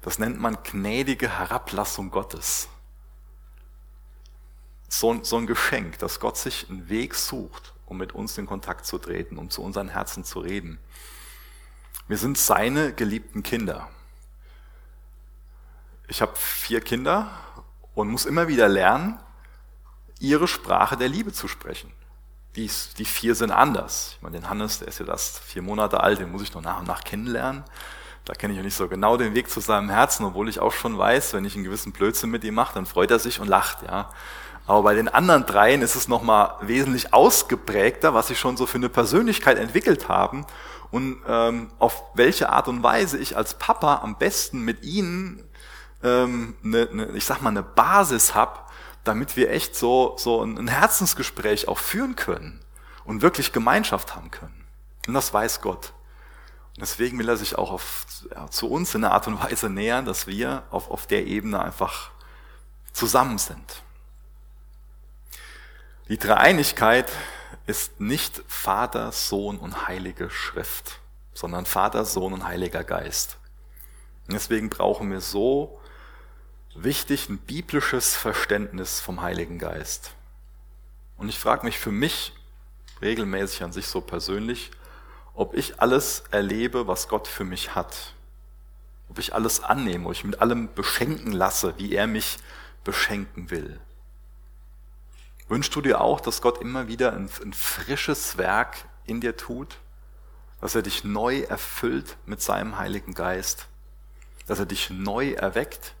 Das 0.00 0.18
nennt 0.18 0.40
man 0.40 0.62
gnädige 0.62 1.38
Herablassung 1.38 2.10
Gottes. 2.10 2.68
So, 4.88 5.22
so 5.22 5.36
ein 5.36 5.46
Geschenk, 5.46 5.98
dass 5.98 6.20
Gott 6.20 6.38
sich 6.38 6.70
einen 6.70 6.88
Weg 6.88 7.14
sucht, 7.16 7.74
um 7.84 7.98
mit 7.98 8.14
uns 8.14 8.38
in 8.38 8.46
Kontakt 8.46 8.86
zu 8.86 8.96
treten, 8.96 9.36
um 9.36 9.50
zu 9.50 9.60
unseren 9.62 9.88
Herzen 9.88 10.24
zu 10.24 10.40
reden. 10.40 10.78
Wir 12.08 12.16
sind 12.16 12.38
seine 12.38 12.94
geliebten 12.94 13.42
Kinder. 13.42 13.90
Ich 16.12 16.20
habe 16.20 16.32
vier 16.36 16.82
Kinder 16.82 17.30
und 17.94 18.10
muss 18.10 18.26
immer 18.26 18.46
wieder 18.46 18.68
lernen, 18.68 19.18
ihre 20.20 20.46
Sprache 20.46 20.98
der 20.98 21.08
Liebe 21.08 21.32
zu 21.32 21.48
sprechen. 21.48 21.90
Die, 22.54 22.70
die 22.98 23.06
vier 23.06 23.34
sind 23.34 23.50
anders. 23.50 24.16
Ich 24.16 24.20
meine, 24.20 24.38
den 24.38 24.50
Hannes, 24.50 24.80
der 24.80 24.88
ist 24.88 24.98
ja 24.98 25.06
das 25.06 25.38
vier 25.38 25.62
Monate 25.62 26.00
alt, 26.00 26.18
den 26.18 26.30
muss 26.30 26.42
ich 26.42 26.52
noch 26.52 26.60
nach 26.60 26.80
und 26.80 26.86
nach 26.86 27.02
kennenlernen. 27.02 27.64
Da 28.26 28.34
kenne 28.34 28.52
ich 28.52 28.58
ja 28.58 28.62
nicht 28.62 28.74
so 28.74 28.88
genau 28.88 29.16
den 29.16 29.34
Weg 29.34 29.48
zu 29.48 29.60
seinem 29.60 29.88
Herzen, 29.88 30.26
obwohl 30.26 30.50
ich 30.50 30.60
auch 30.60 30.74
schon 30.74 30.98
weiß, 30.98 31.32
wenn 31.32 31.46
ich 31.46 31.54
einen 31.54 31.64
gewissen 31.64 31.92
Blödsinn 31.92 32.28
mit 32.28 32.44
ihm 32.44 32.56
mache, 32.56 32.74
dann 32.74 32.84
freut 32.84 33.10
er 33.10 33.18
sich 33.18 33.40
und 33.40 33.48
lacht, 33.48 33.78
ja. 33.86 34.10
Aber 34.66 34.82
bei 34.82 34.94
den 34.94 35.08
anderen 35.08 35.46
dreien 35.46 35.80
ist 35.80 35.94
es 35.94 36.08
nochmal 36.08 36.56
wesentlich 36.60 37.14
ausgeprägter, 37.14 38.12
was 38.12 38.26
sie 38.26 38.36
schon 38.36 38.58
so 38.58 38.66
für 38.66 38.76
eine 38.76 38.90
Persönlichkeit 38.90 39.56
entwickelt 39.56 40.10
haben 40.10 40.44
und 40.90 41.22
ähm, 41.26 41.70
auf 41.78 42.02
welche 42.12 42.50
Art 42.50 42.68
und 42.68 42.82
Weise 42.82 43.16
ich 43.16 43.34
als 43.34 43.54
Papa 43.54 44.00
am 44.02 44.18
besten 44.18 44.60
mit 44.60 44.84
ihnen 44.84 45.42
ähm, 46.02 46.54
eine, 46.64 46.88
eine, 46.90 47.06
ich 47.12 47.24
sag 47.24 47.40
mal, 47.42 47.50
eine 47.50 47.62
Basis 47.62 48.34
habe, 48.34 48.58
damit 49.04 49.36
wir 49.36 49.50
echt 49.50 49.74
so, 49.74 50.14
so 50.18 50.42
ein 50.42 50.68
Herzensgespräch 50.68 51.68
auch 51.68 51.78
führen 51.78 52.16
können 52.16 52.60
und 53.04 53.22
wirklich 53.22 53.52
Gemeinschaft 53.52 54.14
haben 54.14 54.30
können. 54.30 54.64
Und 55.06 55.14
das 55.14 55.32
weiß 55.32 55.60
Gott. 55.60 55.92
Und 56.76 56.82
deswegen 56.82 57.18
will 57.18 57.28
er 57.28 57.36
sich 57.36 57.56
auch 57.58 57.70
auf, 57.70 58.06
ja, 58.30 58.48
zu 58.50 58.70
uns 58.70 58.94
in 58.94 59.04
einer 59.04 59.12
Art 59.12 59.26
und 59.26 59.42
Weise 59.42 59.68
nähern, 59.68 60.04
dass 60.04 60.26
wir 60.26 60.62
auf, 60.70 60.90
auf 60.90 61.06
der 61.06 61.26
Ebene 61.26 61.60
einfach 61.60 62.10
zusammen 62.92 63.38
sind. 63.38 63.82
Die 66.08 66.18
Dreieinigkeit 66.18 67.10
ist 67.66 68.00
nicht 68.00 68.42
Vater, 68.46 69.12
Sohn 69.12 69.58
und 69.58 69.86
Heilige 69.86 70.30
Schrift, 70.30 71.00
sondern 71.34 71.66
Vater, 71.66 72.04
Sohn 72.04 72.32
und 72.32 72.44
Heiliger 72.44 72.84
Geist. 72.84 73.38
Und 74.26 74.34
deswegen 74.34 74.70
brauchen 74.70 75.10
wir 75.10 75.20
so 75.20 75.80
wichtig 76.74 77.28
ein 77.28 77.38
biblisches 77.38 78.16
Verständnis 78.16 79.00
vom 79.00 79.22
Heiligen 79.22 79.58
Geist. 79.58 80.14
Und 81.16 81.28
ich 81.28 81.38
frage 81.38 81.64
mich 81.64 81.78
für 81.78 81.92
mich 81.92 82.32
regelmäßig 83.00 83.62
an 83.62 83.72
sich 83.72 83.88
so 83.88 84.00
persönlich, 84.00 84.70
ob 85.34 85.54
ich 85.54 85.80
alles 85.80 86.24
erlebe, 86.30 86.86
was 86.86 87.08
Gott 87.08 87.28
für 87.28 87.44
mich 87.44 87.74
hat. 87.74 88.14
Ob 89.08 89.18
ich 89.18 89.34
alles 89.34 89.62
annehme, 89.62 90.06
ob 90.06 90.12
ich 90.12 90.24
mit 90.24 90.40
allem 90.40 90.72
beschenken 90.74 91.32
lasse, 91.32 91.74
wie 91.78 91.94
er 91.94 92.06
mich 92.06 92.38
beschenken 92.84 93.50
will. 93.50 93.80
Wünschst 95.48 95.74
du 95.74 95.82
dir 95.82 96.00
auch, 96.00 96.20
dass 96.20 96.40
Gott 96.40 96.60
immer 96.60 96.88
wieder 96.88 97.12
ein, 97.12 97.28
ein 97.42 97.52
frisches 97.52 98.38
Werk 98.38 98.76
in 99.04 99.20
dir 99.20 99.36
tut? 99.36 99.78
Dass 100.60 100.74
er 100.74 100.82
dich 100.82 101.04
neu 101.04 101.40
erfüllt 101.40 102.16
mit 102.24 102.40
seinem 102.40 102.78
Heiligen 102.78 103.14
Geist? 103.14 103.66
Dass 104.46 104.58
er 104.60 104.66
dich 104.66 104.90
neu 104.90 105.32
erweckt? 105.32 105.94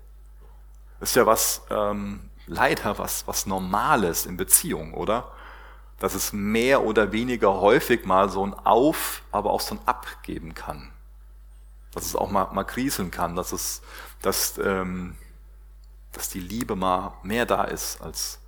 Ist 1.02 1.16
ja 1.16 1.26
was, 1.26 1.62
ähm, 1.68 2.30
leider 2.46 2.98
was, 2.98 3.26
was 3.26 3.46
Normales 3.46 4.24
in 4.24 4.36
Beziehung, 4.36 4.94
oder? 4.94 5.32
dass 6.02 6.16
es 6.16 6.32
mehr 6.32 6.82
oder 6.82 7.12
weniger 7.12 7.60
häufig 7.60 8.06
mal 8.06 8.28
so 8.28 8.44
ein 8.44 8.54
Auf, 8.54 9.22
aber 9.30 9.52
auch 9.52 9.60
so 9.60 9.76
ein 9.76 9.80
Ab 9.86 10.08
geben 10.24 10.52
kann. 10.52 10.90
Dass 11.92 12.04
es 12.04 12.16
auch 12.16 12.28
mal, 12.28 12.48
mal 12.52 12.64
kriseln 12.64 13.12
kann, 13.12 13.36
dass 13.36 13.52
es, 13.52 13.82
dass, 14.20 14.58
ähm, 14.58 15.16
dass 16.10 16.28
die 16.28 16.40
Liebe 16.40 16.74
mal 16.74 17.12
mehr 17.22 17.46
da 17.46 17.62
ist 17.62 18.02
als, 18.02 18.40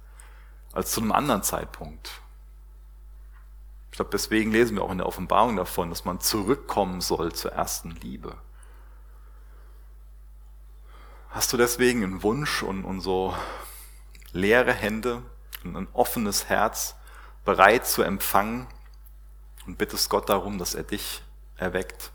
als 0.73 0.91
zu 0.91 1.01
einem 1.01 1.13
anderen 1.13 1.45
Zeitpunkt. 1.45 2.11
Ich 3.93 3.99
glaube, 3.99 4.11
deswegen 4.11 4.51
lesen 4.51 4.77
wir 4.77 4.83
auch 4.83 4.91
in 4.91 4.99
der 4.99 5.07
Offenbarung 5.07 5.55
davon, 5.55 5.91
dass 5.91 6.05
man 6.05 6.19
zurückkommen 6.19 7.01
soll 7.01 7.35
zur 7.35 7.53
ersten 7.53 7.93
Liebe. 7.93 8.37
Hast 11.35 11.53
du 11.53 11.57
deswegen 11.57 12.05
einen 12.05 12.23
Wunsch 12.23 12.63
und, 12.63 12.85
und 12.85 13.01
so 13.01 13.35
leere 14.31 14.73
Hände 14.73 15.21
und 15.65 15.77
ein 15.77 15.89
offenes 15.93 16.49
Herz, 16.49 16.95
bereit 17.45 17.89
zu 17.89 18.03
empfangen 18.03 18.69
und 19.67 19.77
bittest 19.77 20.11
Gott 20.11 20.29
darum, 20.29 20.59
dass 20.59 20.77
er 20.77 20.85
dich 20.85 21.23
erweckt. 21.57 22.13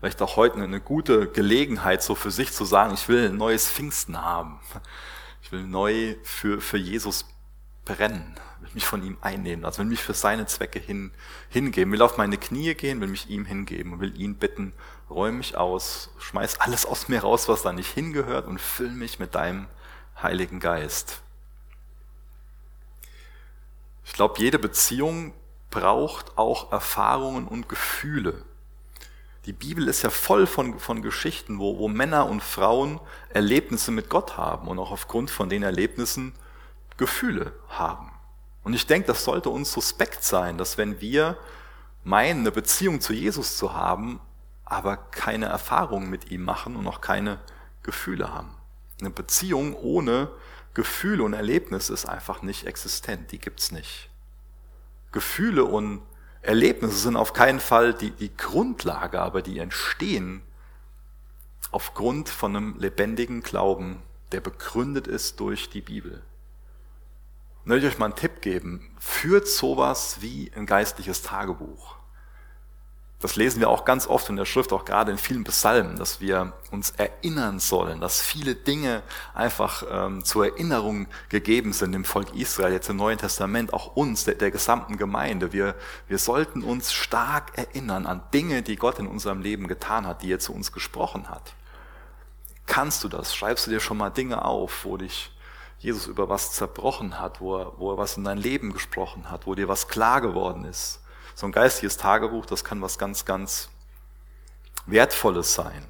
Vielleicht 0.00 0.20
auch 0.20 0.34
heute 0.34 0.56
eine 0.56 0.80
gute 0.80 1.28
Gelegenheit, 1.28 2.02
so 2.02 2.16
für 2.16 2.32
sich 2.32 2.52
zu 2.52 2.64
sagen, 2.64 2.92
ich 2.92 3.06
will 3.06 3.28
ein 3.28 3.36
neues 3.36 3.70
Pfingsten 3.70 4.20
haben. 4.20 4.58
Ich 5.44 5.52
will 5.52 5.62
neu 5.62 6.16
für, 6.24 6.60
für 6.60 6.78
Jesus 6.78 7.26
brennen, 7.84 8.34
will 8.70 8.76
mich 8.76 8.86
von 8.86 9.02
ihm 9.02 9.16
einnehmen, 9.20 9.64
also 9.64 9.78
will 9.78 9.86
mich 9.86 10.02
für 10.02 10.14
seine 10.14 10.46
Zwecke 10.46 10.78
hin, 10.78 11.10
hingeben, 11.48 11.92
will 11.92 12.02
auf 12.02 12.16
meine 12.16 12.38
Knie 12.38 12.74
gehen, 12.74 13.00
will 13.00 13.08
mich 13.08 13.28
ihm 13.28 13.44
hingeben 13.44 13.94
und 13.94 14.00
will 14.00 14.18
ihn 14.18 14.36
bitten, 14.36 14.72
räum 15.08 15.38
mich 15.38 15.56
aus, 15.56 16.10
schmeiß 16.18 16.60
alles 16.60 16.86
aus 16.86 17.08
mir 17.08 17.20
raus, 17.20 17.48
was 17.48 17.62
da 17.62 17.72
nicht 17.72 17.92
hingehört 17.92 18.46
und 18.46 18.60
füll 18.60 18.90
mich 18.90 19.18
mit 19.18 19.34
deinem 19.34 19.66
Heiligen 20.22 20.60
Geist. 20.60 21.20
Ich 24.04 24.12
glaube, 24.12 24.40
jede 24.40 24.58
Beziehung 24.58 25.34
braucht 25.70 26.38
auch 26.38 26.72
Erfahrungen 26.72 27.46
und 27.48 27.68
Gefühle. 27.68 28.44
Die 29.46 29.52
Bibel 29.52 29.88
ist 29.88 30.02
ja 30.02 30.10
voll 30.10 30.46
von, 30.46 30.78
von 30.78 31.02
Geschichten, 31.02 31.58
wo, 31.58 31.78
wo 31.78 31.88
Männer 31.88 32.26
und 32.26 32.42
Frauen 32.42 33.00
Erlebnisse 33.30 33.90
mit 33.90 34.10
Gott 34.10 34.36
haben 34.36 34.68
und 34.68 34.78
auch 34.78 34.90
aufgrund 34.90 35.30
von 35.30 35.48
den 35.48 35.62
Erlebnissen 35.62 36.34
Gefühle 36.98 37.52
haben. 37.68 38.12
Und 38.62 38.74
ich 38.74 38.86
denke, 38.86 39.06
das 39.08 39.24
sollte 39.24 39.50
uns 39.50 39.72
suspekt 39.72 40.22
sein, 40.22 40.58
dass 40.58 40.78
wenn 40.78 41.00
wir 41.00 41.38
meinen, 42.04 42.40
eine 42.40 42.52
Beziehung 42.52 43.00
zu 43.00 43.12
Jesus 43.12 43.56
zu 43.56 43.74
haben, 43.74 44.20
aber 44.64 44.96
keine 44.96 45.46
Erfahrungen 45.46 46.10
mit 46.10 46.30
ihm 46.30 46.42
machen 46.42 46.76
und 46.76 46.86
auch 46.86 47.00
keine 47.00 47.38
Gefühle 47.82 48.32
haben. 48.32 48.54
Eine 49.00 49.10
Beziehung 49.10 49.74
ohne 49.74 50.30
Gefühle 50.74 51.24
und 51.24 51.32
Erlebnisse 51.32 51.92
ist 51.92 52.06
einfach 52.06 52.42
nicht 52.42 52.66
existent, 52.66 53.32
die 53.32 53.38
gibt's 53.38 53.72
nicht. 53.72 54.10
Gefühle 55.12 55.64
und 55.64 56.02
Erlebnisse 56.42 56.96
sind 56.96 57.16
auf 57.16 57.32
keinen 57.32 57.60
Fall 57.60 57.92
die, 57.92 58.12
die 58.12 58.34
Grundlage, 58.34 59.20
aber 59.20 59.42
die 59.42 59.58
entstehen 59.58 60.42
aufgrund 61.70 62.28
von 62.28 62.56
einem 62.56 62.78
lebendigen 62.78 63.42
Glauben, 63.42 64.02
der 64.32 64.40
begründet 64.40 65.06
ist 65.06 65.40
durch 65.40 65.70
die 65.70 65.80
Bibel. 65.80 66.22
Und 67.64 67.72
ich 67.72 67.84
euch 67.84 67.98
mal 67.98 68.06
einen 68.06 68.14
Tipp 68.14 68.40
geben. 68.40 68.90
Führt 68.98 69.46
sowas 69.46 70.18
wie 70.20 70.50
ein 70.56 70.66
geistliches 70.66 71.22
Tagebuch. 71.22 72.00
Das 73.20 73.36
lesen 73.36 73.60
wir 73.60 73.68
auch 73.68 73.84
ganz 73.84 74.06
oft 74.06 74.30
in 74.30 74.36
der 74.36 74.46
Schrift, 74.46 74.72
auch 74.72 74.86
gerade 74.86 75.12
in 75.12 75.18
vielen 75.18 75.44
Psalmen, 75.44 75.96
dass 75.96 76.22
wir 76.22 76.54
uns 76.70 76.92
erinnern 76.92 77.58
sollen, 77.58 78.00
dass 78.00 78.22
viele 78.22 78.54
Dinge 78.54 79.02
einfach 79.34 79.84
ähm, 79.90 80.24
zur 80.24 80.46
Erinnerung 80.46 81.06
gegeben 81.28 81.74
sind 81.74 81.92
im 81.92 82.06
Volk 82.06 82.34
Israel, 82.34 82.72
jetzt 82.72 82.88
im 82.88 82.96
Neuen 82.96 83.18
Testament, 83.18 83.74
auch 83.74 83.94
uns, 83.94 84.24
der, 84.24 84.36
der 84.36 84.50
gesamten 84.50 84.96
Gemeinde. 84.96 85.52
Wir, 85.52 85.74
wir 86.08 86.16
sollten 86.16 86.62
uns 86.62 86.94
stark 86.94 87.58
erinnern 87.58 88.06
an 88.06 88.22
Dinge, 88.32 88.62
die 88.62 88.76
Gott 88.76 88.98
in 88.98 89.06
unserem 89.06 89.42
Leben 89.42 89.68
getan 89.68 90.06
hat, 90.06 90.22
die 90.22 90.32
er 90.32 90.38
zu 90.38 90.54
uns 90.54 90.72
gesprochen 90.72 91.28
hat. 91.28 91.52
Kannst 92.64 93.04
du 93.04 93.08
das? 93.08 93.36
Schreibst 93.36 93.66
du 93.66 93.70
dir 93.70 93.80
schon 93.80 93.98
mal 93.98 94.10
Dinge 94.10 94.46
auf, 94.46 94.86
wo 94.86 94.96
dich 94.96 95.30
Jesus 95.80 96.06
über 96.06 96.28
was 96.28 96.52
zerbrochen 96.52 97.18
hat, 97.18 97.40
wo 97.40 97.56
er, 97.56 97.78
wo 97.78 97.92
er 97.92 97.98
was 97.98 98.16
in 98.16 98.24
dein 98.24 98.38
Leben 98.38 98.72
gesprochen 98.72 99.30
hat, 99.30 99.46
wo 99.46 99.54
dir 99.54 99.68
was 99.68 99.88
klar 99.88 100.20
geworden 100.20 100.64
ist? 100.64 101.00
so 101.40 101.46
ein 101.46 101.52
geistiges 101.52 101.96
Tagebuch, 101.96 102.46
das 102.46 102.64
kann 102.64 102.82
was 102.82 102.98
ganz, 102.98 103.24
ganz 103.24 103.70
Wertvolles 104.86 105.54
sein. 105.54 105.86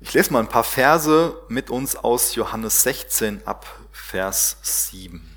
Ich 0.00 0.12
lese 0.12 0.32
mal 0.32 0.40
ein 0.40 0.48
paar 0.48 0.64
Verse 0.64 1.40
mit 1.48 1.70
uns 1.70 1.96
aus 1.96 2.34
Johannes 2.34 2.82
16 2.82 3.46
ab 3.46 3.66
Vers 3.92 4.58
7. 4.62 5.35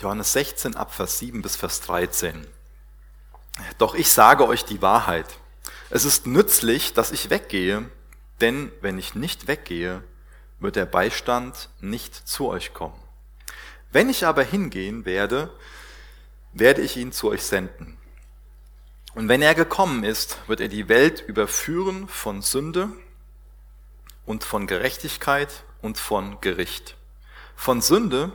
Johannes 0.00 0.32
16 0.32 0.76
ab 0.76 0.94
Vers 0.94 1.18
7 1.18 1.42
bis 1.42 1.56
Vers 1.56 1.80
13. 1.82 2.46
Doch 3.78 3.94
ich 3.94 4.12
sage 4.12 4.46
euch 4.46 4.64
die 4.64 4.80
Wahrheit. 4.80 5.26
Es 5.90 6.04
ist 6.04 6.26
nützlich, 6.26 6.92
dass 6.92 7.10
ich 7.10 7.30
weggehe, 7.30 7.90
denn 8.40 8.70
wenn 8.80 8.98
ich 8.98 9.14
nicht 9.14 9.48
weggehe, 9.48 10.04
wird 10.60 10.76
der 10.76 10.86
Beistand 10.86 11.68
nicht 11.80 12.14
zu 12.14 12.48
euch 12.48 12.74
kommen. 12.74 13.00
Wenn 13.90 14.08
ich 14.08 14.24
aber 14.26 14.42
hingehen 14.42 15.04
werde, 15.04 15.52
werde 16.52 16.82
ich 16.82 16.96
ihn 16.96 17.12
zu 17.12 17.30
euch 17.30 17.42
senden. 17.42 17.96
Und 19.14 19.28
wenn 19.28 19.42
er 19.42 19.54
gekommen 19.54 20.04
ist, 20.04 20.38
wird 20.46 20.60
er 20.60 20.68
die 20.68 20.88
Welt 20.88 21.24
überführen 21.26 22.06
von 22.06 22.42
Sünde 22.42 22.90
und 24.26 24.44
von 24.44 24.66
Gerechtigkeit 24.66 25.64
und 25.82 25.98
von 25.98 26.40
Gericht. 26.40 26.96
Von 27.56 27.80
Sünde, 27.80 28.32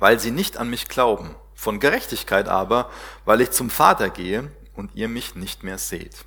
weil 0.00 0.18
sie 0.18 0.32
nicht 0.32 0.56
an 0.56 0.68
mich 0.68 0.88
glauben, 0.88 1.36
von 1.54 1.78
Gerechtigkeit 1.78 2.48
aber, 2.48 2.90
weil 3.24 3.40
ich 3.40 3.52
zum 3.52 3.70
Vater 3.70 4.10
gehe 4.10 4.50
und 4.74 4.94
ihr 4.94 5.08
mich 5.08 5.36
nicht 5.36 5.62
mehr 5.62 5.78
seht. 5.78 6.24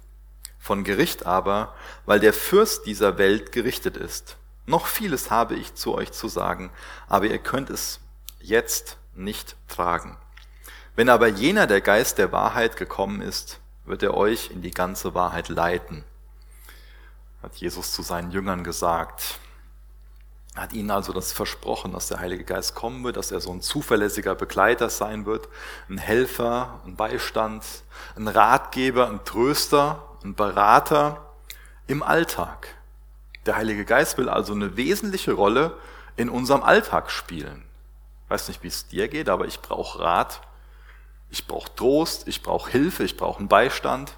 Von 0.59 0.86
Gericht 0.86 1.25
aber, 1.25 1.75
weil 2.05 2.21
der 2.21 2.33
Fürst 2.33 2.86
dieser 2.86 3.17
Welt 3.17 3.51
gerichtet 3.51 3.97
ist. 3.97 4.38
Noch 4.65 4.86
vieles 4.86 5.29
habe 5.29 5.55
ich 5.55 5.73
zu 5.73 5.93
euch 5.93 6.13
zu 6.13 6.29
sagen, 6.29 6.71
aber 7.09 7.25
ihr 7.25 7.39
könnt 7.39 7.69
es 7.69 7.99
jetzt 8.39 8.97
nicht 9.13 9.57
tragen. 9.67 10.17
Wenn 10.95 11.09
aber 11.09 11.27
jener 11.27 11.67
der 11.67 11.81
Geist 11.81 12.17
der 12.19 12.31
Wahrheit 12.31 12.77
gekommen 12.77 13.21
ist, 13.21 13.59
wird 13.86 14.03
er 14.03 14.13
euch 14.13 14.51
in 14.51 14.62
die 14.62 14.71
ganze 14.71 15.13
Wahrheit 15.13 15.49
leiten, 15.49 16.05
hat 17.41 17.55
Jesus 17.55 17.91
zu 17.91 18.03
seinen 18.03 18.31
Jüngern 18.31 18.63
gesagt. 18.63 19.39
Hat 20.55 20.73
ihnen 20.73 20.91
also 20.91 21.13
das 21.13 21.33
versprochen, 21.33 21.93
dass 21.93 22.09
der 22.09 22.19
Heilige 22.19 22.43
Geist 22.43 22.75
kommen 22.75 23.03
wird, 23.03 23.17
dass 23.17 23.31
er 23.31 23.41
so 23.41 23.51
ein 23.51 23.61
zuverlässiger 23.61 24.35
Begleiter 24.35 24.89
sein 24.89 25.25
wird, 25.25 25.49
ein 25.89 25.97
Helfer, 25.97 26.81
ein 26.85 26.95
Beistand, 26.95 27.63
ein 28.15 28.27
Ratgeber, 28.27 29.09
ein 29.09 29.23
Tröster, 29.25 30.03
ein 30.23 30.35
Berater 30.35 31.25
im 31.87 32.03
Alltag. 32.03 32.67
Der 33.47 33.55
Heilige 33.55 33.83
Geist 33.83 34.17
will 34.17 34.29
also 34.29 34.53
eine 34.53 34.77
wesentliche 34.77 35.33
Rolle 35.33 35.75
in 36.15 36.29
unserem 36.29 36.61
Alltag 36.61 37.09
spielen. 37.09 37.65
Ich 38.25 38.29
weiß 38.29 38.47
nicht, 38.47 38.61
wie 38.61 38.67
es 38.67 38.87
dir 38.87 39.07
geht, 39.07 39.29
aber 39.29 39.47
ich 39.47 39.59
brauche 39.59 39.99
Rat, 39.99 40.41
ich 41.31 41.47
brauche 41.47 41.73
Trost, 41.75 42.27
ich 42.27 42.43
brauche 42.43 42.71
Hilfe, 42.71 43.03
ich 43.03 43.17
brauche 43.17 43.39
einen 43.39 43.47
Beistand. 43.47 44.15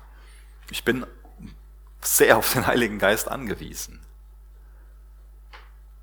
Ich 0.69 0.83
bin 0.83 1.05
sehr 2.01 2.37
auf 2.37 2.51
den 2.53 2.67
Heiligen 2.67 2.99
Geist 2.99 3.29
angewiesen. 3.29 4.04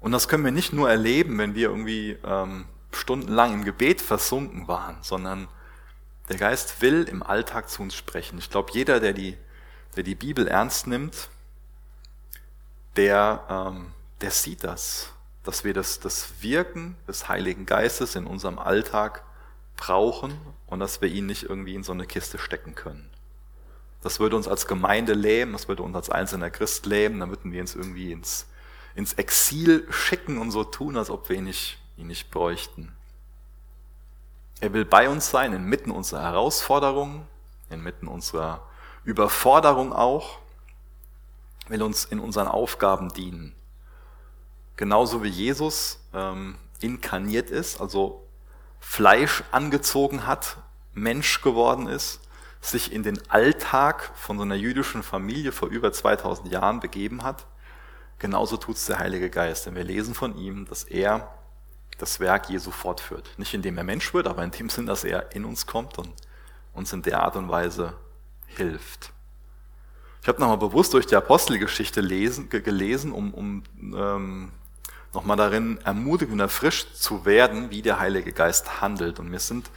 Und 0.02 0.10
das 0.10 0.26
können 0.26 0.44
wir 0.44 0.50
nicht 0.50 0.72
nur 0.72 0.90
erleben, 0.90 1.38
wenn 1.38 1.54
wir 1.54 1.68
irgendwie 1.68 2.18
ähm, 2.24 2.66
stundenlang 2.90 3.54
im 3.54 3.64
Gebet 3.64 4.00
versunken 4.00 4.66
waren, 4.66 4.98
sondern 5.00 5.46
der 6.28 6.36
Geist 6.36 6.82
will 6.82 7.04
im 7.04 7.22
Alltag 7.22 7.70
zu 7.70 7.82
uns 7.82 7.94
sprechen. 7.94 8.36
Ich 8.38 8.50
glaube, 8.50 8.72
jeder, 8.72 8.98
der 8.98 9.12
die, 9.12 9.36
der 9.94 10.02
die 10.02 10.16
Bibel 10.16 10.48
ernst 10.48 10.88
nimmt, 10.88 11.28
der, 12.96 13.44
ähm, 13.48 13.92
der 14.20 14.32
sieht 14.32 14.64
das, 14.64 15.12
dass 15.44 15.62
wir 15.62 15.72
das, 15.72 16.00
das 16.00 16.42
Wirken 16.42 16.96
des 17.06 17.28
Heiligen 17.28 17.64
Geistes 17.64 18.16
in 18.16 18.26
unserem 18.26 18.58
Alltag 18.58 19.24
brauchen 19.76 20.36
und 20.66 20.80
dass 20.80 21.00
wir 21.00 21.08
ihn 21.08 21.26
nicht 21.26 21.44
irgendwie 21.44 21.76
in 21.76 21.84
so 21.84 21.92
eine 21.92 22.06
Kiste 22.06 22.38
stecken 22.38 22.74
können. 22.74 23.08
Das 24.02 24.18
würde 24.18 24.34
uns 24.34 24.48
als 24.48 24.66
Gemeinde 24.66 25.14
lähmen, 25.14 25.52
das 25.52 25.68
würde 25.68 25.84
uns 25.84 25.94
als 25.94 26.10
einzelner 26.10 26.50
Christ 26.50 26.86
lähmen, 26.86 27.20
dann 27.20 27.30
würden 27.30 27.52
wir 27.52 27.60
uns 27.60 27.76
irgendwie 27.76 28.10
ins, 28.10 28.46
ins 28.94 29.14
Exil 29.14 29.86
schicken 29.90 30.38
und 30.38 30.50
so 30.50 30.64
tun, 30.64 30.96
als 30.96 31.10
ob 31.10 31.28
wir 31.28 31.36
ihn 31.36 31.44
nicht, 31.44 31.78
ihn 31.96 32.06
nicht 32.06 32.30
bräuchten. 32.30 32.92
Er 34.60 34.72
will 34.72 34.84
bei 34.84 35.08
uns 35.08 35.30
sein, 35.30 35.52
inmitten 35.52 35.90
unserer 35.90 36.22
Herausforderungen, 36.22 37.26
inmitten 37.70 38.06
unserer 38.06 38.62
Überforderung 39.04 39.92
auch, 39.92 40.38
will 41.68 41.82
uns 41.82 42.04
in 42.04 42.20
unseren 42.20 42.48
Aufgaben 42.48 43.12
dienen. 43.12 43.54
Genauso 44.76 45.22
wie 45.22 45.28
Jesus 45.28 45.98
ähm, 46.14 46.56
inkarniert 46.80 47.50
ist, 47.50 47.80
also 47.80 48.26
Fleisch 48.80 49.44
angezogen 49.52 50.26
hat, 50.26 50.58
Mensch 50.92 51.40
geworden 51.40 51.86
ist, 51.88 52.20
sich 52.60 52.92
in 52.92 53.02
den 53.02 53.30
Alltag 53.30 54.12
von 54.14 54.36
so 54.36 54.44
einer 54.44 54.54
jüdischen 54.54 55.02
Familie 55.02 55.52
vor 55.52 55.68
über 55.68 55.92
2000 55.92 56.50
Jahren 56.52 56.80
begeben 56.80 57.22
hat, 57.22 57.46
genauso 58.22 58.56
tut 58.56 58.76
es 58.76 58.86
der 58.86 58.98
Heilige 58.98 59.28
Geist. 59.28 59.66
Denn 59.66 59.74
wir 59.74 59.84
lesen 59.84 60.14
von 60.14 60.36
ihm, 60.38 60.64
dass 60.64 60.84
er 60.84 61.28
das 61.98 62.20
Werk 62.20 62.48
Jesu 62.48 62.70
fortführt. 62.70 63.28
Nicht 63.36 63.52
indem 63.52 63.76
er 63.76 63.84
Mensch 63.84 64.14
wird, 64.14 64.26
aber 64.26 64.42
in 64.42 64.52
dem 64.52 64.70
Sinn, 64.70 64.86
dass 64.86 65.04
er 65.04 65.34
in 65.34 65.44
uns 65.44 65.66
kommt 65.66 65.98
und 65.98 66.10
uns 66.72 66.92
in 66.92 67.02
der 67.02 67.20
Art 67.22 67.36
und 67.36 67.50
Weise 67.50 67.92
hilft. 68.46 69.12
Ich 70.22 70.28
habe 70.28 70.40
nochmal 70.40 70.56
bewusst 70.56 70.94
durch 70.94 71.06
die 71.06 71.16
Apostelgeschichte 71.16 72.00
lesen, 72.00 72.48
gelesen, 72.48 73.12
um, 73.12 73.34
um 73.34 73.64
ähm, 73.80 74.52
nochmal 75.12 75.36
darin 75.36 75.78
ermutigt 75.84 76.30
und 76.30 76.38
erfrischt 76.38 76.94
zu 76.94 77.24
werden, 77.24 77.70
wie 77.70 77.82
der 77.82 77.98
Heilige 77.98 78.32
Geist 78.32 78.80
handelt. 78.80 79.18
Und 79.18 79.30
mir 79.30 79.40
sind 79.40 79.68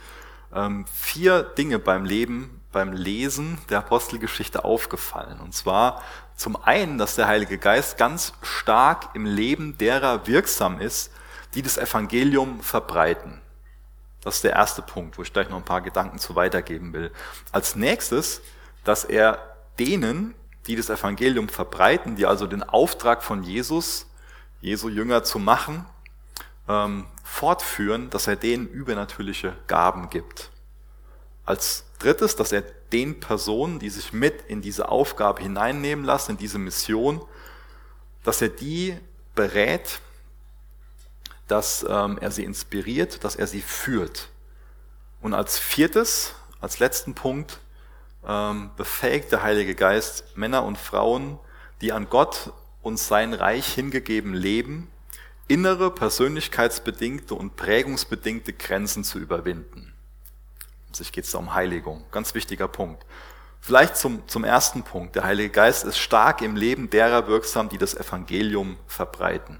ähm, 0.54 0.86
vier 0.86 1.42
Dinge 1.42 1.80
beim 1.80 2.04
Leben, 2.04 2.60
beim 2.72 2.92
Lesen 2.92 3.58
der 3.70 3.78
Apostelgeschichte 3.78 4.64
aufgefallen. 4.64 5.40
Und 5.40 5.54
zwar 5.54 6.02
zum 6.36 6.56
einen, 6.56 6.98
dass 6.98 7.16
der 7.16 7.26
Heilige 7.26 7.58
Geist 7.58 7.96
ganz 7.96 8.34
stark 8.42 9.14
im 9.14 9.24
Leben 9.24 9.78
derer 9.78 10.26
wirksam 10.26 10.80
ist, 10.80 11.10
die 11.54 11.62
das 11.62 11.78
Evangelium 11.78 12.60
verbreiten. 12.60 13.40
Das 14.20 14.36
ist 14.36 14.44
der 14.44 14.52
erste 14.52 14.82
Punkt, 14.82 15.16
wo 15.16 15.22
ich 15.22 15.32
gleich 15.32 15.48
noch 15.48 15.56
ein 15.56 15.64
paar 15.64 15.80
Gedanken 15.80 16.18
zu 16.18 16.34
weitergeben 16.34 16.92
will. 16.92 17.12
Als 17.52 17.76
nächstes, 17.76 18.42
dass 18.84 19.04
er 19.04 19.38
denen, 19.78 20.34
die 20.66 20.76
das 20.76 20.90
Evangelium 20.90 21.48
verbreiten, 21.48 22.16
die 22.16 22.26
also 22.26 22.46
den 22.46 22.62
Auftrag 22.62 23.22
von 23.22 23.42
Jesus 23.42 24.06
Jesu 24.60 24.88
Jünger 24.88 25.22
zu 25.22 25.38
machen, 25.38 25.86
ähm, 26.68 27.06
fortführen, 27.22 28.10
dass 28.10 28.26
er 28.26 28.36
denen 28.36 28.66
übernatürliche 28.66 29.54
Gaben 29.66 30.10
gibt. 30.10 30.50
Als 31.44 31.85
drittes, 31.98 32.36
dass 32.36 32.52
er 32.52 32.62
den 32.92 33.20
Personen, 33.20 33.78
die 33.78 33.90
sich 33.90 34.12
mit 34.12 34.42
in 34.48 34.62
diese 34.62 34.88
Aufgabe 34.88 35.42
hineinnehmen 35.42 36.04
lassen, 36.04 36.32
in 36.32 36.36
diese 36.36 36.58
Mission, 36.58 37.20
dass 38.24 38.42
er 38.42 38.48
die 38.48 38.98
berät, 39.34 40.00
dass 41.48 41.84
ähm, 41.88 42.18
er 42.20 42.30
sie 42.30 42.44
inspiriert, 42.44 43.22
dass 43.24 43.36
er 43.36 43.46
sie 43.46 43.62
führt. 43.62 44.28
Und 45.20 45.34
als 45.34 45.58
viertes, 45.58 46.34
als 46.60 46.78
letzten 46.78 47.14
Punkt, 47.14 47.60
ähm, 48.26 48.70
befähigt 48.76 49.30
der 49.32 49.42
Heilige 49.42 49.74
Geist 49.74 50.36
Männer 50.36 50.64
und 50.64 50.78
Frauen, 50.78 51.38
die 51.80 51.92
an 51.92 52.08
Gott 52.10 52.52
uns 52.82 53.06
sein 53.08 53.34
Reich 53.34 53.74
hingegeben 53.74 54.34
leben, 54.34 54.90
innere, 55.48 55.90
persönlichkeitsbedingte 55.90 57.34
und 57.34 57.56
prägungsbedingte 57.56 58.52
Grenzen 58.52 59.04
zu 59.04 59.18
überwinden. 59.18 59.92
Sich 60.96 61.12
geht 61.12 61.24
es 61.24 61.34
um 61.34 61.54
Heiligung. 61.54 62.04
Ganz 62.10 62.34
wichtiger 62.34 62.68
Punkt. 62.68 63.04
Vielleicht 63.60 63.96
zum, 63.96 64.26
zum 64.28 64.44
ersten 64.44 64.82
Punkt. 64.82 65.16
Der 65.16 65.24
Heilige 65.24 65.50
Geist 65.50 65.84
ist 65.84 65.98
stark 65.98 66.40
im 66.40 66.56
Leben 66.56 66.88
derer 66.88 67.26
wirksam, 67.26 67.68
die 67.68 67.78
das 67.78 67.94
Evangelium 67.94 68.76
verbreiten. 68.86 69.58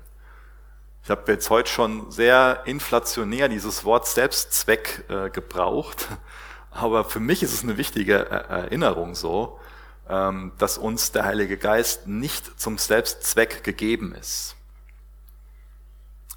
Ich 1.02 1.10
habe 1.10 1.30
jetzt 1.30 1.50
heute 1.50 1.70
schon 1.70 2.10
sehr 2.10 2.62
inflationär 2.64 3.48
dieses 3.48 3.84
Wort 3.84 4.06
Selbstzweck 4.06 5.04
äh, 5.08 5.30
gebraucht, 5.30 6.08
aber 6.70 7.04
für 7.04 7.20
mich 7.20 7.42
ist 7.42 7.52
es 7.52 7.62
eine 7.62 7.76
wichtige 7.76 8.14
Erinnerung 8.28 9.14
so, 9.14 9.60
ähm, 10.08 10.52
dass 10.58 10.78
uns 10.78 11.12
der 11.12 11.24
Heilige 11.24 11.58
Geist 11.58 12.06
nicht 12.06 12.58
zum 12.58 12.78
Selbstzweck 12.78 13.62
gegeben 13.62 14.14
ist. 14.14 14.56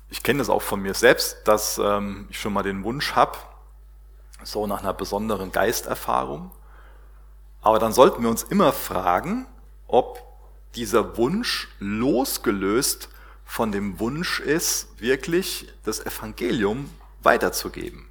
Ich 0.10 0.24
kenne 0.24 0.40
das 0.40 0.50
auch 0.50 0.62
von 0.62 0.82
mir 0.82 0.94
selbst, 0.94 1.48
dass 1.48 1.78
ähm, 1.78 2.28
ich 2.30 2.40
schon 2.40 2.54
mal 2.54 2.64
den 2.64 2.84
Wunsch 2.84 3.14
habe, 3.16 3.38
so 4.44 4.68
nach 4.68 4.80
einer 4.82 4.94
besonderen 4.94 5.52
Geisterfahrung. 5.52 6.52
Aber 7.62 7.80
dann 7.80 7.94
sollten 7.94 8.24
wir 8.24 8.30
uns 8.30 8.44
immer 8.44 8.72
fragen, 8.72 9.46
ob 9.88 10.24
dieser 10.76 11.18
Wunsch 11.18 11.68
losgelöst 11.80 13.10
von 13.44 13.72
dem 13.72 14.00
Wunsch 14.00 14.40
ist, 14.40 15.02
wirklich 15.02 15.68
das 15.84 16.00
Evangelium 16.06 16.90
weiterzugeben. 17.22 18.08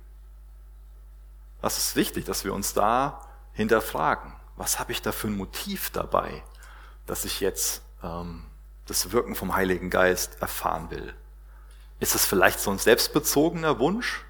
Das 1.63 1.79
ist 1.79 1.97
wichtig, 1.97 2.25
dass 2.25 2.45
wir 2.45 2.53
uns 2.53 2.75
da 2.75 3.27
hinterfragen 3.53 4.33
was 4.59 4.81
habe 4.81 4.93
ich 4.93 5.01
da 5.01 5.13
für 5.13 5.29
ein 5.29 5.37
Motiv 5.37 5.91
dabei, 5.91 6.43
dass 7.07 7.25
ich 7.25 7.41
jetzt 7.41 7.83
ähm, 8.03 8.45
das 8.87 9.13
Wirken 9.13 9.35
vom 9.35 9.55
Heiligen 9.55 9.89
Geist 9.89 10.43
erfahren 10.43 10.91
will? 10.91 11.15
Ist 12.01 12.15
es 12.15 12.27
vielleicht 12.27 12.61
so 12.61 12.71
ein 12.71 12.79
selbstbezogener 12.79 13.79
Wunsch? 13.79 14.25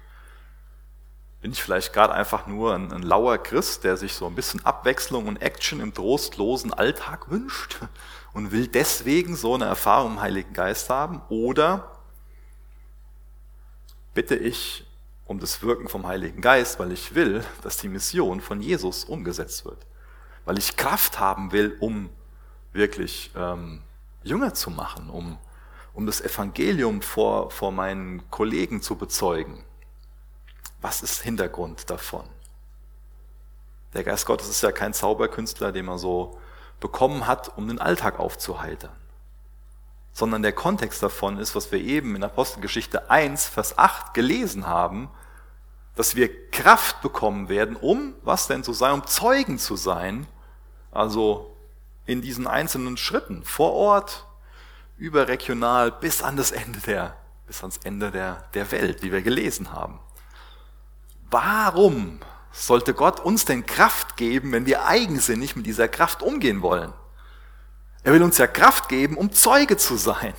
Bin 1.41 1.51
ich 1.51 1.63
vielleicht 1.63 1.93
gerade 1.93 2.13
einfach 2.13 2.47
nur 2.47 2.75
ein, 2.75 2.91
ein, 2.91 3.01
lauer 3.01 3.37
Christ, 3.37 3.85
der 3.85 3.95
sich 3.95 4.13
so 4.13 4.25
ein 4.27 4.35
bisschen 4.35 4.65
Abwechslung 4.65 5.27
und 5.27 5.41
Action 5.41 5.79
im 5.79 5.93
trostlosen 5.93 6.73
Alltag 6.73 7.31
wünscht 7.31 7.79
und 8.33 8.51
will 8.51 8.67
deswegen 8.67 9.35
so 9.35 9.55
eine 9.55 9.65
Erfahrung 9.65 10.13
im 10.13 10.21
Heiligen 10.21 10.53
Geist 10.53 10.89
haben? 10.89 11.21
Oder 11.29 11.91
bitte 14.13 14.35
ich 14.35 14.85
um 15.27 15.39
das 15.39 15.61
Wirken 15.61 15.87
vom 15.87 16.07
Heiligen 16.07 16.41
Geist, 16.41 16.79
weil 16.79 16.91
ich 16.91 17.15
will, 17.15 17.45
dass 17.61 17.77
die 17.77 17.87
Mission 17.87 18.41
von 18.41 18.61
Jesus 18.61 19.05
umgesetzt 19.05 19.63
wird. 19.63 19.85
Weil 20.43 20.57
ich 20.57 20.75
Kraft 20.75 21.19
haben 21.19 21.51
will, 21.51 21.77
um 21.79 22.09
wirklich 22.73 23.31
ähm, 23.35 23.83
Jünger 24.23 24.53
zu 24.55 24.71
machen, 24.71 25.09
um, 25.09 25.37
um 25.93 26.05
das 26.05 26.19
Evangelium 26.19 27.01
vor, 27.01 27.51
vor 27.51 27.71
meinen 27.71 28.29
Kollegen 28.31 28.81
zu 28.81 28.95
bezeugen. 28.95 29.63
Was 30.81 31.01
ist 31.01 31.21
Hintergrund 31.21 31.89
davon? 31.89 32.25
Der 33.93 34.03
Geist 34.03 34.25
Gottes 34.25 34.49
ist 34.49 34.61
ja 34.61 34.71
kein 34.71 34.93
Zauberkünstler, 34.93 35.71
den 35.71 35.85
man 35.85 35.97
so 35.97 36.39
bekommen 36.79 37.27
hat, 37.27 37.57
um 37.57 37.67
den 37.67 37.79
Alltag 37.79 38.19
aufzuheitern. 38.19 38.95
Sondern 40.13 40.41
der 40.41 40.53
Kontext 40.53 41.01
davon 41.01 41.37
ist, 41.37 41.55
was 41.55 41.71
wir 41.71 41.79
eben 41.79 42.15
in 42.15 42.23
Apostelgeschichte 42.23 43.09
1, 43.09 43.47
Vers 43.47 43.77
8 43.77 44.13
gelesen 44.13 44.67
haben, 44.67 45.09
dass 45.95 46.15
wir 46.15 46.49
Kraft 46.51 47.01
bekommen 47.01 47.49
werden, 47.49 47.75
um, 47.75 48.13
was 48.21 48.47
denn 48.47 48.63
zu 48.63 48.73
sein, 48.73 48.93
um 48.93 49.07
Zeugen 49.07 49.57
zu 49.57 49.75
sein, 49.75 50.27
also 50.91 51.55
in 52.05 52.21
diesen 52.21 52.47
einzelnen 52.47 52.95
Schritten, 52.95 53.43
vor 53.43 53.73
Ort, 53.73 54.25
überregional, 54.97 55.91
bis 55.91 56.21
an 56.21 56.37
das 56.37 56.51
Ende 56.51 56.79
der, 56.79 57.17
bis 57.47 57.61
ans 57.61 57.77
Ende 57.83 58.11
der, 58.11 58.47
der 58.53 58.71
Welt, 58.71 59.03
wie 59.03 59.11
wir 59.11 59.21
gelesen 59.21 59.73
haben. 59.73 59.99
Warum 61.29 62.19
sollte 62.51 62.93
Gott 62.93 63.19
uns 63.19 63.45
denn 63.45 63.65
Kraft 63.65 64.17
geben, 64.17 64.51
wenn 64.51 64.65
wir 64.65 64.85
eigensinnig 64.85 65.55
mit 65.55 65.65
dieser 65.65 65.87
Kraft 65.87 66.23
umgehen 66.23 66.61
wollen? 66.61 66.93
Er 68.03 68.13
will 68.13 68.23
uns 68.23 68.37
ja 68.37 68.47
Kraft 68.47 68.89
geben, 68.89 69.17
um 69.17 69.31
Zeuge 69.31 69.77
zu 69.77 69.97
sein. 69.97 70.33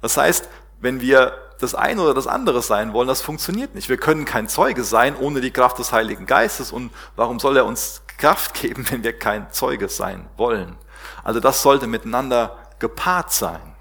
Das 0.00 0.16
heißt, 0.16 0.48
wenn 0.80 1.00
wir 1.00 1.38
das 1.58 1.74
eine 1.74 2.02
oder 2.02 2.14
das 2.14 2.26
andere 2.26 2.62
sein 2.62 2.92
wollen, 2.92 3.08
das 3.08 3.22
funktioniert 3.22 3.74
nicht. 3.74 3.88
Wir 3.88 3.96
können 3.96 4.24
kein 4.24 4.48
Zeuge 4.48 4.84
sein 4.84 5.16
ohne 5.16 5.40
die 5.40 5.50
Kraft 5.50 5.78
des 5.78 5.92
Heiligen 5.92 6.26
Geistes. 6.26 6.72
Und 6.72 6.92
warum 7.16 7.40
soll 7.40 7.56
er 7.56 7.64
uns 7.64 8.02
Kraft 8.18 8.54
geben, 8.60 8.86
wenn 8.90 9.02
wir 9.02 9.18
kein 9.18 9.50
Zeuge 9.50 9.88
sein 9.88 10.28
wollen? 10.36 10.76
Also 11.22 11.40
das 11.40 11.62
sollte 11.62 11.86
miteinander 11.86 12.58
gepaart 12.78 13.32
sein. 13.32 13.74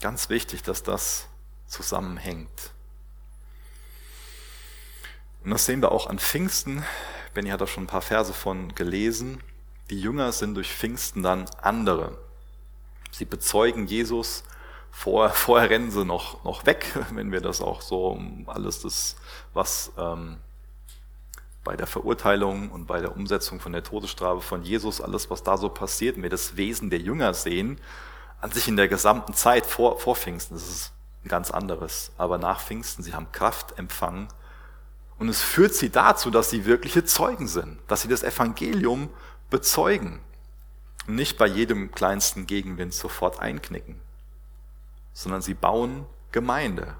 Ganz 0.00 0.28
wichtig, 0.28 0.62
dass 0.62 0.82
das 0.82 1.26
zusammenhängt. 1.66 2.75
Und 5.46 5.52
das 5.52 5.64
sehen 5.64 5.80
wir 5.80 5.92
auch 5.92 6.08
an 6.08 6.18
Pfingsten. 6.18 6.84
Benny 7.32 7.50
hat 7.50 7.60
da 7.60 7.68
schon 7.68 7.84
ein 7.84 7.86
paar 7.86 8.02
Verse 8.02 8.32
von 8.32 8.74
gelesen. 8.74 9.40
Die 9.90 10.00
Jünger 10.00 10.32
sind 10.32 10.56
durch 10.56 10.74
Pfingsten 10.74 11.22
dann 11.22 11.44
andere. 11.62 12.18
Sie 13.12 13.26
bezeugen 13.26 13.86
Jesus. 13.86 14.42
Vorher, 14.90 15.32
vorher 15.34 15.70
rennen 15.70 15.92
sie 15.92 16.04
noch, 16.04 16.42
noch 16.42 16.66
weg, 16.66 16.98
wenn 17.12 17.30
wir 17.30 17.40
das 17.40 17.60
auch 17.60 17.80
so 17.80 18.20
alles 18.46 18.82
das, 18.82 19.14
was 19.54 19.92
ähm, 19.96 20.38
bei 21.62 21.76
der 21.76 21.86
Verurteilung 21.86 22.72
und 22.72 22.88
bei 22.88 22.98
der 23.00 23.14
Umsetzung 23.14 23.60
von 23.60 23.70
der 23.70 23.84
Todesstrafe 23.84 24.40
von 24.40 24.64
Jesus, 24.64 25.00
alles, 25.00 25.30
was 25.30 25.44
da 25.44 25.56
so 25.56 25.68
passiert, 25.68 26.16
wenn 26.16 26.24
wir 26.24 26.30
das 26.30 26.56
Wesen 26.56 26.90
der 26.90 26.98
Jünger 26.98 27.34
sehen, 27.34 27.80
an 28.40 28.50
sich 28.50 28.66
in 28.66 28.76
der 28.76 28.88
gesamten 28.88 29.32
Zeit 29.32 29.64
vor, 29.64 30.00
vor 30.00 30.16
Pfingsten, 30.16 30.54
das 30.54 30.66
ist 30.66 30.92
ein 31.24 31.28
ganz 31.28 31.52
anderes. 31.52 32.10
Aber 32.18 32.36
nach 32.36 32.60
Pfingsten, 32.60 33.04
sie 33.04 33.14
haben 33.14 33.30
Kraft 33.30 33.78
empfangen 33.78 34.26
und 35.18 35.28
es 35.28 35.42
führt 35.42 35.74
sie 35.74 35.90
dazu, 35.90 36.30
dass 36.30 36.50
sie 36.50 36.66
wirkliche 36.66 37.04
Zeugen 37.04 37.48
sind, 37.48 37.78
dass 37.88 38.02
sie 38.02 38.08
das 38.08 38.22
Evangelium 38.22 39.10
bezeugen 39.50 40.20
und 41.06 41.14
nicht 41.14 41.38
bei 41.38 41.46
jedem 41.46 41.92
kleinsten 41.92 42.46
Gegenwind 42.46 42.92
sofort 42.92 43.40
einknicken, 43.40 44.00
sondern 45.12 45.42
sie 45.42 45.54
bauen 45.54 46.04
Gemeinde. 46.32 46.96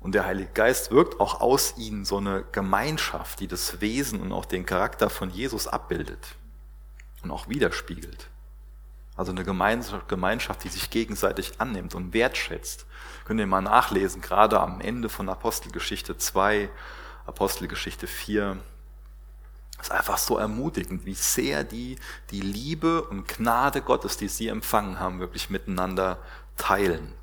Und 0.00 0.16
der 0.16 0.26
Heilige 0.26 0.50
Geist 0.52 0.90
wirkt 0.90 1.20
auch 1.20 1.40
aus 1.40 1.78
ihnen 1.78 2.04
so 2.04 2.18
eine 2.18 2.44
Gemeinschaft, 2.50 3.38
die 3.38 3.46
das 3.46 3.80
Wesen 3.80 4.20
und 4.20 4.32
auch 4.32 4.44
den 4.44 4.66
Charakter 4.66 5.08
von 5.08 5.30
Jesus 5.30 5.68
abbildet 5.68 6.34
und 7.22 7.30
auch 7.30 7.48
widerspiegelt. 7.48 8.28
Also 9.14 9.30
eine 9.30 9.44
Gemeinschaft, 9.44 10.64
die 10.64 10.68
sich 10.68 10.90
gegenseitig 10.90 11.60
annimmt 11.60 11.94
und 11.94 12.12
wertschätzt. 12.12 12.86
Könnt 13.24 13.40
ihr 13.40 13.46
mal 13.46 13.62
nachlesen, 13.62 14.20
gerade 14.20 14.60
am 14.60 14.80
Ende 14.80 15.08
von 15.08 15.28
Apostelgeschichte 15.28 16.16
2, 16.16 16.68
Apostelgeschichte 17.26 18.06
4. 18.06 18.58
Es 19.78 19.88
ist 19.88 19.92
einfach 19.92 20.18
so 20.18 20.38
ermutigend, 20.38 21.06
wie 21.06 21.14
sehr 21.14 21.64
die 21.64 21.98
die 22.30 22.40
Liebe 22.40 23.02
und 23.02 23.28
Gnade 23.28 23.80
Gottes, 23.82 24.16
die 24.16 24.28
sie 24.28 24.48
empfangen 24.48 24.98
haben, 24.98 25.20
wirklich 25.20 25.50
miteinander 25.50 26.18
teilen. 26.56 27.14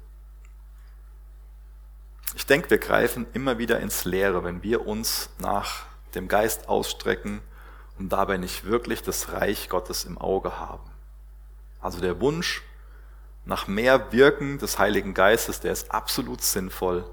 Ich 2.36 2.46
denke, 2.46 2.70
wir 2.70 2.78
greifen 2.78 3.26
immer 3.34 3.58
wieder 3.58 3.80
ins 3.80 4.06
Leere, 4.06 4.44
wenn 4.44 4.64
wir 4.64 4.86
uns 4.88 5.30
nach 5.40 5.86
dem 6.16 6.28
Geist 6.28 6.70
ausstrecken 6.70 7.42
und 7.98 8.10
dabei 8.10 8.38
nicht 8.38 8.66
wirklich 8.66 9.04
das 9.04 9.32
Reich 9.34 9.70
Gottes 9.70 10.06
im 10.06 10.18
Auge 10.18 10.60
haben. 10.60 10.90
Also 11.82 12.00
der 12.00 12.20
Wunsch 12.22 12.64
nach 13.50 13.68
mehr 13.68 14.12
Wirken 14.14 14.60
des 14.60 14.78
Heiligen 14.78 15.16
Geistes, 15.16 15.60
der 15.60 15.72
ist 15.72 15.92
absolut 15.92 16.42
sinnvoll, 16.42 17.04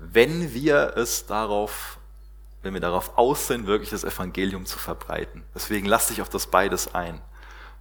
wenn 0.00 0.52
wir 0.52 0.96
es 0.96 1.26
darauf, 1.26 1.98
wenn 2.62 2.74
wir 2.74 2.80
darauf 2.80 3.16
aus 3.16 3.46
sind, 3.46 3.68
wirklich 3.68 3.90
das 3.90 4.02
Evangelium 4.02 4.66
zu 4.66 4.78
verbreiten. 4.80 5.44
Deswegen 5.54 5.86
lass 5.86 6.08
dich 6.08 6.20
auf 6.20 6.28
das 6.28 6.48
beides 6.48 6.92
ein. 6.92 7.22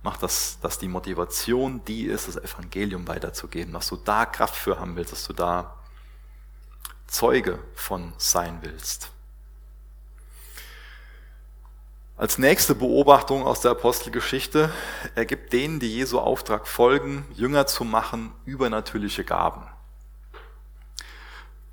Mach 0.04 0.18
das, 0.18 0.60
dass 0.62 0.78
die 0.78 0.88
Motivation 0.88 1.84
die 1.86 2.06
ist, 2.06 2.28
das 2.28 2.38
Evangelium 2.38 3.08
weiterzugeben, 3.08 3.74
dass 3.74 3.88
du 3.88 3.96
da 3.96 4.28
Kraft 4.28 4.56
für 4.56 4.80
haben 4.80 4.96
willst, 4.96 5.12
dass 5.12 5.26
du 5.26 5.34
da 5.34 5.76
Zeuge 7.08 7.58
von 7.74 8.13
sein 8.20 8.60
willst. 8.62 9.10
Als 12.17 12.38
nächste 12.38 12.75
Beobachtung 12.75 13.43
aus 13.43 13.60
der 13.60 13.71
Apostelgeschichte 13.71 14.71
ergibt 15.15 15.51
denen, 15.51 15.82
die 15.82 15.93
Jesu 15.93 16.17
Auftrag 16.17 16.65
folgen, 16.65 17.25
Jünger 17.34 17.67
zu 17.67 17.84
machen, 17.84 18.32
übernatürliche 18.45 19.25
Gaben. 19.25 19.67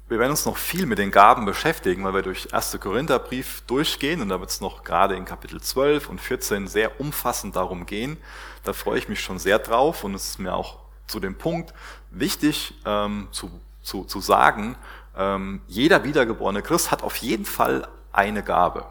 Wir 0.09 0.18
werden 0.18 0.33
uns 0.33 0.44
noch 0.44 0.57
viel 0.57 0.87
mit 0.87 0.98
den 0.98 1.12
Gaben 1.12 1.44
beschäftigen, 1.44 2.02
weil 2.02 2.14
wir 2.14 2.22
durch 2.22 2.52
1. 2.52 2.76
Korintherbrief 2.81 3.62
durchgehen 3.68 4.20
und 4.20 4.31
da 4.31 4.40
wird 4.40 4.50
es 4.50 4.61
noch 4.61 4.83
gerade 4.83 5.14
in 5.14 5.24
Kapitel 5.24 5.61
12 5.61 6.09
und 6.09 6.20
14 6.20 6.66
sehr 6.66 7.00
umfassend 7.00 7.55
darum 7.55 7.87
gehen. 7.87 8.16
Da 8.64 8.72
freue 8.72 8.98
ich 8.98 9.09
mich 9.09 9.20
schon 9.20 9.38
sehr 9.38 9.61
drauf 9.61 10.02
und 10.02 10.12
es 10.12 10.31
ist 10.31 10.38
mir 10.40 10.55
auch 10.55 10.81
zu 11.07 11.20
dem 11.20 11.38
Punkt 11.38 11.72
wichtig 12.11 12.74
ähm, 12.85 13.28
zu, 13.31 13.48
zu, 13.85 14.02
zu 14.02 14.20
sagen, 14.20 14.74
ähm, 15.16 15.62
jeder 15.68 16.02
wiedergeborene 16.02 16.62
Christ 16.62 16.90
hat 16.90 17.05
auf 17.05 17.14
jeden 17.18 17.44
Fall 17.44 17.87
eine 18.11 18.42
Gabe. 18.42 18.87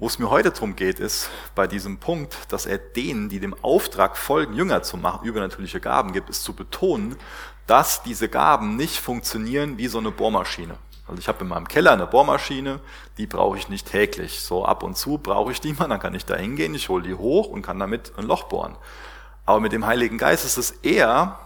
Wo 0.00 0.06
es 0.06 0.20
mir 0.20 0.30
heute 0.30 0.52
darum 0.52 0.76
geht, 0.76 1.00
ist 1.00 1.28
bei 1.56 1.66
diesem 1.66 1.98
Punkt, 1.98 2.52
dass 2.52 2.66
er 2.66 2.78
denen, 2.78 3.28
die 3.28 3.40
dem 3.40 3.52
Auftrag 3.64 4.16
folgen, 4.16 4.54
Jünger 4.54 4.84
zu 4.84 4.96
machen, 4.96 5.26
übernatürliche 5.26 5.80
Gaben 5.80 6.12
gibt, 6.12 6.30
ist 6.30 6.44
zu 6.44 6.52
betonen, 6.52 7.16
dass 7.66 8.04
diese 8.04 8.28
Gaben 8.28 8.76
nicht 8.76 9.00
funktionieren 9.00 9.76
wie 9.76 9.88
so 9.88 9.98
eine 9.98 10.12
Bohrmaschine. 10.12 10.76
Also 11.08 11.18
ich 11.18 11.26
habe 11.26 11.40
in 11.40 11.48
meinem 11.48 11.66
Keller 11.66 11.90
eine 11.92 12.06
Bohrmaschine, 12.06 12.78
die 13.16 13.26
brauche 13.26 13.58
ich 13.58 13.68
nicht 13.68 13.90
täglich. 13.90 14.40
So 14.40 14.64
ab 14.64 14.84
und 14.84 14.96
zu 14.96 15.18
brauche 15.18 15.50
ich 15.50 15.60
die 15.60 15.72
mal, 15.72 15.88
dann 15.88 15.98
kann 15.98 16.14
ich 16.14 16.24
da 16.24 16.36
hingehen, 16.36 16.76
ich 16.76 16.88
hole 16.88 17.02
die 17.02 17.14
hoch 17.14 17.48
und 17.48 17.62
kann 17.62 17.80
damit 17.80 18.12
ein 18.16 18.24
Loch 18.24 18.44
bohren. 18.44 18.76
Aber 19.46 19.58
mit 19.58 19.72
dem 19.72 19.84
Heiligen 19.84 20.18
Geist 20.18 20.44
ist 20.44 20.58
es 20.58 20.70
eher 20.70 21.40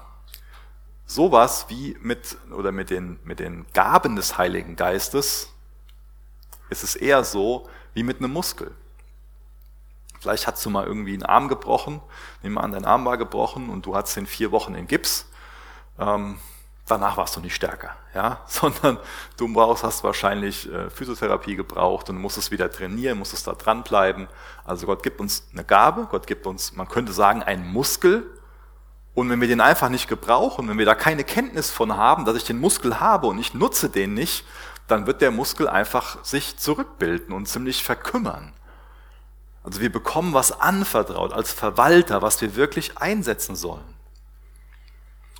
sowas 1.06 1.66
wie 1.68 1.96
mit, 2.02 2.36
oder 2.54 2.70
mit 2.70 2.90
den, 2.90 3.18
mit 3.24 3.38
den 3.40 3.64
Gaben 3.72 4.14
des 4.14 4.36
Heiligen 4.36 4.76
Geistes, 4.76 5.48
ist 6.68 6.84
es 6.84 6.96
eher 6.96 7.24
so, 7.24 7.68
wie 7.94 8.02
mit 8.02 8.18
einem 8.18 8.33
Muskel. 8.33 8.74
Vielleicht 10.21 10.46
hast 10.46 10.64
du 10.64 10.71
mal 10.71 10.87
irgendwie 10.87 11.14
einen 11.14 11.25
Arm 11.25 11.48
gebrochen, 11.48 12.00
nimm 12.42 12.52
mal 12.52 12.60
an, 12.60 12.73
dein 12.73 12.85
Arm 12.85 13.04
war 13.04 13.19
gebrochen 13.19 13.69
und 13.71 13.87
du 13.87 13.96
hattest 13.96 14.16
in 14.16 14.27
vier 14.27 14.52
Wochen 14.52 14.75
in 14.75 14.87
Gips. 14.87 15.27
Ähm, 15.98 16.38
danach 16.87 17.16
warst 17.16 17.35
du 17.35 17.40
nicht 17.40 17.54
stärker, 17.54 17.96
ja, 18.14 18.40
sondern 18.46 18.98
du 19.37 19.52
brauchst, 19.52 19.83
hast 19.83 20.04
wahrscheinlich 20.04 20.73
äh, 20.73 20.90
Physiotherapie 20.90 21.56
gebraucht 21.56 22.08
und 22.10 22.19
musstest 22.19 22.50
wieder 22.50 22.71
trainieren, 22.71 23.19
musstest 23.19 23.46
da 23.46 23.54
dranbleiben. 23.54 24.29
Also 24.64 24.87
Gott 24.87 25.02
gibt 25.02 25.21
uns 25.21 25.48
eine 25.52 25.64
Gabe, 25.64 26.06
Gott 26.10 26.27
gibt 26.27 26.46
uns, 26.46 26.73
man 26.73 26.88
könnte 26.88 27.12
sagen, 27.12 27.42
einen 27.42 27.66
Muskel. 27.66 28.25
Und 29.14 29.29
wenn 29.29 29.40
wir 29.40 29.48
den 29.48 29.60
einfach 29.60 29.90
nicht 29.90 30.08
gebrauchen, 30.08 30.69
wenn 30.69 30.79
wir 30.79 30.87
da 30.87 30.94
keine 30.94 31.25
Kenntnis 31.25 31.71
von 31.71 31.96
haben, 31.96 32.25
dass 32.25 32.37
ich 32.37 32.44
den 32.44 32.60
Muskel 32.60 33.00
habe 33.00 33.27
und 33.27 33.38
ich 33.38 33.52
nutze 33.52 33.90
den 33.90 34.14
nicht, 34.14 34.46
dann 34.88 35.06
wird 35.06 35.20
der 35.20 35.30
Muskel 35.30 35.68
einfach 35.68 36.24
sich 36.24 36.58
zurückbilden 36.58 37.35
und 37.35 37.46
ziemlich 37.46 37.83
verkümmern. 37.83 38.52
Also 39.64 39.80
wir 39.80 39.92
bekommen 39.92 40.35
was 40.35 40.60
anvertraut 40.60 41.33
als 41.33 41.52
Verwalter, 41.52 42.20
was 42.20 42.40
wir 42.40 42.56
wirklich 42.56 42.98
einsetzen 42.98 43.54
sollen. 43.54 43.94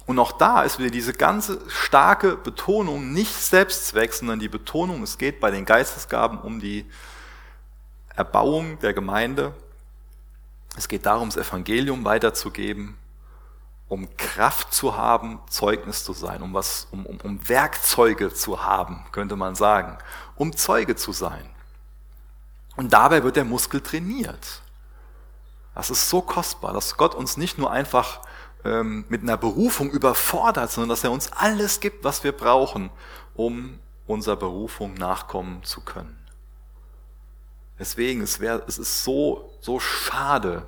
Und 0.07 0.19
auch 0.19 0.33
da 0.33 0.63
ist 0.63 0.79
wieder 0.79 0.91
diese 0.91 1.13
ganze 1.13 1.61
starke 1.69 2.37
Betonung 2.37 3.13
nicht 3.13 3.35
Selbstzweck, 3.35 4.13
sondern 4.13 4.41
die 4.41 4.49
Betonung, 4.49 5.03
es 5.03 5.19
geht 5.19 5.41
bei 5.41 5.51
den 5.51 5.65
Geistesgaben 5.65 6.39
um 6.39 6.61
die 6.61 6.87
Erbauung 8.15 8.79
der 8.81 8.95
Gemeinde. 8.95 9.55
Es 10.77 10.89
geht 10.89 11.07
darum, 11.07 11.31
das 11.31 11.37
Evangelium 11.37 12.05
weiterzugeben 12.05 12.97
um 13.93 14.09
Kraft 14.17 14.73
zu 14.73 14.97
haben, 14.97 15.39
Zeugnis 15.51 16.03
zu 16.03 16.15
sein, 16.15 16.41
um, 16.41 16.55
was, 16.55 16.89
um, 16.93 17.05
um, 17.05 17.19
um 17.21 17.47
Werkzeuge 17.47 18.33
zu 18.33 18.65
haben, 18.65 19.05
könnte 19.13 19.37
man 19.37 19.55
sagen, 19.55 19.99
um 20.35 20.57
Zeuge 20.57 20.97
zu 20.97 21.13
sein. 21.13 21.45
Und 22.77 22.95
dabei 22.95 23.23
wird 23.23 23.37
der 23.37 23.45
Muskel 23.45 23.83
trainiert. 23.83 24.63
Das 25.75 25.91
ist 25.91 26.09
so 26.09 26.23
kostbar, 26.23 26.73
dass 26.73 26.97
Gott 26.97 27.15
uns 27.15 27.37
nicht 27.37 27.59
nur 27.59 27.71
einfach 27.71 28.23
ähm, 28.65 29.05
mit 29.11 29.21
einer 29.21 29.37
Berufung 29.37 29.91
überfordert, 29.91 30.73
sondern 30.73 30.89
dass 30.89 31.05
er 31.05 31.13
uns 31.13 31.31
alles 31.31 31.81
gibt, 31.81 32.03
was 32.03 32.25
wir 32.25 32.33
brauchen, 32.33 32.89
um 33.35 33.79
unserer 34.07 34.37
Berufung 34.37 34.95
nachkommen 34.95 35.63
zu 35.65 35.83
können. 35.83 36.19
Deswegen, 37.79 38.23
es, 38.23 38.41
wär, 38.41 38.63
es 38.67 38.79
ist 38.79 39.05
so, 39.05 39.53
so 39.61 39.81
schade, 39.81 40.65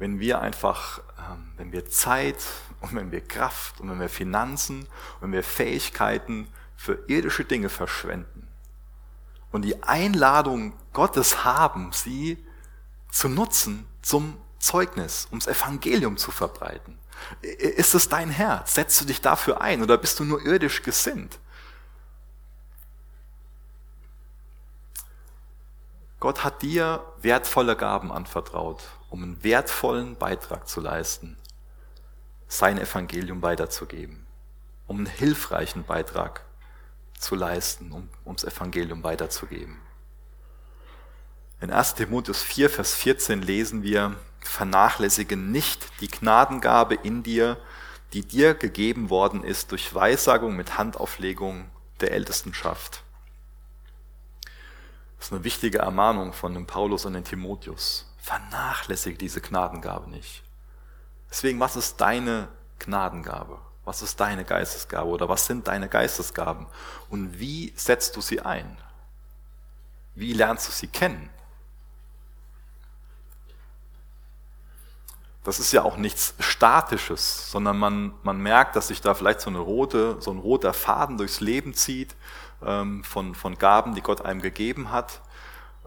wenn 0.00 0.18
wir 0.18 0.40
einfach, 0.40 1.02
wenn 1.56 1.72
wir 1.72 1.88
Zeit 1.88 2.38
und 2.80 2.94
wenn 2.94 3.10
wir 3.12 3.20
Kraft 3.20 3.80
und 3.80 3.90
wenn 3.90 4.00
wir 4.00 4.08
Finanzen 4.08 4.80
und 4.80 5.22
wenn 5.22 5.32
wir 5.32 5.42
Fähigkeiten 5.42 6.48
für 6.76 7.04
irdische 7.06 7.44
Dinge 7.44 7.68
verschwenden 7.68 8.48
und 9.52 9.62
die 9.62 9.82
Einladung 9.82 10.74
Gottes 10.92 11.44
haben, 11.44 11.92
sie 11.92 12.44
zu 13.10 13.28
nutzen 13.28 13.86
zum 14.02 14.36
Zeugnis, 14.58 15.26
ums 15.30 15.46
Evangelium 15.46 16.16
zu 16.16 16.30
verbreiten. 16.30 16.98
Ist 17.40 17.94
es 17.94 18.08
dein 18.08 18.30
Herz? 18.30 18.74
Setzt 18.74 19.00
du 19.00 19.04
dich 19.04 19.20
dafür 19.20 19.60
ein 19.60 19.82
oder 19.82 19.96
bist 19.96 20.20
du 20.20 20.24
nur 20.24 20.44
irdisch 20.44 20.82
gesinnt? 20.82 21.38
Gott 26.20 26.44
hat 26.44 26.62
dir 26.62 27.04
wertvolle 27.20 27.76
Gaben 27.76 28.10
anvertraut, 28.10 28.82
um 29.10 29.22
einen 29.22 29.42
wertvollen 29.42 30.16
Beitrag 30.16 30.68
zu 30.68 30.80
leisten, 30.80 31.36
sein 32.48 32.78
Evangelium 32.78 33.42
weiterzugeben, 33.42 34.26
um 34.86 34.98
einen 34.98 35.06
hilfreichen 35.06 35.84
Beitrag 35.84 36.44
zu 37.18 37.34
leisten, 37.34 37.92
um 37.92 38.08
ums 38.24 38.44
Evangelium 38.44 39.02
weiterzugeben. 39.02 39.78
In 41.60 41.70
1 41.70 41.94
Timotheus 41.94 42.42
4, 42.42 42.68
Vers 42.68 42.94
14 42.94 43.40
lesen 43.40 43.82
wir, 43.82 44.16
vernachlässige 44.40 45.36
nicht 45.36 45.86
die 46.00 46.08
Gnadengabe 46.08 46.94
in 46.94 47.22
dir, 47.22 47.56
die 48.12 48.22
dir 48.22 48.54
gegeben 48.54 49.10
worden 49.10 49.42
ist 49.42 49.72
durch 49.72 49.94
Weissagung 49.94 50.54
mit 50.54 50.78
Handauflegung 50.78 51.70
der 52.00 52.12
Ältestenschaft. 52.12 53.02
Das 55.16 55.28
ist 55.28 55.32
eine 55.32 55.44
wichtige 55.44 55.78
Ermahnung 55.78 56.32
von 56.32 56.54
dem 56.54 56.66
Paulus 56.66 57.06
an 57.06 57.14
den 57.14 57.24
Timotheus. 57.24 58.06
Vernachlässige 58.26 59.16
diese 59.16 59.40
Gnadengabe 59.40 60.10
nicht. 60.10 60.42
Deswegen, 61.30 61.60
was 61.60 61.76
ist 61.76 62.00
deine 62.00 62.48
Gnadengabe? 62.80 63.60
Was 63.84 64.02
ist 64.02 64.18
deine 64.18 64.44
Geistesgabe 64.44 65.08
oder 65.08 65.28
was 65.28 65.46
sind 65.46 65.68
deine 65.68 65.88
Geistesgaben? 65.88 66.66
Und 67.08 67.38
wie 67.38 67.72
setzt 67.76 68.16
du 68.16 68.20
sie 68.20 68.40
ein? 68.40 68.78
Wie 70.16 70.32
lernst 70.32 70.66
du 70.66 70.72
sie 70.72 70.88
kennen? 70.88 71.30
das 75.46 75.60
ist 75.60 75.70
ja 75.70 75.84
auch 75.84 75.96
nichts 75.96 76.34
Statisches, 76.40 77.52
sondern 77.52 77.78
man, 77.78 78.14
man 78.24 78.38
merkt, 78.38 78.74
dass 78.74 78.88
sich 78.88 79.00
da 79.00 79.14
vielleicht 79.14 79.40
so, 79.40 79.48
eine 79.48 79.60
rote, 79.60 80.20
so 80.20 80.32
ein 80.32 80.38
roter 80.38 80.72
Faden 80.72 81.18
durchs 81.18 81.38
Leben 81.38 81.72
zieht 81.72 82.16
ähm, 82.64 83.04
von, 83.04 83.36
von 83.36 83.56
Gaben, 83.56 83.94
die 83.94 84.02
Gott 84.02 84.22
einem 84.22 84.42
gegeben 84.42 84.90
hat. 84.90 85.20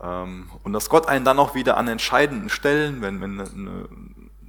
Ähm, 0.02 0.50
und 0.64 0.74
dass 0.74 0.90
Gott 0.90 1.08
einen 1.08 1.26
dann 1.26 1.40
auch 1.40 1.56
wieder 1.56 1.78
an 1.78 1.88
entscheidenden 1.88 2.50
Stellen, 2.50 3.02
wenn, 3.02 3.22
wenn 3.22 3.40
eine, 3.40 3.90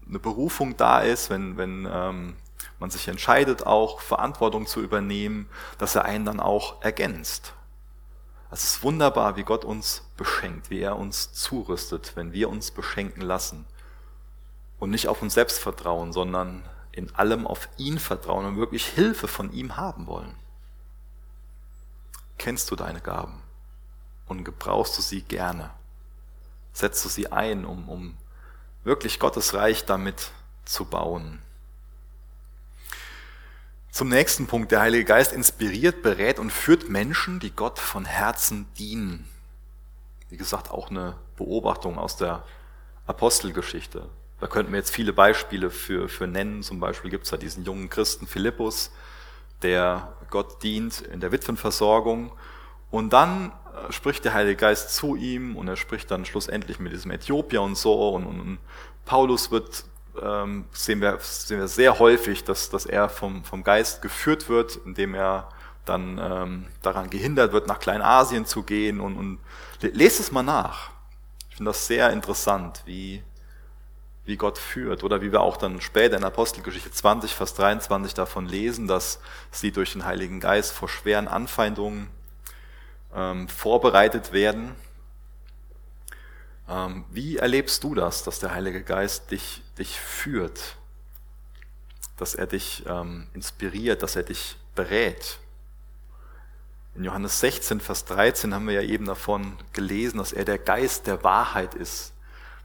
eine 0.09 0.19
Berufung 0.19 0.77
da 0.77 1.01
ist, 1.01 1.31
wenn, 1.31 1.57
wenn 1.57 1.89
ähm, 1.91 2.37
man 2.79 2.91
sich 2.91 3.09
entscheidet, 3.09 3.67
auch 3.67 4.01
Verantwortung 4.01 4.67
zu 4.67 4.81
übernehmen, 4.81 5.49
dass 5.79 5.95
er 5.95 6.05
einen 6.05 6.25
dann 6.25 6.41
auch 6.41 6.83
ergänzt. 6.83 7.55
Es 8.51 8.65
ist 8.65 8.83
wunderbar, 8.83 9.37
wie 9.37 9.45
Gott 9.45 9.65
uns 9.65 10.03
beschenkt, 10.17 10.71
wie 10.71 10.81
er 10.81 10.97
uns 10.97 11.33
zurüstet, 11.33 12.13
wenn 12.17 12.33
wir 12.33 12.49
uns 12.49 12.73
beschenken 12.73 13.23
lassen 13.23 13.65
und 14.81 14.91
nicht 14.91 15.07
auf 15.07 15.23
uns 15.23 15.35
selbst 15.35 15.61
vertrauen, 15.61 16.13
sondern 16.13 16.65
in 16.91 17.15
allem 17.15 17.47
auf 17.47 17.69
ihn 17.77 17.99
vertrauen 17.99 18.47
und 18.47 18.57
wirklich 18.57 18.87
Hilfe 18.87 19.29
von 19.29 19.53
ihm 19.53 19.77
haben 19.77 20.09
wollen. 20.09 20.35
Kennst 22.39 22.71
du 22.71 22.77
deine 22.77 23.01
Gaben 23.01 23.40
und 24.31 24.45
gebrauchst 24.45 24.97
du 24.97 25.03
sie 25.03 25.23
gerne? 25.23 25.71
Setzt 26.73 27.05
du 27.05 27.09
sie 27.09 27.33
ein, 27.33 27.65
um, 27.65 27.89
um 27.89 28.17
wirklich 28.85 29.19
Gottes 29.19 29.55
Reich 29.55 29.85
damit 29.85 30.31
zu 30.65 30.85
bauen? 30.85 31.41
Zum 33.91 34.09
nächsten 34.09 34.47
Punkt. 34.47 34.71
Der 34.71 34.81
Heilige 34.81 35.05
Geist 35.05 35.33
inspiriert, 35.33 36.03
berät 36.03 36.39
und 36.39 36.53
führt 36.53 36.89
Menschen, 36.89 37.41
die 37.41 37.51
Gott 37.51 37.81
von 37.81 38.05
Herzen 38.05 38.73
dienen. 38.79 39.29
Wie 40.29 40.37
gesagt, 40.37 40.71
auch 40.71 40.91
eine 40.91 41.17
Beobachtung 41.37 41.99
aus 41.99 42.17
der 42.17 42.45
Apostelgeschichte. 43.07 44.09
Da 44.39 44.47
könnten 44.47 44.71
wir 44.73 44.79
jetzt 44.79 44.95
viele 44.95 45.13
Beispiele 45.13 45.71
für, 45.71 46.09
für 46.09 46.29
nennen. 46.29 46.63
Zum 46.63 46.79
Beispiel 46.79 47.11
gibt 47.11 47.25
es 47.25 47.31
da 47.31 47.37
diesen 47.37 47.65
jungen 47.65 47.91
Christen 47.91 48.29
Philippus, 48.29 48.93
der 49.63 50.13
Gott 50.31 50.63
dient 50.63 51.01
in 51.01 51.19
der 51.19 51.33
Witwenversorgung. 51.33 52.33
Und 52.93 53.13
dann 53.13 53.53
spricht 53.91 54.25
der 54.25 54.35
Heilige 54.35 54.57
Geist 54.57 54.95
zu 54.95 55.17
ihm 55.17 55.57
und 55.57 55.69
er 55.69 55.77
spricht 55.77 56.11
dann 56.11 56.25
schlussendlich 56.25 56.79
mit 56.79 56.93
diesem 56.93 57.11
Äthiopier 57.11 57.63
und 57.63 57.77
so. 57.77 58.11
Und, 58.11 58.27
und 58.27 58.59
Paulus 59.05 59.51
wird, 59.51 59.85
ähm, 60.23 60.67
sehen, 60.73 61.01
wir, 61.01 61.19
sehen 61.21 61.59
wir 61.59 61.69
sehr 61.69 61.99
häufig, 61.99 62.45
dass, 62.45 62.71
dass 62.71 62.87
er 62.87 63.09
vom, 63.09 63.45
vom 63.45 63.65
Geist 63.65 64.03
geführt 64.03 64.49
wird, 64.49 64.79
indem 64.85 65.15
er 65.15 65.49
dann 65.85 66.19
ähm, 66.23 66.67
daran 66.83 67.11
gehindert 67.11 67.53
wird, 67.53 67.67
nach 67.67 67.81
Kleinasien 67.81 68.47
zu 68.47 68.63
gehen. 68.63 69.01
Und, 69.01 69.17
und 69.17 69.39
lest 69.81 70.21
es 70.21 70.31
mal 70.31 70.43
nach. 70.43 70.91
Ich 71.49 71.57
finde 71.57 71.71
das 71.71 71.87
sehr 71.87 72.11
interessant, 72.11 72.83
wie, 72.87 73.23
wie 74.25 74.37
Gott 74.37 74.59
führt. 74.59 75.03
Oder 75.03 75.23
wie 75.23 75.33
wir 75.33 75.41
auch 75.41 75.57
dann 75.57 75.81
später 75.81 76.17
in 76.17 76.25
Apostelgeschichte 76.25 76.91
20, 76.91 77.35
Vers 77.35 77.55
23 77.55 78.15
davon 78.15 78.47
lesen, 78.47 78.87
dass 78.87 79.21
sie 79.51 79.73
durch 79.73 79.93
den 79.93 80.05
Heiligen 80.05 80.41
Geist 80.41 80.73
vor 80.73 80.89
schweren 80.89 81.29
Anfeindungen 81.29 82.09
ähm, 83.15 83.49
vorbereitet 83.49 84.33
werden. 84.33 84.75
Ähm, 86.69 87.05
wie 87.11 87.37
erlebst 87.37 87.83
du 87.83 87.95
das, 87.95 88.23
dass 88.23 88.39
der 88.39 88.55
Heilige 88.55 88.83
Geist 88.83 89.31
dich, 89.31 89.63
dich 89.79 89.99
führt? 89.99 90.77
Dass 92.17 92.35
er 92.35 92.47
dich 92.47 92.85
ähm, 92.87 93.27
inspiriert, 93.35 94.03
dass 94.03 94.17
er 94.17 94.23
dich 94.23 94.57
berät? 94.75 95.39
In 96.95 97.05
Johannes 97.05 97.41
16, 97.41 97.81
Vers 97.81 98.05
13 98.05 98.55
haben 98.55 98.67
wir 98.67 98.75
ja 98.75 98.83
eben 98.83 99.07
davon 99.07 99.57
gelesen, 99.73 100.19
dass 100.19 100.33
er 100.33 100.45
der 100.45 100.59
Geist 100.59 101.07
der 101.07 101.23
Wahrheit 101.23 101.75
ist, 101.75 102.13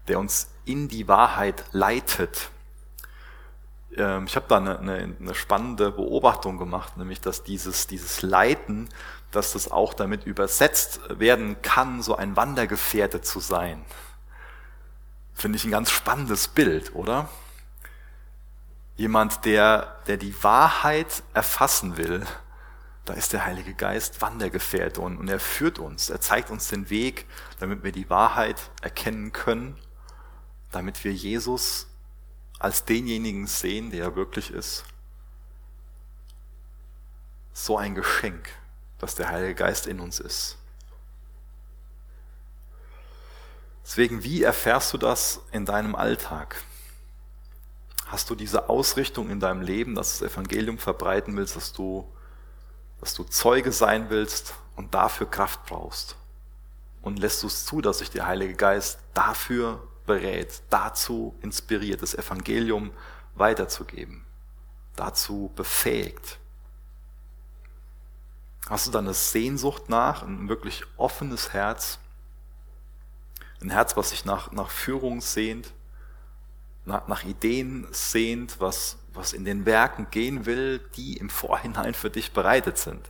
der 0.08 0.20
uns 0.20 0.50
in 0.66 0.88
die 0.88 1.08
Wahrheit 1.08 1.64
leitet. 1.72 2.50
Ähm, 3.96 4.26
ich 4.26 4.36
habe 4.36 4.46
da 4.50 4.58
eine, 4.58 4.80
eine, 4.80 5.16
eine, 5.20 5.36
spannende 5.36 5.92
Beobachtung 5.92 6.58
gemacht, 6.58 6.98
nämlich 6.98 7.22
dass 7.22 7.44
dieses, 7.44 7.88
dieses 7.88 8.22
Leiten, 8.22 8.90
dass 9.36 9.54
das 9.54 9.70
auch 9.70 9.94
damit 9.94 10.26
übersetzt 10.26 11.02
werden 11.10 11.62
kann, 11.62 12.02
so 12.02 12.16
ein 12.16 12.36
Wandergefährte 12.36 13.22
zu 13.22 13.40
sein. 13.40 13.84
Finde 15.34 15.58
ich 15.58 15.66
ein 15.66 15.72
ganz 15.72 15.92
spannendes 15.92 16.48
Bild, 16.48 16.96
oder? 16.96 17.30
Jemand, 18.96 19.44
der, 19.46 19.98
der 20.08 20.18
die 20.18 20.42
Wahrheit 20.44 21.24
erfassen 21.34 21.98
will, 21.98 22.26
da 23.04 23.14
ist 23.14 23.34
der 23.34 23.46
Heilige 23.46 23.74
Geist 23.74 24.22
Wandergefährte 24.22 25.02
und, 25.02 25.18
und 25.18 25.28
er 25.28 25.40
führt 25.40 25.78
uns, 25.78 26.10
er 26.10 26.22
zeigt 26.22 26.50
uns 26.50 26.70
den 26.70 26.90
Weg, 26.90 27.26
damit 27.60 27.84
wir 27.84 27.92
die 27.92 28.10
Wahrheit 28.10 28.72
erkennen 28.82 29.32
können 29.32 29.78
damit 30.76 31.06
wir 31.06 31.14
Jesus 31.14 31.88
als 32.60 32.84
denjenigen 32.84 33.48
sehen, 33.48 33.92
der 33.92 34.04
er 34.04 34.16
wirklich 34.18 34.52
ist. 34.52 34.84
So 37.54 37.78
ein 37.78 37.96
Geschenk, 37.96 38.50
dass 39.06 39.14
der 39.14 39.30
Heilige 39.30 39.54
Geist 39.54 39.86
in 39.86 40.00
uns 40.00 40.20
ist. 40.20 40.58
Deswegen, 43.84 44.24
wie 44.24 44.42
erfährst 44.42 44.92
du 44.94 44.98
das 44.98 45.42
in 45.52 45.64
deinem 45.64 45.94
Alltag? 45.94 46.56
Hast 48.08 48.32
du 48.32 48.36
diese 48.36 48.68
Ausrichtung 48.68 49.30
in 49.30 49.40
deinem 49.40 49.62
Leben, 49.62 49.94
dass 49.94 50.18
du 50.18 50.26
das 50.26 50.34
Evangelium 50.34 50.80
verbreiten 50.80 51.38
willst, 51.38 51.56
dass 51.56 51.72
du, 51.72 52.12
dass 53.00 53.14
du 53.14 53.24
Zeuge 53.26 53.72
sein 53.72 54.10
willst 54.10 54.56
und 54.76 54.96
dafür 54.96 55.30
Kraft 55.30 55.68
brauchst? 55.68 56.16
Und 57.04 57.20
lässt 57.20 57.44
du 57.44 57.48
es 57.48 57.64
zu, 57.64 57.82
dass 57.82 58.00
sich 58.00 58.10
der 58.10 58.26
Heilige 58.26 58.56
Geist 58.56 58.98
dafür 59.14 59.88
berät, 60.08 60.64
dazu 60.72 61.36
inspiriert, 61.44 62.02
das 62.02 62.16
Evangelium 62.16 62.90
weiterzugeben, 63.36 64.26
dazu 64.96 65.52
befähigt. 65.56 66.40
Hast 68.70 68.88
du 68.88 68.92
dann 68.92 69.06
eine 69.06 69.14
Sehnsucht 69.14 69.90
nach, 69.90 70.24
ein 70.24 70.50
wirklich 70.50 70.84
offenes 70.98 71.54
Herz, 71.54 72.00
ein 73.62 73.70
Herz, 73.70 73.96
was 73.96 74.10
sich 74.10 74.26
nach, 74.26 74.52
nach 74.52 74.70
Führung 74.70 75.22
sehnt, 75.22 75.74
nach, 76.84 77.08
nach 77.08 77.24
Ideen 77.24 77.88
sehnt, 77.92 78.60
was 78.60 78.98
was 79.16 79.34
in 79.34 79.46
den 79.46 79.66
Werken 79.66 80.08
gehen 80.12 80.46
will, 80.46 80.80
die 80.96 81.18
im 81.18 81.30
Vorhinein 81.30 81.94
für 81.94 82.10
dich 82.10 82.34
bereitet 82.34 82.78
sind. 82.78 83.10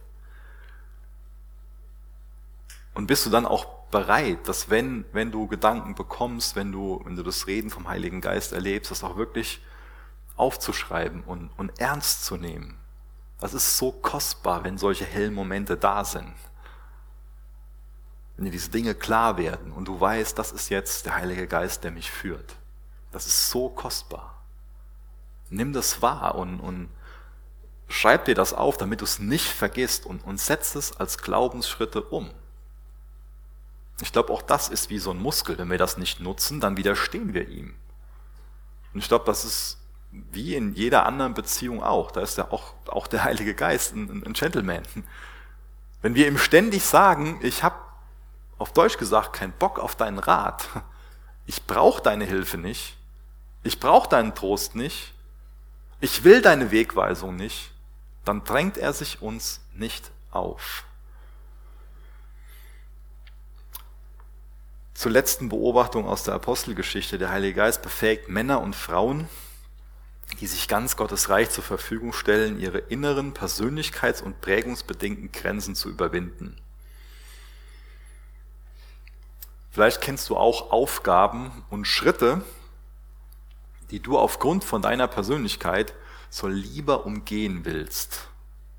Und 2.93 3.07
bist 3.07 3.25
du 3.25 3.29
dann 3.29 3.45
auch 3.45 3.65
bereit, 3.89 4.47
dass 4.47 4.69
wenn, 4.69 5.05
wenn 5.11 5.31
du 5.31 5.47
Gedanken 5.47 5.95
bekommst, 5.95 6.55
wenn 6.55 6.71
du, 6.71 7.01
wenn 7.03 7.15
du 7.15 7.23
das 7.23 7.47
Reden 7.47 7.69
vom 7.69 7.87
Heiligen 7.87 8.21
Geist 8.21 8.53
erlebst, 8.53 8.91
das 8.91 9.03
auch 9.03 9.17
wirklich 9.17 9.61
aufzuschreiben 10.37 11.23
und, 11.23 11.49
und 11.57 11.79
ernst 11.79 12.25
zu 12.25 12.37
nehmen. 12.37 12.77
Das 13.39 13.53
ist 13.53 13.77
so 13.77 13.91
kostbar, 13.91 14.63
wenn 14.63 14.77
solche 14.77 15.05
hellen 15.05 15.33
Momente 15.33 15.77
da 15.77 16.05
sind. 16.05 16.33
Wenn 18.35 18.45
dir 18.45 18.51
diese 18.51 18.69
Dinge 18.69 18.95
klar 18.95 19.37
werden 19.37 19.71
und 19.71 19.87
du 19.87 19.99
weißt, 19.99 20.37
das 20.37 20.51
ist 20.51 20.69
jetzt 20.69 21.05
der 21.05 21.15
Heilige 21.15 21.47
Geist, 21.47 21.83
der 21.83 21.91
mich 21.91 22.11
führt. 22.11 22.55
Das 23.11 23.27
ist 23.27 23.49
so 23.49 23.69
kostbar. 23.69 24.43
Nimm 25.49 25.73
das 25.73 26.01
wahr 26.01 26.35
und, 26.35 26.59
und 26.59 26.89
schreib 27.87 28.25
dir 28.25 28.35
das 28.35 28.53
auf, 28.53 28.77
damit 28.77 29.01
du 29.01 29.05
es 29.05 29.19
nicht 29.19 29.47
vergisst 29.47 30.05
und, 30.05 30.23
und 30.23 30.39
setz 30.39 30.75
es 30.75 30.97
als 30.97 31.17
Glaubensschritte 31.19 32.01
um. 32.01 32.29
Ich 34.01 34.11
glaube, 34.11 34.33
auch 34.33 34.41
das 34.41 34.67
ist 34.67 34.89
wie 34.89 34.99
so 34.99 35.11
ein 35.11 35.21
Muskel. 35.21 35.57
Wenn 35.57 35.69
wir 35.69 35.77
das 35.77 35.97
nicht 35.97 36.19
nutzen, 36.19 36.59
dann 36.59 36.75
widerstehen 36.75 37.33
wir 37.33 37.47
ihm. 37.47 37.75
Und 38.93 38.99
ich 38.99 39.07
glaube, 39.07 39.25
das 39.25 39.45
ist 39.45 39.77
wie 40.31 40.55
in 40.55 40.73
jeder 40.73 41.05
anderen 41.05 41.33
Beziehung 41.33 41.83
auch. 41.83 42.11
Da 42.11 42.21
ist 42.21 42.37
ja 42.37 42.51
auch, 42.51 42.73
auch 42.87 43.07
der 43.07 43.23
Heilige 43.23 43.53
Geist 43.53 43.95
ein, 43.95 44.23
ein 44.25 44.33
Gentleman. 44.33 44.83
Wenn 46.01 46.15
wir 46.15 46.27
ihm 46.27 46.37
ständig 46.37 46.83
sagen, 46.83 47.39
ich 47.41 47.63
habe 47.63 47.75
auf 48.57 48.73
Deutsch 48.73 48.97
gesagt 48.97 49.33
keinen 49.33 49.53
Bock 49.53 49.79
auf 49.79 49.95
deinen 49.95 50.19
Rat, 50.19 50.67
ich 51.45 51.65
brauche 51.65 52.01
deine 52.01 52.25
Hilfe 52.25 52.57
nicht, 52.57 52.97
ich 53.63 53.79
brauche 53.79 54.09
deinen 54.09 54.35
Trost 54.35 54.75
nicht, 54.75 55.13
ich 55.99 56.23
will 56.23 56.41
deine 56.41 56.71
Wegweisung 56.71 57.35
nicht, 57.35 57.71
dann 58.23 58.43
drängt 58.43 58.77
er 58.77 58.93
sich 58.93 59.21
uns 59.21 59.61
nicht 59.73 60.11
auf. 60.31 60.83
Zur 64.93 65.11
letzten 65.11 65.49
Beobachtung 65.49 66.07
aus 66.07 66.23
der 66.23 66.35
Apostelgeschichte. 66.35 67.17
Der 67.17 67.29
Heilige 67.29 67.55
Geist 67.55 67.81
befähigt 67.81 68.29
Männer 68.29 68.61
und 68.61 68.75
Frauen, 68.75 69.27
die 70.39 70.47
sich 70.47 70.67
ganz 70.67 70.97
Gottes 70.97 71.29
Reich 71.29 71.49
zur 71.49 71.63
Verfügung 71.63 72.13
stellen, 72.13 72.59
ihre 72.59 72.79
inneren 72.79 73.33
persönlichkeits- 73.33 74.21
und 74.21 74.41
prägungsbedingten 74.41 75.31
Grenzen 75.31 75.75
zu 75.75 75.89
überwinden. 75.89 76.57
Vielleicht 79.71 80.01
kennst 80.01 80.29
du 80.29 80.37
auch 80.37 80.71
Aufgaben 80.71 81.63
und 81.69 81.85
Schritte, 81.85 82.41
die 83.91 83.99
du 83.99 84.17
aufgrund 84.17 84.63
von 84.63 84.81
deiner 84.81 85.07
Persönlichkeit 85.07 85.93
so 86.29 86.47
lieber 86.47 87.05
umgehen 87.05 87.65
willst. 87.65 88.29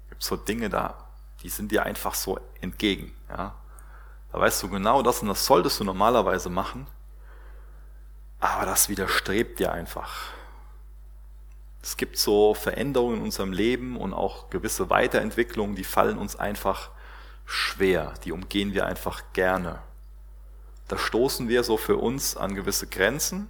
Es 0.05 0.11
gibt 0.11 0.23
so 0.23 0.37
Dinge 0.37 0.69
da, 0.69 1.07
die 1.43 1.49
sind 1.49 1.71
dir 1.71 1.85
einfach 1.85 2.15
so 2.15 2.41
entgegen. 2.61 3.15
Ja? 3.29 3.55
Da 4.33 4.41
weißt 4.41 4.63
du 4.63 4.69
genau, 4.69 5.03
das 5.03 5.23
und 5.23 5.29
das 5.29 5.47
solltest 5.47 5.81
du 5.81 5.85
normalerweise 5.85 6.51
machen, 6.51 6.87
aber 8.41 8.67
das 8.67 8.89
widerstrebt 8.89 9.59
dir 9.59 9.73
einfach. 9.73 10.31
Es 11.87 11.97
gibt 11.97 12.19
so 12.19 12.53
Veränderungen 12.53 13.19
in 13.19 13.23
unserem 13.23 13.53
Leben 13.53 13.97
und 13.97 14.13
auch 14.13 14.51
gewisse 14.51 14.91
Weiterentwicklungen, 14.91 15.77
die 15.77 15.85
fallen 15.85 16.19
uns 16.19 16.35
einfach 16.35 16.91
schwer, 17.45 18.13
die 18.25 18.33
umgehen 18.33 18.75
wir 18.75 18.87
einfach 18.87 19.23
gerne. 19.35 19.79
Da 20.89 20.99
stoßen 20.99 21.49
wir 21.49 21.63
so 21.63 21.77
für 21.77 21.97
uns 21.97 22.37
an 22.37 22.57
gewisse 22.57 22.89
Grenzen 22.89 23.49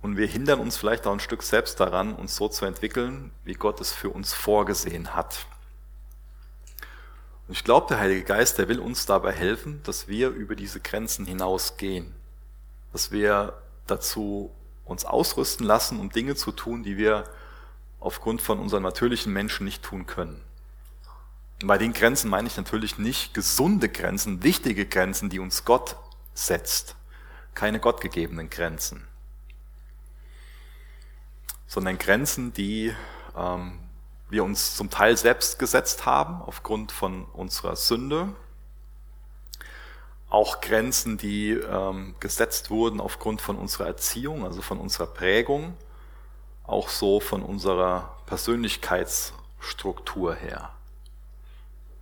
und 0.00 0.16
wir 0.16 0.28
hindern 0.28 0.60
uns 0.60 0.76
vielleicht 0.76 1.08
auch 1.08 1.12
ein 1.12 1.18
Stück 1.18 1.42
selbst 1.42 1.80
daran, 1.80 2.14
uns 2.14 2.36
so 2.36 2.46
zu 2.46 2.64
entwickeln, 2.66 3.32
wie 3.42 3.54
Gott 3.54 3.80
es 3.80 3.90
für 3.90 4.10
uns 4.10 4.32
vorgesehen 4.32 5.16
hat. 5.16 5.46
Und 7.48 7.54
ich 7.54 7.64
glaube, 7.64 7.88
der 7.88 7.98
Heilige 7.98 8.22
Geist, 8.22 8.58
der 8.58 8.68
will 8.68 8.78
uns 8.78 9.06
dabei 9.06 9.32
helfen, 9.32 9.80
dass 9.82 10.06
wir 10.06 10.28
über 10.28 10.54
diese 10.54 10.78
Grenzen 10.78 11.26
hinausgehen. 11.26 12.14
Dass 12.92 13.10
wir 13.10 13.60
dazu 13.88 14.52
uns 14.86 15.04
ausrüsten 15.04 15.66
lassen, 15.66 16.00
um 16.00 16.10
Dinge 16.10 16.36
zu 16.36 16.52
tun, 16.52 16.82
die 16.82 16.96
wir 16.96 17.24
aufgrund 18.00 18.40
von 18.40 18.58
unseren 18.58 18.82
natürlichen 18.82 19.32
Menschen 19.32 19.64
nicht 19.64 19.82
tun 19.82 20.06
können. 20.06 20.42
Und 21.60 21.68
bei 21.68 21.78
den 21.78 21.92
Grenzen 21.92 22.30
meine 22.30 22.48
ich 22.48 22.56
natürlich 22.56 22.98
nicht 22.98 23.34
gesunde 23.34 23.88
Grenzen, 23.88 24.42
wichtige 24.42 24.86
Grenzen, 24.86 25.28
die 25.28 25.40
uns 25.40 25.64
Gott 25.64 25.96
setzt. 26.34 26.96
Keine 27.54 27.80
gottgegebenen 27.80 28.50
Grenzen. 28.50 29.06
Sondern 31.66 31.98
Grenzen, 31.98 32.52
die 32.52 32.94
ähm, 33.36 33.80
wir 34.28 34.44
uns 34.44 34.76
zum 34.76 34.90
Teil 34.90 35.16
selbst 35.16 35.58
gesetzt 35.58 36.06
haben 36.06 36.42
aufgrund 36.42 36.92
von 36.92 37.24
unserer 37.24 37.74
Sünde, 37.76 38.34
auch 40.28 40.60
Grenzen, 40.60 41.18
die 41.18 41.52
ähm, 41.52 42.14
gesetzt 42.20 42.70
wurden 42.70 43.00
aufgrund 43.00 43.40
von 43.40 43.56
unserer 43.56 43.86
Erziehung, 43.86 44.44
also 44.44 44.62
von 44.62 44.78
unserer 44.78 45.06
Prägung, 45.06 45.74
auch 46.64 46.88
so 46.88 47.20
von 47.20 47.42
unserer 47.42 48.16
Persönlichkeitsstruktur 48.26 50.34
her. 50.34 50.70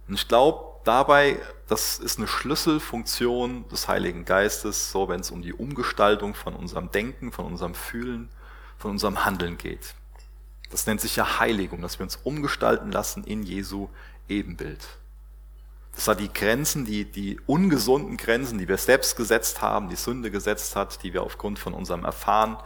Und 0.08 0.14
ich 0.14 0.26
glaube, 0.26 0.74
dabei, 0.84 1.38
das 1.68 1.98
ist 1.98 2.18
eine 2.18 2.28
Schlüsselfunktion 2.28 3.68
des 3.68 3.88
Heiligen 3.88 4.24
Geistes, 4.24 4.90
so 4.90 5.08
wenn 5.08 5.20
es 5.20 5.30
um 5.30 5.42
die 5.42 5.52
Umgestaltung 5.52 6.34
von 6.34 6.54
unserem 6.54 6.90
Denken, 6.90 7.32
von 7.32 7.46
unserem 7.46 7.74
Fühlen, 7.74 8.28
von 8.78 8.92
unserem 8.92 9.24
Handeln 9.24 9.58
geht. 9.58 9.94
Das 10.70 10.86
nennt 10.86 11.00
sich 11.00 11.16
ja 11.16 11.38
Heiligung, 11.38 11.82
dass 11.82 11.98
wir 11.98 12.04
uns 12.04 12.16
umgestalten 12.16 12.90
lassen 12.90 13.24
in 13.24 13.42
Jesu 13.42 13.88
Ebenbild. 14.28 14.80
Das 15.94 16.08
war 16.08 16.14
die 16.14 16.32
Grenzen, 16.32 16.84
die, 16.84 17.04
die 17.04 17.40
ungesunden 17.46 18.16
Grenzen, 18.16 18.58
die 18.58 18.68
wir 18.68 18.78
selbst 18.78 19.16
gesetzt 19.16 19.62
haben, 19.62 19.88
die 19.88 19.96
Sünde 19.96 20.30
gesetzt 20.30 20.74
hat, 20.76 21.02
die 21.02 21.12
wir 21.12 21.22
aufgrund 21.22 21.58
von 21.58 21.72
unserem 21.72 22.04
Erfahren 22.04 22.56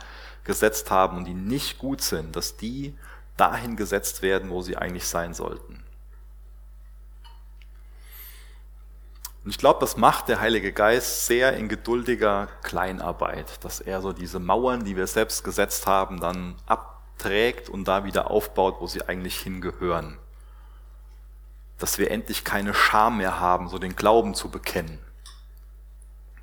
gesetzt 0.45 0.91
haben 0.91 1.19
und 1.19 1.25
die 1.27 1.35
nicht 1.35 1.79
gut 1.79 2.01
sind, 2.01 2.35
dass 2.37 2.57
die 2.57 2.97
dahin 3.37 3.77
gesetzt 3.77 4.23
werden, 4.23 4.51
wo 4.51 4.63
sie 4.63 4.77
eigentlich 4.77 5.07
sein 5.07 5.35
sollten. 5.35 5.85
Und 9.45 9.51
ich 9.51 9.59
glaube, 9.59 9.81
das 9.81 9.97
macht 9.97 10.29
der 10.29 10.41
Heilige 10.41 10.73
Geist 10.73 11.27
sehr 11.27 11.57
in 11.57 11.69
geduldiger 11.69 12.49
Kleinarbeit, 12.63 13.63
dass 13.65 13.81
er 13.81 14.01
so 14.03 14.13
diese 14.13 14.41
Mauern, 14.41 14.85
die 14.85 14.97
wir 14.97 15.07
selbst 15.07 15.45
gesetzt 15.45 15.87
haben, 15.87 16.21
dann 16.21 16.57
ab 16.67 16.99
trägt 17.19 17.69
und 17.69 17.87
da 17.87 18.05
wieder 18.05 18.31
aufbaut, 18.31 18.77
wo 18.81 18.87
sie 18.87 19.03
eigentlich 19.03 19.39
hingehören. 19.41 20.19
Dass 21.79 21.99
wir 21.99 22.11
endlich 22.11 22.45
keine 22.45 22.75
Scham 22.75 23.19
mehr 23.19 23.41
haben, 23.41 23.69
so 23.69 23.79
den 23.79 23.97
Glauben 23.97 24.35
zu 24.35 24.51
bekennen. 24.51 24.99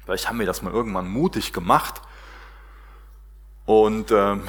Vielleicht 0.04 0.30
haben 0.30 0.40
wir 0.40 0.46
das 0.46 0.62
mal 0.62 0.72
irgendwann 0.72 1.08
mutig 1.08 1.52
gemacht 1.52 2.02
und 3.66 4.12
ähm, 4.12 4.48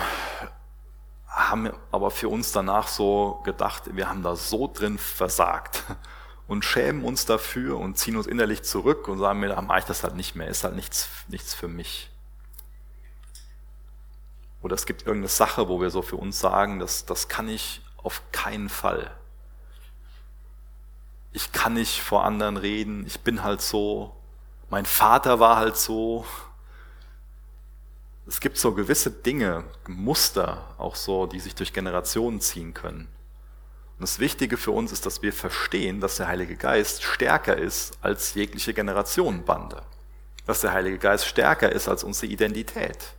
haben 1.28 1.70
aber 1.90 2.10
für 2.10 2.28
uns 2.28 2.52
danach 2.52 2.88
so 2.88 3.40
gedacht, 3.44 3.94
wir 3.96 4.08
haben 4.08 4.22
da 4.22 4.36
so 4.36 4.70
drin 4.72 4.98
versagt 4.98 5.84
und 6.46 6.64
schämen 6.64 7.04
uns 7.04 7.26
dafür 7.26 7.78
und 7.78 7.98
ziehen 7.98 8.16
uns 8.16 8.26
innerlich 8.26 8.62
zurück 8.62 9.08
und 9.08 9.18
sagen 9.18 9.40
mir, 9.40 9.48
da 9.48 9.60
mache 9.62 9.80
ich 9.80 9.84
das 9.84 10.02
halt 10.02 10.14
nicht 10.14 10.36
mehr, 10.36 10.48
ist 10.48 10.64
halt 10.64 10.76
nichts, 10.76 11.08
nichts 11.28 11.54
für 11.54 11.68
mich. 11.68 12.10
Oder 14.62 14.74
es 14.74 14.86
gibt 14.86 15.02
irgendeine 15.02 15.28
Sache, 15.28 15.68
wo 15.68 15.80
wir 15.80 15.90
so 15.90 16.02
für 16.02 16.16
uns 16.16 16.40
sagen, 16.40 16.80
das, 16.80 17.06
das 17.06 17.28
kann 17.28 17.48
ich 17.48 17.82
auf 18.02 18.22
keinen 18.32 18.68
Fall. 18.68 19.10
Ich 21.36 21.52
kann 21.52 21.74
nicht 21.74 22.00
vor 22.00 22.24
anderen 22.24 22.56
reden, 22.56 23.04
ich 23.06 23.20
bin 23.20 23.44
halt 23.44 23.60
so, 23.60 24.16
mein 24.70 24.86
Vater 24.86 25.38
war 25.38 25.58
halt 25.58 25.76
so. 25.76 26.24
Es 28.26 28.40
gibt 28.40 28.56
so 28.56 28.72
gewisse 28.72 29.10
Dinge, 29.10 29.64
Muster, 29.86 30.64
auch 30.78 30.96
so, 30.96 31.26
die 31.26 31.38
sich 31.38 31.54
durch 31.54 31.74
Generationen 31.74 32.40
ziehen 32.40 32.72
können. 32.72 33.00
Und 33.98 34.00
das 34.00 34.18
Wichtige 34.18 34.56
für 34.56 34.70
uns 34.70 34.92
ist, 34.92 35.04
dass 35.04 35.20
wir 35.20 35.34
verstehen, 35.34 36.00
dass 36.00 36.16
der 36.16 36.28
Heilige 36.28 36.56
Geist 36.56 37.02
stärker 37.02 37.58
ist 37.58 37.98
als 38.00 38.32
jegliche 38.32 38.72
Generationenbande. 38.72 39.82
Dass 40.46 40.62
der 40.62 40.72
Heilige 40.72 40.96
Geist 40.96 41.26
stärker 41.26 41.70
ist 41.70 41.86
als 41.86 42.02
unsere 42.02 42.32
Identität. 42.32 43.12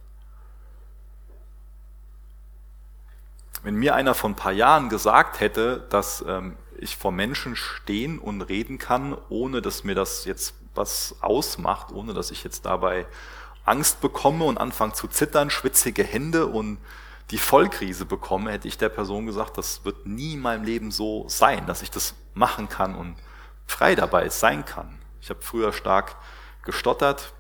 Wenn 3.61 3.76
mir 3.76 3.93
einer 3.93 4.15
vor 4.15 4.32
ein 4.32 4.36
paar 4.36 4.53
Jahren 4.53 4.89
gesagt 4.89 5.39
hätte, 5.39 5.86
dass 5.91 6.26
ähm, 6.28 6.57
ich 6.80 6.98
vor 6.98 7.12
Menschen 7.12 7.56
stehen 7.56 8.20
und 8.20 8.42
reden 8.42 8.78
kann, 8.78 9.18
ohne 9.30 9.62
dass 9.62 9.84
mir 9.84 9.96
das 9.96 10.26
jetzt 10.26 10.56
was 10.76 11.16
ausmacht, 11.22 11.92
ohne 11.92 12.14
dass 12.14 12.32
ich 12.32 12.44
jetzt 12.44 12.66
dabei 12.66 13.06
Angst 13.66 14.00
bekomme 14.00 14.46
und 14.46 14.58
anfange 14.58 14.94
zu 14.94 15.08
zittern, 15.08 15.50
schwitzige 15.50 16.04
Hände 16.04 16.48
und 16.48 16.78
die 17.32 17.38
Vollkrise 17.38 18.06
bekomme, 18.06 18.52
hätte 18.52 18.68
ich 18.68 18.78
der 18.78 18.90
Person 18.90 19.26
gesagt, 19.26 19.58
das 19.58 19.84
wird 19.84 20.06
nie 20.06 20.34
in 20.34 20.40
meinem 20.40 20.64
Leben 20.64 20.92
so 20.92 21.26
sein, 21.28 21.66
dass 21.66 21.82
ich 21.82 21.92
das 21.92 22.14
machen 22.34 22.70
kann 22.70 22.96
und 22.96 23.18
frei 23.66 23.96
dabei 23.96 24.30
sein 24.30 24.66
kann. 24.66 24.98
Ich 25.20 25.30
habe 25.30 25.42
früher 25.42 25.74
stark 25.74 26.16
gestottert 26.64 27.34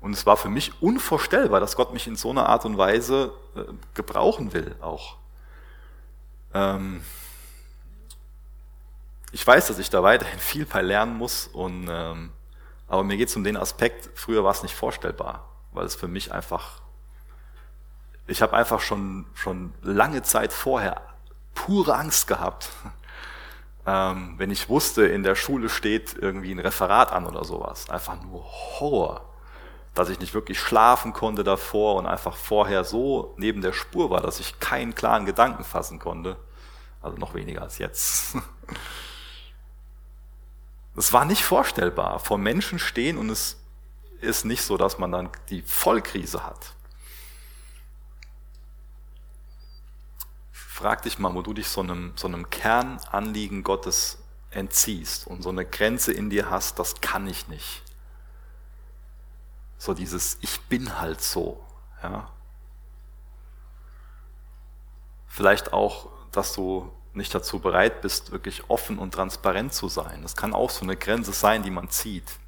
und 0.00 0.12
es 0.12 0.24
war 0.26 0.36
für 0.36 0.48
mich 0.48 0.80
unvorstellbar, 0.80 1.58
dass 1.58 1.74
Gott 1.74 1.92
mich 1.92 2.06
in 2.06 2.14
so 2.14 2.30
einer 2.30 2.48
Art 2.48 2.64
und 2.64 2.78
Weise 2.78 3.32
äh, 3.56 3.64
gebrauchen 3.94 4.52
will 4.52 4.76
auch. 4.80 5.16
Ähm, 6.54 7.02
ich 9.32 9.46
weiß, 9.46 9.68
dass 9.68 9.78
ich 9.78 9.90
da 9.90 10.02
weiterhin 10.02 10.38
viel 10.38 10.66
bei 10.66 10.82
lernen 10.82 11.16
muss, 11.16 11.46
und, 11.46 11.88
ähm, 11.90 12.32
aber 12.86 13.04
mir 13.04 13.16
geht 13.16 13.28
es 13.28 13.36
um 13.36 13.44
den 13.44 13.56
Aspekt, 13.56 14.10
früher 14.14 14.44
war 14.44 14.52
es 14.52 14.62
nicht 14.62 14.74
vorstellbar, 14.74 15.48
weil 15.72 15.86
es 15.86 15.94
für 15.94 16.08
mich 16.08 16.32
einfach, 16.32 16.80
ich 18.26 18.42
habe 18.42 18.56
einfach 18.56 18.80
schon, 18.80 19.26
schon 19.34 19.72
lange 19.82 20.22
Zeit 20.22 20.52
vorher 20.52 21.02
pure 21.54 21.94
Angst 21.96 22.26
gehabt, 22.26 22.70
ähm, 23.86 24.34
wenn 24.38 24.50
ich 24.50 24.68
wusste, 24.68 25.06
in 25.06 25.22
der 25.22 25.34
Schule 25.34 25.68
steht 25.68 26.14
irgendwie 26.18 26.52
ein 26.52 26.58
Referat 26.58 27.12
an 27.12 27.26
oder 27.26 27.44
sowas. 27.44 27.90
Einfach 27.90 28.20
nur 28.22 28.44
Horror, 28.44 29.24
dass 29.94 30.08
ich 30.08 30.20
nicht 30.20 30.34
wirklich 30.34 30.60
schlafen 30.60 31.12
konnte 31.12 31.42
davor 31.42 31.96
und 31.96 32.06
einfach 32.06 32.36
vorher 32.36 32.84
so 32.84 33.34
neben 33.38 33.62
der 33.62 33.72
Spur 33.72 34.10
war, 34.10 34.20
dass 34.20 34.40
ich 34.40 34.60
keinen 34.60 34.94
klaren 34.94 35.26
Gedanken 35.26 35.64
fassen 35.64 35.98
konnte. 35.98 36.36
Also 37.00 37.16
noch 37.18 37.34
weniger 37.34 37.62
als 37.62 37.78
jetzt. 37.78 38.36
Es 40.98 41.12
war 41.12 41.24
nicht 41.24 41.44
vorstellbar, 41.44 42.18
vor 42.18 42.38
Menschen 42.38 42.80
stehen 42.80 43.18
und 43.18 43.30
es 43.30 43.56
ist 44.20 44.44
nicht 44.44 44.62
so, 44.62 44.76
dass 44.76 44.98
man 44.98 45.12
dann 45.12 45.30
die 45.48 45.62
Vollkrise 45.62 46.44
hat. 46.44 46.74
Frag 50.50 51.02
dich 51.02 51.20
mal, 51.20 51.32
wo 51.34 51.42
du 51.42 51.54
dich 51.54 51.68
so 51.68 51.82
einem, 51.82 52.14
so 52.16 52.26
einem 52.26 52.50
Kernanliegen 52.50 53.62
Gottes 53.62 54.18
entziehst 54.50 55.28
und 55.28 55.42
so 55.42 55.50
eine 55.50 55.64
Grenze 55.64 56.12
in 56.12 56.30
dir 56.30 56.50
hast, 56.50 56.80
das 56.80 57.00
kann 57.00 57.28
ich 57.28 57.46
nicht. 57.46 57.84
So 59.76 59.94
dieses 59.94 60.36
Ich 60.40 60.60
bin 60.62 60.98
halt 60.98 61.22
so. 61.22 61.64
Ja. 62.02 62.28
Vielleicht 65.28 65.72
auch, 65.72 66.08
dass 66.32 66.54
du 66.54 66.90
nicht 67.12 67.34
dazu 67.34 67.58
bereit 67.58 68.00
bist, 68.00 68.32
wirklich 68.32 68.68
offen 68.68 68.98
und 68.98 69.14
transparent 69.14 69.74
zu 69.74 69.88
sein. 69.88 70.22
Das 70.22 70.36
kann 70.36 70.54
auch 70.54 70.70
so 70.70 70.82
eine 70.82 70.96
Grenze 70.96 71.32
sein, 71.32 71.62
die 71.62 71.70
man 71.70 71.90
zieht. 71.90 72.38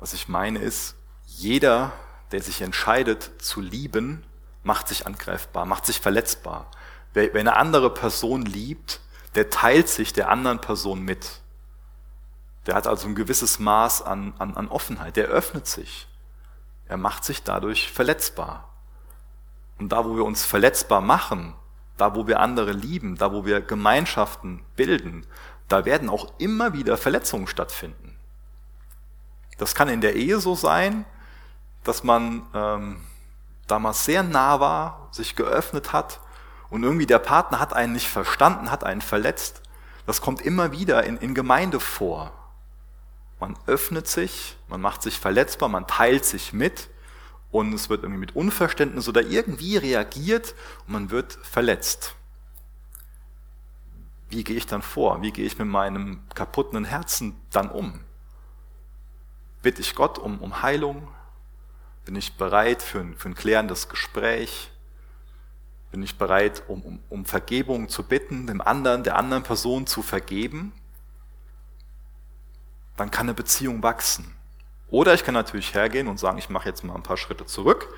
Was 0.00 0.12
ich 0.12 0.28
meine 0.28 0.58
ist, 0.58 0.94
jeder, 1.26 1.92
der 2.32 2.42
sich 2.42 2.62
entscheidet 2.62 3.30
zu 3.38 3.60
lieben, 3.60 4.24
macht 4.62 4.88
sich 4.88 5.06
angreifbar, 5.06 5.66
macht 5.66 5.86
sich 5.86 6.00
verletzbar. 6.00 6.70
Wer, 7.14 7.34
eine 7.34 7.56
andere 7.56 7.92
Person 7.92 8.42
liebt, 8.42 9.00
der 9.34 9.50
teilt 9.50 9.88
sich 9.88 10.12
der 10.12 10.28
anderen 10.30 10.60
Person 10.60 11.02
mit. 11.02 11.40
Der 12.66 12.74
hat 12.74 12.86
also 12.86 13.08
ein 13.08 13.14
gewisses 13.14 13.58
Maß 13.58 14.02
an, 14.02 14.34
an, 14.38 14.56
an 14.56 14.68
Offenheit, 14.68 15.16
der 15.16 15.26
öffnet 15.26 15.66
sich. 15.66 16.06
Er 16.86 16.96
macht 16.96 17.24
sich 17.24 17.42
dadurch 17.42 17.90
verletzbar. 17.92 18.68
Und 19.78 19.90
da, 19.90 20.04
wo 20.04 20.16
wir 20.16 20.24
uns 20.24 20.44
verletzbar 20.44 21.00
machen, 21.00 21.54
da 21.98 22.14
wo 22.14 22.26
wir 22.26 22.40
andere 22.40 22.72
lieben, 22.72 23.16
da 23.16 23.32
wo 23.32 23.44
wir 23.44 23.60
Gemeinschaften 23.60 24.64
bilden, 24.76 25.26
da 25.68 25.84
werden 25.84 26.08
auch 26.08 26.32
immer 26.38 26.72
wieder 26.72 26.96
Verletzungen 26.96 27.46
stattfinden. 27.46 28.16
Das 29.58 29.74
kann 29.74 29.88
in 29.88 30.00
der 30.00 30.14
Ehe 30.14 30.40
so 30.40 30.54
sein, 30.54 31.04
dass 31.84 32.04
man 32.04 32.42
ähm, 32.54 33.04
damals 33.66 34.04
sehr 34.04 34.22
nah 34.22 34.60
war, 34.60 35.08
sich 35.10 35.36
geöffnet 35.36 35.92
hat 35.92 36.20
und 36.70 36.84
irgendwie 36.84 37.06
der 37.06 37.18
Partner 37.18 37.58
hat 37.58 37.74
einen 37.74 37.92
nicht 37.92 38.08
verstanden, 38.08 38.70
hat 38.70 38.84
einen 38.84 39.02
verletzt. 39.02 39.62
Das 40.06 40.20
kommt 40.20 40.40
immer 40.40 40.72
wieder 40.72 41.04
in, 41.04 41.18
in 41.18 41.34
Gemeinde 41.34 41.80
vor. 41.80 42.32
Man 43.40 43.58
öffnet 43.66 44.08
sich, 44.08 44.56
man 44.68 44.80
macht 44.80 45.02
sich 45.02 45.18
verletzbar, 45.18 45.68
man 45.68 45.86
teilt 45.86 46.24
sich 46.24 46.52
mit 46.52 46.88
und 47.50 47.72
es 47.72 47.88
wird 47.88 48.02
irgendwie 48.02 48.20
mit 48.20 48.36
Unverständnis 48.36 49.08
oder 49.08 49.22
irgendwie 49.22 49.76
reagiert 49.76 50.54
und 50.86 50.92
man 50.92 51.10
wird 51.10 51.32
verletzt. 51.42 52.14
Wie 54.30 54.44
gehe 54.44 54.56
ich 54.56 54.66
dann 54.66 54.82
vor? 54.82 55.22
Wie 55.22 55.32
gehe 55.32 55.46
ich 55.46 55.58
mit 55.58 55.68
meinem 55.68 56.20
kaputten 56.34 56.84
Herzen 56.84 57.34
dann 57.50 57.70
um? 57.70 58.00
Bitte 59.62 59.80
ich 59.80 59.94
Gott 59.94 60.18
um, 60.18 60.38
um 60.40 60.62
Heilung? 60.62 61.08
Bin 62.04 62.14
ich 62.16 62.36
bereit 62.36 62.82
für 62.82 63.00
ein, 63.00 63.16
für 63.16 63.30
ein 63.30 63.34
klärendes 63.34 63.88
Gespräch? 63.88 64.70
Bin 65.90 66.02
ich 66.02 66.18
bereit, 66.18 66.62
um, 66.68 66.82
um, 66.82 66.98
um 67.08 67.24
Vergebung 67.24 67.88
zu 67.88 68.02
bitten, 68.02 68.46
dem 68.46 68.60
anderen, 68.60 69.02
der 69.02 69.16
anderen 69.16 69.42
Person 69.42 69.86
zu 69.86 70.02
vergeben? 70.02 70.72
Dann 72.96 73.10
kann 73.10 73.26
eine 73.26 73.34
Beziehung 73.34 73.82
wachsen. 73.82 74.37
Oder 74.90 75.14
ich 75.14 75.24
kann 75.24 75.34
natürlich 75.34 75.74
hergehen 75.74 76.08
und 76.08 76.18
sagen, 76.18 76.38
ich 76.38 76.48
mache 76.48 76.68
jetzt 76.68 76.84
mal 76.84 76.94
ein 76.94 77.02
paar 77.02 77.16
Schritte 77.16 77.46
zurück. 77.46 77.88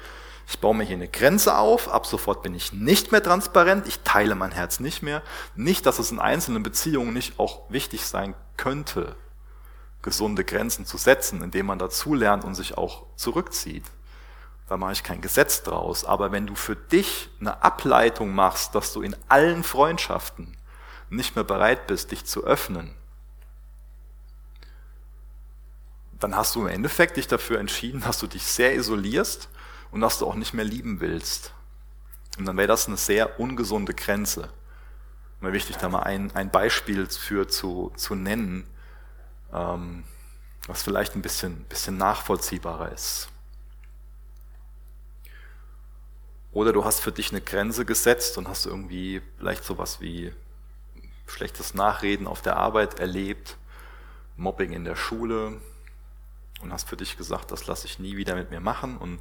Ich 0.48 0.58
baue 0.58 0.74
mir 0.74 0.84
hier 0.84 0.96
eine 0.96 1.08
Grenze 1.08 1.56
auf. 1.56 1.88
Ab 1.88 2.06
sofort 2.06 2.42
bin 2.42 2.54
ich 2.54 2.72
nicht 2.72 3.12
mehr 3.12 3.22
transparent. 3.22 3.86
Ich 3.86 4.00
teile 4.00 4.34
mein 4.34 4.50
Herz 4.50 4.80
nicht 4.80 5.00
mehr. 5.02 5.22
Nicht, 5.54 5.86
dass 5.86 6.00
es 6.00 6.10
in 6.10 6.18
einzelnen 6.18 6.64
Beziehungen 6.64 7.12
nicht 7.12 7.38
auch 7.38 7.70
wichtig 7.70 8.04
sein 8.04 8.34
könnte, 8.56 9.14
gesunde 10.02 10.44
Grenzen 10.44 10.86
zu 10.86 10.96
setzen, 10.96 11.42
indem 11.42 11.66
man 11.66 11.78
dazulernt 11.78 12.44
und 12.44 12.56
sich 12.56 12.76
auch 12.76 13.04
zurückzieht. 13.14 13.84
Da 14.68 14.76
mache 14.76 14.92
ich 14.92 15.04
kein 15.04 15.20
Gesetz 15.20 15.62
draus. 15.62 16.04
Aber 16.04 16.32
wenn 16.32 16.48
du 16.48 16.56
für 16.56 16.74
dich 16.74 17.28
eine 17.40 17.62
Ableitung 17.62 18.34
machst, 18.34 18.74
dass 18.74 18.92
du 18.92 19.02
in 19.02 19.14
allen 19.28 19.62
Freundschaften 19.62 20.56
nicht 21.10 21.36
mehr 21.36 21.44
bereit 21.44 21.86
bist, 21.86 22.10
dich 22.10 22.24
zu 22.24 22.44
öffnen, 22.44 22.94
dann 26.20 26.36
hast 26.36 26.54
du 26.54 26.60
im 26.62 26.68
Endeffekt 26.68 27.16
dich 27.16 27.26
dafür 27.26 27.58
entschieden, 27.58 28.02
dass 28.02 28.18
du 28.18 28.26
dich 28.26 28.44
sehr 28.44 28.74
isolierst 28.74 29.48
und 29.90 30.00
dass 30.00 30.18
du 30.18 30.26
auch 30.26 30.34
nicht 30.34 30.54
mehr 30.54 30.64
lieben 30.64 31.00
willst. 31.00 31.52
Und 32.38 32.44
dann 32.46 32.56
wäre 32.56 32.68
das 32.68 32.86
eine 32.86 32.96
sehr 32.96 33.40
ungesunde 33.40 33.94
Grenze. 33.94 34.50
Mir 35.40 35.52
wichtig, 35.52 35.78
da 35.78 35.88
mal 35.88 36.02
ein, 36.02 36.30
ein 36.36 36.50
Beispiel 36.50 37.06
für 37.06 37.48
zu, 37.48 37.92
zu 37.96 38.14
nennen, 38.14 38.66
ähm, 39.52 40.04
was 40.66 40.82
vielleicht 40.82 41.16
ein 41.16 41.22
bisschen, 41.22 41.64
bisschen 41.64 41.96
nachvollziehbarer 41.96 42.92
ist. 42.92 43.30
Oder 46.52 46.72
du 46.72 46.84
hast 46.84 47.00
für 47.00 47.12
dich 47.12 47.30
eine 47.30 47.40
Grenze 47.40 47.84
gesetzt 47.84 48.36
und 48.36 48.48
hast 48.48 48.66
irgendwie 48.66 49.22
vielleicht 49.38 49.64
sowas 49.64 50.00
wie 50.00 50.32
schlechtes 51.26 51.74
Nachreden 51.74 52.26
auf 52.26 52.42
der 52.42 52.56
Arbeit 52.56 52.98
erlebt, 52.98 53.56
Mobbing 54.36 54.72
in 54.72 54.84
der 54.84 54.96
Schule, 54.96 55.60
und 56.60 56.72
hast 56.72 56.88
für 56.88 56.96
dich 56.96 57.16
gesagt, 57.16 57.50
das 57.50 57.66
lasse 57.66 57.86
ich 57.86 57.98
nie 57.98 58.16
wieder 58.16 58.34
mit 58.34 58.50
mir 58.50 58.60
machen 58.60 58.96
und 58.96 59.20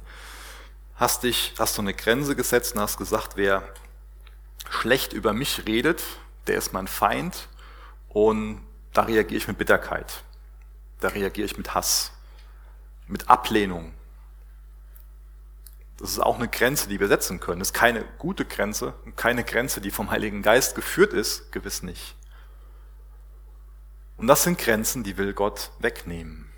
hast 0.96 1.22
dich, 1.22 1.54
hast 1.58 1.78
du 1.78 1.82
eine 1.82 1.94
Grenze 1.94 2.36
gesetzt 2.36 2.74
und 2.74 2.80
hast 2.80 2.98
gesagt, 2.98 3.36
wer 3.36 3.62
schlecht 4.68 5.12
über 5.12 5.32
mich 5.32 5.66
redet, 5.66 6.02
der 6.46 6.56
ist 6.56 6.72
mein 6.72 6.86
Feind 6.86 7.48
und 8.08 8.60
da 8.92 9.02
reagiere 9.02 9.38
ich 9.38 9.48
mit 9.48 9.58
Bitterkeit, 9.58 10.22
da 11.00 11.08
reagiere 11.08 11.46
ich 11.46 11.56
mit 11.56 11.74
Hass, 11.74 12.12
mit 13.06 13.28
Ablehnung. 13.28 13.94
Das 15.98 16.10
ist 16.10 16.18
auch 16.18 16.36
eine 16.36 16.48
Grenze, 16.48 16.88
die 16.88 16.98
wir 16.98 17.08
setzen 17.08 17.40
können. 17.40 17.58
Das 17.58 17.68
ist 17.68 17.74
keine 17.74 18.04
gute 18.16 18.46
Grenze, 18.46 18.94
keine 19.16 19.44
Grenze, 19.44 19.82
die 19.82 19.90
vom 19.90 20.10
Heiligen 20.10 20.42
Geist 20.42 20.74
geführt 20.74 21.12
ist, 21.12 21.52
gewiss 21.52 21.82
nicht. 21.82 22.14
Und 24.16 24.26
das 24.26 24.42
sind 24.42 24.58
Grenzen, 24.58 25.02
die 25.02 25.16
will 25.16 25.32
Gott 25.34 25.70
wegnehmen. 25.78 26.49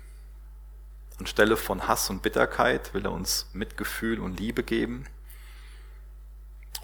Anstelle 1.19 1.57
von 1.57 1.87
Hass 1.87 2.09
und 2.09 2.21
Bitterkeit 2.21 2.93
will 2.93 3.05
er 3.05 3.11
uns 3.11 3.49
Mitgefühl 3.53 4.19
und 4.19 4.39
Liebe 4.39 4.63
geben 4.63 5.05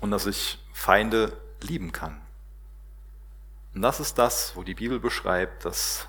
und 0.02 0.12
dass 0.12 0.26
ich 0.26 0.60
Feinde 0.74 1.36
lieben 1.62 1.92
kann. 1.92 2.22
Und 3.74 3.82
das 3.82 4.00
ist 4.00 4.18
das, 4.18 4.56
wo 4.56 4.64
die 4.64 4.76
Bibel 4.76 5.00
beschreibt, 5.00 5.66
dass, 5.66 6.08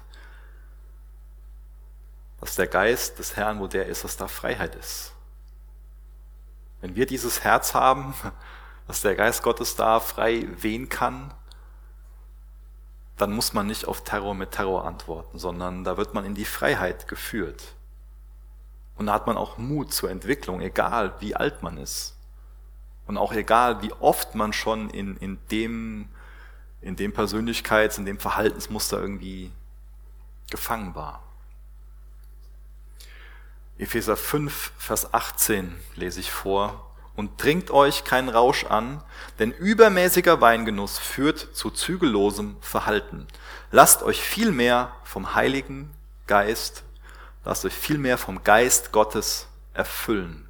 dass 2.41 2.55
der 2.55 2.66
Geist 2.66 3.18
des 3.18 3.37
Herrn, 3.37 3.61
wo 3.61 3.66
der 3.66 3.87
ist, 3.87 4.05
dass 4.05 4.16
da 4.16 4.29
Freiheit 4.29 4.75
ist. 4.75 5.12
Wenn 6.81 6.95
wir 6.95 7.07
dieses 7.07 7.45
Herz 7.45 7.75
haben, 7.75 8.14
dass 8.87 9.03
der 9.03 9.14
Geist 9.14 9.43
Gottes 9.43 9.77
da 9.77 10.01
frei 10.01 10.47
wehen 10.57 10.89
kann, 10.89 11.33
dann 13.16 13.33
muss 13.33 13.53
man 13.53 13.66
nicht 13.66 13.87
auf 13.87 14.03
Terror 14.03 14.35
mit 14.35 14.53
Terror 14.53 14.87
antworten, 14.87 15.39
sondern 15.39 15.85
da 15.85 15.97
wird 15.97 16.14
man 16.14 16.25
in 16.25 16.35
die 16.35 16.47
Freiheit 16.47 17.07
geführt. 17.07 17.62
Und 19.01 19.07
da 19.07 19.14
hat 19.14 19.26
man 19.26 19.38
auch 19.38 19.57
Mut 19.57 19.94
zur 19.94 20.11
Entwicklung, 20.11 20.61
egal 20.61 21.14
wie 21.20 21.34
alt 21.34 21.62
man 21.62 21.78
ist. 21.78 22.18
Und 23.07 23.16
auch 23.16 23.32
egal, 23.32 23.80
wie 23.80 23.94
oft 23.94 24.34
man 24.34 24.53
schon 24.53 24.90
in, 24.90 25.16
in 25.16 25.38
dem, 25.51 26.11
in 26.82 26.96
dem 26.96 27.14
Persönlichkeits-, 27.14 27.96
in 27.96 28.05
dem 28.05 28.18
Verhaltensmuster 28.18 29.01
irgendwie 29.01 29.53
gefangen 30.51 30.94
war. 30.94 31.22
Epheser 33.78 34.18
5, 34.18 34.72
Vers 34.76 35.14
18 35.14 35.74
lese 35.94 36.20
ich 36.20 36.30
vor. 36.30 36.86
Und 37.16 37.38
trinkt 37.38 37.70
euch 37.70 38.05
keinen 38.05 38.28
Rausch 38.28 38.66
an, 38.66 39.03
denn 39.38 39.51
übermäßiger 39.51 40.42
Weingenuss 40.42 40.98
führt 40.98 41.38
zu 41.38 41.70
zügellosem 41.70 42.59
Verhalten. 42.61 43.26
Lasst 43.70 44.03
euch 44.03 44.20
vielmehr 44.20 44.94
vom 45.05 45.34
Heiligen 45.34 45.90
Geist 46.26 46.84
Lasst 47.45 47.64
euch 47.64 47.74
vielmehr 47.74 48.18
vom 48.18 48.45
Geist 48.45 48.93
Gottes 48.93 49.49
erfüllen. 49.72 50.47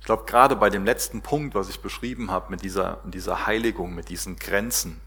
Ich 0.00 0.06
glaube, 0.06 0.24
gerade 0.24 0.56
bei 0.56 0.70
dem 0.70 0.84
letzten 0.84 1.20
Punkt, 1.20 1.54
was 1.54 1.68
ich 1.68 1.80
beschrieben 1.80 2.30
habe, 2.30 2.50
mit 2.50 2.62
dieser, 2.62 3.00
dieser 3.04 3.46
Heiligung, 3.46 3.94
mit 3.94 4.08
diesen 4.08 4.36
Grenzen, 4.36 5.00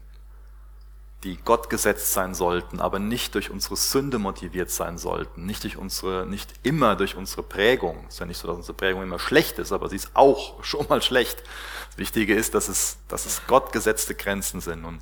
die 1.24 1.36
Gott 1.36 1.68
gesetzt 1.68 2.12
sein 2.12 2.34
sollten, 2.34 2.80
aber 2.80 2.98
nicht 2.98 3.34
durch 3.34 3.50
unsere 3.50 3.76
Sünde 3.76 4.18
motiviert 4.18 4.70
sein 4.70 4.96
sollten, 4.96 5.44
nicht 5.44 5.64
durch 5.64 5.76
unsere, 5.76 6.26
nicht 6.26 6.52
immer 6.62 6.96
durch 6.96 7.14
unsere 7.14 7.42
Prägung. 7.42 8.04
Es 8.08 8.14
ist 8.14 8.20
ja 8.20 8.26
nicht 8.26 8.38
so, 8.38 8.48
dass 8.48 8.56
unsere 8.56 8.76
Prägung 8.76 9.02
immer 9.02 9.18
schlecht 9.18 9.58
ist, 9.58 9.72
aber 9.72 9.90
sie 9.90 9.96
ist 9.96 10.10
auch 10.14 10.62
schon 10.64 10.86
mal 10.88 11.02
schlecht. 11.02 11.42
Das 11.90 11.98
Wichtige 11.98 12.34
ist, 12.34 12.54
dass 12.54 12.68
es, 12.68 12.98
dass 13.08 13.26
es 13.26 13.42
Gott 13.46 13.72
gesetzte 13.72 14.14
Grenzen 14.14 14.60
sind. 14.60 14.84
Und 14.84 15.00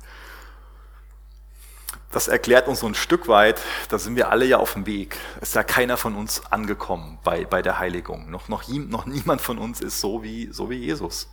das 2.11 2.27
erklärt 2.27 2.67
uns 2.67 2.79
so 2.79 2.87
ein 2.87 2.95
Stück 2.95 3.27
weit, 3.27 3.61
da 3.89 3.99
sind 3.99 4.15
wir 4.15 4.31
alle 4.31 4.45
ja 4.45 4.57
auf 4.57 4.73
dem 4.73 4.85
Weg. 4.87 5.17
Ist 5.41 5.55
ja 5.55 5.63
keiner 5.63 5.95
von 5.95 6.15
uns 6.15 6.41
angekommen 6.51 7.19
bei, 7.23 7.45
bei 7.45 7.61
der 7.61 7.77
Heiligung. 7.77 8.31
Noch, 8.31 8.47
noch, 8.47 8.67
noch 8.67 9.05
niemand 9.05 9.41
von 9.41 9.59
uns 9.59 9.79
ist 9.79 10.01
so 10.01 10.23
wie, 10.23 10.49
so 10.51 10.69
wie 10.71 10.77
Jesus. 10.77 11.29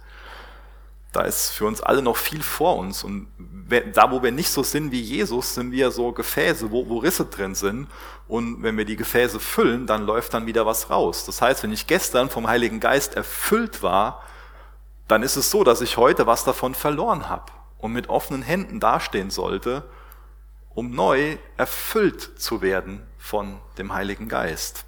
Da 1.13 1.23
ist 1.23 1.53
für 1.53 1.65
uns 1.65 1.81
alle 1.81 2.03
noch 2.03 2.19
viel 2.19 2.43
vor 2.43 2.77
uns. 2.77 3.03
Und 3.03 3.29
da, 3.95 4.11
wo 4.11 4.23
wir 4.23 4.33
nicht 4.33 4.51
so 4.51 4.63
sind 4.63 4.93
wie 4.93 5.01
Jesus, 5.01 5.55
sind 5.55 5.73
wir 5.73 5.91
so 5.91 6.13
Gefäße, 6.13 6.71
wo, 6.71 6.87
wo 6.91 6.99
Risse 6.99 7.25
drin 7.25 7.55
sind. 7.55 7.89
Und 8.29 8.63
wenn 8.63 8.77
wir 8.77 8.85
die 8.85 8.97
Gefäße 8.97 9.41
füllen, 9.41 9.87
dann 9.87 10.05
läuft 10.05 10.35
dann 10.35 10.45
wieder 10.45 10.67
was 10.67 10.91
raus. 10.91 11.25
Das 11.25 11.41
heißt, 11.41 11.63
wenn 11.63 11.73
ich 11.73 11.87
gestern 11.87 12.29
vom 12.29 12.49
Heiligen 12.49 12.81
Geist 12.81 13.15
erfüllt 13.15 13.83
war, 13.83 14.23
dann 15.09 15.23
ist 15.23 15.37
es 15.37 15.51
so, 15.51 15.65
dass 15.65 15.81
ich 15.81 15.97
heute 15.97 16.27
was 16.27 16.45
davon 16.45 16.75
verloren 16.75 17.31
habe 17.31 17.51
und 17.79 17.93
mit 17.93 18.11
offenen 18.11 18.43
Händen 18.43 18.79
dastehen 18.79 19.31
sollte 19.31 19.85
um 20.77 20.91
neu 20.91 21.39
erfüllt 21.57 22.39
zu 22.39 22.61
werden 22.61 23.03
von 23.17 23.59
dem 23.79 23.95
Heiligen 23.95 24.29
Geist. 24.29 24.85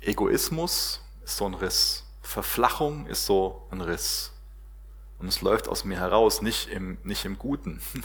Egoismus 0.00 1.00
ist 1.24 1.36
so 1.36 1.46
ein 1.46 1.54
Riss. 1.54 2.04
Verflachung 2.22 3.06
ist 3.06 3.26
so 3.26 3.66
ein 3.72 3.80
Riss. 3.80 4.32
Und 5.18 5.26
es 5.26 5.40
läuft 5.40 5.66
aus 5.66 5.84
mir 5.84 5.98
heraus, 5.98 6.42
nicht 6.42 6.68
im, 6.68 6.98
nicht 7.02 7.24
im 7.24 7.38
Guten. 7.38 7.82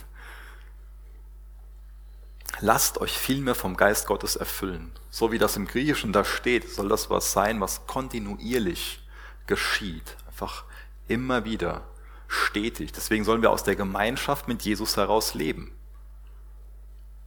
Lasst 2.59 2.97
euch 2.97 3.15
vielmehr 3.15 3.55
vom 3.55 3.77
Geist 3.77 4.07
Gottes 4.07 4.35
erfüllen. 4.35 4.91
So 5.11 5.31
wie 5.31 5.37
das 5.37 5.57
im 5.57 5.67
Griechischen 5.67 6.11
da 6.11 6.25
steht, 6.25 6.71
soll 6.71 6.89
das 6.89 7.11
was 7.11 7.33
sein, 7.33 7.61
was 7.61 7.85
kontinuierlich 7.85 8.99
geschieht. 9.45 10.17
Einfach 10.25 10.63
immer 11.07 11.45
wieder 11.45 11.83
stetig. 12.31 12.93
Deswegen 12.93 13.25
sollen 13.25 13.41
wir 13.41 13.51
aus 13.51 13.63
der 13.63 13.75
Gemeinschaft 13.75 14.47
mit 14.47 14.61
Jesus 14.63 14.95
heraus 14.95 15.33
leben. 15.33 15.71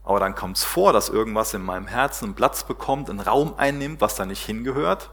Aber 0.03 0.19
dann 0.19 0.35
kommt 0.35 0.57
es 0.57 0.65
vor, 0.65 0.93
dass 0.93 1.09
irgendwas 1.09 1.55
in 1.55 1.63
meinem 1.63 1.87
Herzen 1.87 2.35
Platz 2.35 2.65
bekommt, 2.65 3.09
einen 3.11 3.21
Raum 3.21 3.55
einnimmt, 3.57 4.01
was 4.01 4.17
da 4.17 4.27
nicht 4.27 4.45
hingehört. 4.45 5.11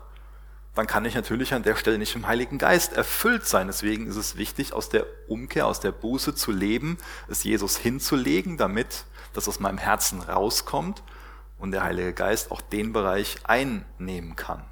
Dann 0.75 0.87
kann 0.87 1.03
ich 1.03 1.15
natürlich 1.15 1.53
an 1.53 1.63
der 1.63 1.75
Stelle 1.75 1.97
nicht 1.97 2.15
im 2.15 2.27
Heiligen 2.27 2.57
Geist 2.57 2.93
erfüllt 2.93 3.45
sein. 3.45 3.67
Deswegen 3.67 4.07
ist 4.07 4.15
es 4.15 4.37
wichtig, 4.37 4.71
aus 4.71 4.87
der 4.87 5.05
Umkehr, 5.27 5.67
aus 5.67 5.81
der 5.81 5.91
Buße 5.91 6.35
zu 6.35 6.51
leben, 6.51 6.97
es 7.27 7.43
Jesus 7.43 7.77
hinzulegen, 7.77 8.57
damit 8.57 9.03
das 9.33 9.47
aus 9.49 9.59
meinem 9.59 9.77
Herzen 9.77 10.21
rauskommt 10.21 11.03
und 11.57 11.71
der 11.71 11.83
Heilige 11.83 12.13
Geist 12.13 12.51
auch 12.51 12.61
den 12.61 12.93
Bereich 12.93 13.37
einnehmen 13.43 14.35
kann. 14.37 14.63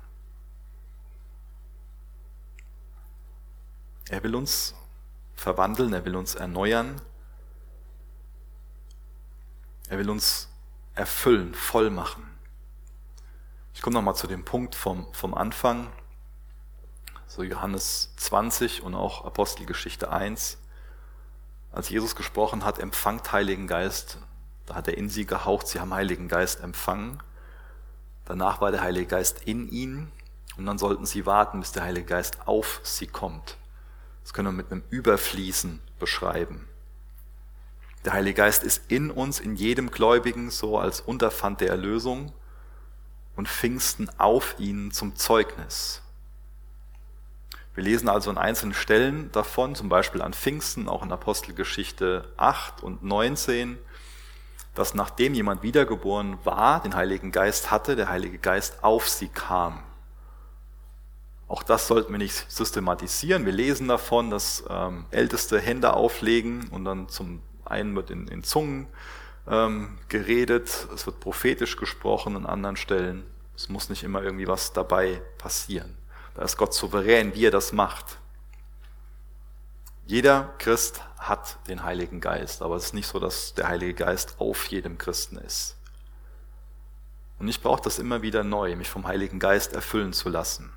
Er 4.09 4.23
will 4.23 4.35
uns 4.35 4.73
verwandeln, 5.39 5.93
er 5.93 6.05
will 6.05 6.15
uns 6.15 6.35
erneuern, 6.35 7.01
er 9.87 9.97
will 9.97 10.09
uns 10.09 10.49
erfüllen, 10.95 11.53
voll 11.53 11.89
machen. 11.89 12.23
Ich 13.73 13.81
komme 13.81 13.93
nochmal 13.93 14.15
zu 14.15 14.27
dem 14.27 14.43
Punkt 14.43 14.75
vom, 14.75 15.11
vom 15.13 15.33
Anfang, 15.33 15.87
so 17.27 17.43
Johannes 17.43 18.13
20 18.17 18.83
und 18.83 18.95
auch 18.95 19.23
Apostelgeschichte 19.25 20.11
1. 20.11 20.57
Als 21.71 21.89
Jesus 21.89 22.15
gesprochen 22.15 22.65
hat, 22.65 22.79
empfangt 22.79 23.31
Heiligen 23.31 23.67
Geist, 23.67 24.17
da 24.65 24.75
hat 24.75 24.87
er 24.87 24.97
in 24.97 25.09
sie 25.09 25.25
gehaucht, 25.25 25.67
sie 25.67 25.79
haben 25.79 25.93
Heiligen 25.93 26.27
Geist 26.27 26.59
empfangen. 26.59 27.23
Danach 28.25 28.61
war 28.61 28.71
der 28.71 28.81
Heilige 28.81 29.07
Geist 29.07 29.43
in 29.45 29.69
ihnen 29.69 30.11
und 30.57 30.65
dann 30.65 30.77
sollten 30.77 31.05
sie 31.05 31.25
warten, 31.25 31.61
bis 31.61 31.71
der 31.71 31.83
Heilige 31.83 32.05
Geist 32.05 32.47
auf 32.47 32.81
sie 32.83 33.07
kommt. 33.07 33.57
Das 34.29 34.35
können 34.35 34.49
wir 34.49 34.63
mit 34.63 34.71
einem 34.71 34.83
Überfließen 34.91 35.79
beschreiben. 35.97 36.67
Der 38.05 38.13
Heilige 38.13 38.35
Geist 38.35 38.61
ist 38.61 38.83
in 38.87 39.09
uns, 39.09 39.39
in 39.39 39.55
jedem 39.55 39.89
Gläubigen, 39.89 40.51
so 40.51 40.77
als 40.77 41.01
Unterpfand 41.01 41.61
der 41.61 41.69
Erlösung 41.69 42.31
und 43.35 43.49
Pfingsten 43.49 44.07
auf 44.19 44.53
ihn 44.59 44.91
zum 44.91 45.15
Zeugnis. 45.15 46.03
Wir 47.73 47.83
lesen 47.83 48.07
also 48.07 48.29
an 48.29 48.37
einzelnen 48.37 48.75
Stellen 48.75 49.31
davon, 49.31 49.73
zum 49.73 49.89
Beispiel 49.89 50.21
an 50.21 50.33
Pfingsten, 50.33 50.87
auch 50.87 51.01
in 51.01 51.11
Apostelgeschichte 51.11 52.31
8 52.37 52.83
und 52.83 53.03
19, 53.03 53.79
dass 54.75 54.93
nachdem 54.93 55.33
jemand 55.33 55.63
wiedergeboren 55.63 56.37
war, 56.43 56.83
den 56.83 56.93
Heiligen 56.93 57.31
Geist 57.31 57.71
hatte, 57.71 57.95
der 57.95 58.09
Heilige 58.09 58.37
Geist 58.37 58.83
auf 58.83 59.09
sie 59.09 59.29
kam. 59.29 59.81
Auch 61.49 61.63
das 61.63 61.87
sollten 61.87 62.11
wir 62.11 62.19
nicht 62.19 62.49
systematisieren. 62.49 63.43
Wir 63.43 63.51
lesen 63.51 63.87
davon, 63.87 64.29
dass 64.29 64.63
ähm, 64.69 65.05
Älteste 65.09 65.59
Hände 65.59 65.93
auflegen 65.93 66.67
und 66.69 66.85
dann 66.85 67.09
zum 67.09 67.41
einen 67.65 67.95
wird 67.95 68.11
in, 68.11 68.27
in 68.27 68.43
Zungen 68.43 68.87
ähm, 69.47 69.97
geredet, 70.09 70.87
es 70.93 71.07
wird 71.07 71.19
prophetisch 71.19 71.75
gesprochen 71.75 72.35
an 72.35 72.45
anderen 72.45 72.75
Stellen. 72.75 73.25
Es 73.55 73.67
muss 73.67 73.89
nicht 73.89 74.03
immer 74.03 74.21
irgendwie 74.21 74.47
was 74.47 74.73
dabei 74.73 75.23
passieren. 75.39 75.97
Da 76.35 76.43
ist 76.43 76.55
Gott 76.55 76.75
souverän, 76.75 77.33
wie 77.33 77.47
er 77.47 77.51
das 77.51 77.73
macht. 77.73 78.19
Jeder 80.05 80.53
Christ 80.59 81.01
hat 81.17 81.57
den 81.67 81.83
Heiligen 81.83 82.21
Geist, 82.21 82.61
aber 82.61 82.75
es 82.75 82.85
ist 82.85 82.93
nicht 82.93 83.07
so, 83.07 83.19
dass 83.19 83.55
der 83.55 83.67
Heilige 83.67 83.95
Geist 83.95 84.35
auf 84.39 84.67
jedem 84.67 84.99
Christen 84.99 85.37
ist. 85.37 85.77
Und 87.39 87.47
ich 87.47 87.59
brauche 87.59 87.81
das 87.81 87.97
immer 87.97 88.21
wieder 88.21 88.43
neu, 88.43 88.75
mich 88.75 88.89
vom 88.89 89.07
Heiligen 89.07 89.39
Geist 89.39 89.73
erfüllen 89.73 90.13
zu 90.13 90.29
lassen 90.29 90.71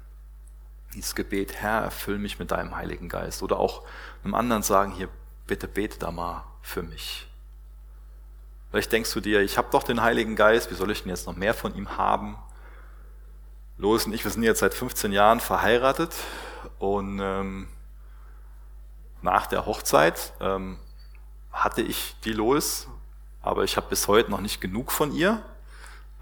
dieses 0.95 1.15
Gebet, 1.15 1.55
Herr, 1.55 1.83
erfüll 1.83 2.19
mich 2.19 2.39
mit 2.39 2.51
deinem 2.51 2.77
Heiligen 2.77 3.09
Geist. 3.09 3.43
Oder 3.43 3.59
auch 3.59 3.83
einem 4.25 4.35
anderen 4.35 4.63
sagen, 4.63 4.93
hier, 4.93 5.09
bitte 5.47 5.69
bete 5.69 5.99
da 5.99 6.11
mal 6.11 6.45
für 6.61 6.83
mich. 6.83 7.27
Vielleicht 8.71 8.93
denkst 8.93 9.13
du 9.13 9.21
dir, 9.21 9.41
ich 9.41 9.59
habe 9.59 9.69
doch 9.71 9.83
den 9.83 10.03
Heiligen 10.03 10.37
Geist, 10.37 10.71
wie 10.71 10.75
soll 10.75 10.91
ich 10.91 11.03
denn 11.03 11.11
jetzt 11.11 11.27
noch 11.27 11.37
mehr 11.37 11.55
von 11.55 11.75
ihm 11.75 11.99
haben? 11.99 12.39
Lois 13.77 14.07
und 14.07 14.13
ich, 14.13 14.25
wir 14.25 14.31
sind 14.31 14.43
jetzt 14.43 14.61
seit 14.61 14.75
15 14.75 15.13
Jahren 15.13 15.41
verheiratet 15.41 16.15
und 16.79 17.21
ähm, 17.21 17.69
nach 19.21 19.47
der 19.47 19.67
Hochzeit 19.67 20.33
ähm, 20.41 20.79
hatte 21.53 21.83
ich 21.83 22.17
die 22.25 22.33
Lois, 22.33 22.87
aber 23.43 23.65
ich 23.65 23.77
habe 23.77 23.89
bis 23.89 24.09
heute 24.09 24.31
noch 24.31 24.41
nicht 24.41 24.61
genug 24.61 24.93
von 24.93 25.13
ihr. 25.13 25.43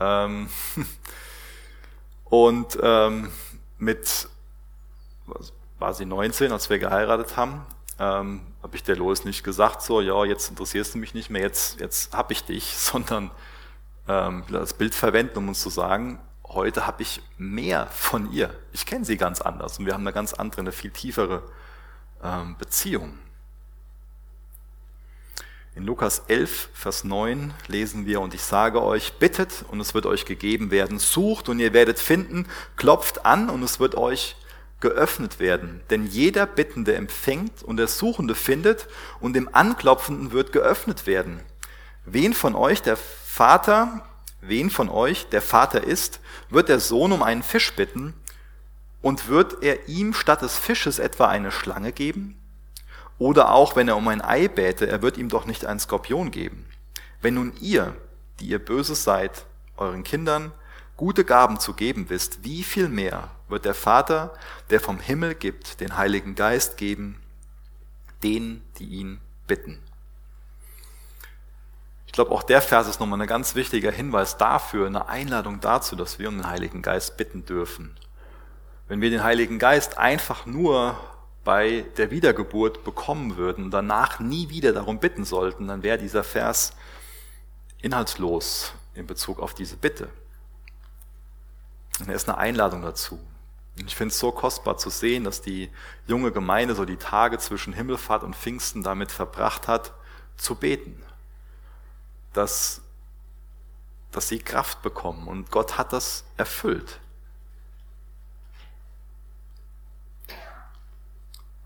Ähm, 0.00 0.48
und 2.24 2.78
ähm, 2.82 3.30
mit 3.78 4.28
war 5.78 5.95
sie 5.95 6.05
19, 6.05 6.53
als 6.53 6.70
wir 6.70 6.78
geheiratet 6.78 7.37
haben, 7.37 7.64
ähm, 7.99 8.43
habe 8.62 8.76
ich 8.76 8.83
der 8.83 8.97
Lois 8.97 9.24
nicht 9.24 9.45
gesagt, 9.45 9.83
so, 9.83 10.01
ja, 10.01 10.24
jetzt 10.24 10.49
interessierst 10.49 10.95
du 10.95 10.99
mich 10.99 11.14
nicht 11.14 11.31
mehr, 11.31 11.43
jetzt, 11.43 11.81
jetzt 11.81 12.14
hab 12.14 12.31
ich 12.31 12.45
dich, 12.45 12.64
sondern 12.76 13.31
ähm, 14.09 14.45
das 14.51 14.74
Bild 14.74 14.95
verwenden, 14.95 15.39
um 15.39 15.49
uns 15.49 15.61
zu 15.61 15.70
sagen, 15.70 16.18
heute 16.47 16.87
habe 16.87 17.03
ich 17.03 17.22
mehr 17.39 17.87
von 17.89 18.33
ihr. 18.33 18.51
Ich 18.72 18.87
kenne 18.87 19.05
sie 19.05 19.16
ganz 19.16 19.41
anders 19.41 19.78
und 19.78 19.87
wir 19.87 19.95
haben 19.95 20.03
eine 20.03 20.12
ganz 20.12 20.33
andere, 20.33 20.62
eine 20.62 20.72
viel 20.72 20.91
tiefere 20.91 21.43
ähm, 22.22 22.57
Beziehung. 22.59 23.18
In 25.76 25.85
Lukas 25.85 26.24
11, 26.26 26.70
Vers 26.74 27.05
9 27.05 27.55
lesen 27.68 28.05
wir, 28.05 28.20
und 28.20 28.35
ich 28.35 28.43
sage 28.43 28.83
euch, 28.83 29.14
bittet 29.14 29.64
und 29.68 29.78
es 29.81 29.95
wird 29.95 30.05
euch 30.05 30.24
gegeben 30.24 30.72
werden, 30.72 30.99
sucht 30.99 31.49
und 31.49 31.61
ihr 31.61 31.72
werdet 31.72 32.01
finden, 32.01 32.47
klopft 32.76 33.24
an 33.24 33.49
und 33.49 33.62
es 33.62 33.78
wird 33.78 33.95
euch 33.95 34.37
geöffnet 34.81 35.39
werden. 35.39 35.81
Denn 35.91 36.07
jeder 36.07 36.47
Bittende 36.47 36.95
empfängt 36.95 37.62
und 37.62 37.76
der 37.76 37.89
Suchende 37.89 38.35
findet 38.35 38.89
und 39.20 39.35
dem 39.35 39.49
Anklopfenden 39.53 40.33
wird 40.33 40.53
geöffnet 40.53 41.07
werden. 41.07 41.41
Wen 42.05 42.33
von 42.35 42.55
euch 42.55 42.83
der 42.83 42.97
Vater, 42.97 44.05
wen 44.41 44.70
von 44.70 44.89
euch 44.89 45.28
der 45.28 45.43
Vater 45.43 45.85
ist, 45.85 46.20
wird 46.49 46.68
der 46.68 46.81
Sohn 46.81 47.12
um 47.12 47.22
einen 47.22 47.43
Fisch 47.43 47.74
bitten 47.74 48.14
und 49.03 49.28
wird 49.28 49.62
er 49.62 49.89
ihm 49.89 50.14
statt 50.14 50.43
des 50.43 50.57
Fisches 50.57 50.99
etwa 50.99 51.28
eine 51.28 51.51
Schlange 51.51 51.93
geben? 51.93 52.37
Oder 53.18 53.53
auch 53.53 53.76
wenn 53.76 53.87
er 53.87 53.99
um 53.99 54.09
ein 54.09 54.22
Ei 54.22 54.49
bäte, 54.49 54.89
er 54.89 55.03
wird 55.03 55.18
ihm 55.18 55.28
doch 55.28 55.45
nicht 55.45 55.66
einen 55.66 55.78
Skorpion 55.78 56.31
geben. 56.31 56.66
Wenn 57.20 57.35
nun 57.35 57.53
ihr, 57.61 57.95
die 58.41 58.47
ihr 58.47 58.59
Böses 58.59 59.05
seid, 59.05 59.45
euren 59.76 60.05
Kindern 60.05 60.53
gute 61.01 61.24
Gaben 61.24 61.59
zu 61.59 61.72
geben 61.72 62.11
wisst, 62.11 62.44
wie 62.44 62.62
viel 62.62 62.90
mehr 62.90 63.30
wird 63.48 63.64
der 63.64 63.72
Vater, 63.72 64.34
der 64.68 64.80
vom 64.80 65.01
Himmel 65.01 65.34
gibt, 65.34 65.80
den 65.80 65.96
Heiligen 65.96 66.34
Geist 66.34 66.76
geben, 66.76 67.18
denen, 68.22 68.62
die 68.78 68.84
ihn 68.84 69.18
bitten. 69.46 69.78
Ich 72.05 72.12
glaube, 72.12 72.32
auch 72.32 72.42
der 72.42 72.61
Vers 72.61 72.86
ist 72.86 73.01
nochmal 73.01 73.18
ein 73.18 73.26
ganz 73.26 73.55
wichtiger 73.55 73.90
Hinweis 73.90 74.36
dafür, 74.36 74.86
eine 74.86 75.09
Einladung 75.09 75.61
dazu, 75.61 75.96
dass 75.96 76.18
wir 76.18 76.28
um 76.28 76.36
den 76.36 76.46
Heiligen 76.46 76.82
Geist 76.82 77.16
bitten 77.16 77.46
dürfen. 77.46 77.96
Wenn 78.86 79.01
wir 79.01 79.09
den 79.09 79.22
Heiligen 79.22 79.59
Geist 79.59 79.96
einfach 79.96 80.44
nur 80.44 81.01
bei 81.44 81.86
der 81.96 82.11
Wiedergeburt 82.11 82.84
bekommen 82.84 83.38
würden 83.38 83.64
und 83.64 83.70
danach 83.70 84.20
nie 84.20 84.51
wieder 84.51 84.74
darum 84.74 84.98
bitten 84.98 85.24
sollten, 85.24 85.66
dann 85.66 85.82
wäre 85.82 85.96
dieser 85.96 86.24
Vers 86.24 86.74
inhaltslos 87.80 88.74
in 88.92 89.07
Bezug 89.07 89.40
auf 89.40 89.55
diese 89.55 89.78
Bitte. 89.78 90.11
Und 92.01 92.09
er 92.09 92.14
ist 92.14 92.28
eine 92.28 92.38
Einladung 92.38 92.82
dazu. 92.82 93.18
Und 93.78 93.86
ich 93.86 93.96
finde 93.96 94.12
es 94.12 94.18
so 94.18 94.32
kostbar 94.32 94.76
zu 94.76 94.90
sehen, 94.90 95.24
dass 95.24 95.42
die 95.42 95.70
junge 96.07 96.32
Gemeinde 96.32 96.74
so 96.74 96.84
die 96.84 96.96
Tage 96.96 97.38
zwischen 97.38 97.72
Himmelfahrt 97.72 98.22
und 98.22 98.36
Pfingsten 98.36 98.82
damit 98.82 99.11
verbracht 99.11 99.68
hat, 99.68 99.92
zu 100.36 100.55
beten. 100.55 101.03
Dass, 102.32 102.82
dass 104.12 104.28
sie 104.28 104.38
Kraft 104.38 104.82
bekommen. 104.82 105.28
Und 105.28 105.51
Gott 105.51 105.78
hat 105.78 105.92
das 105.92 106.24
erfüllt. 106.36 107.01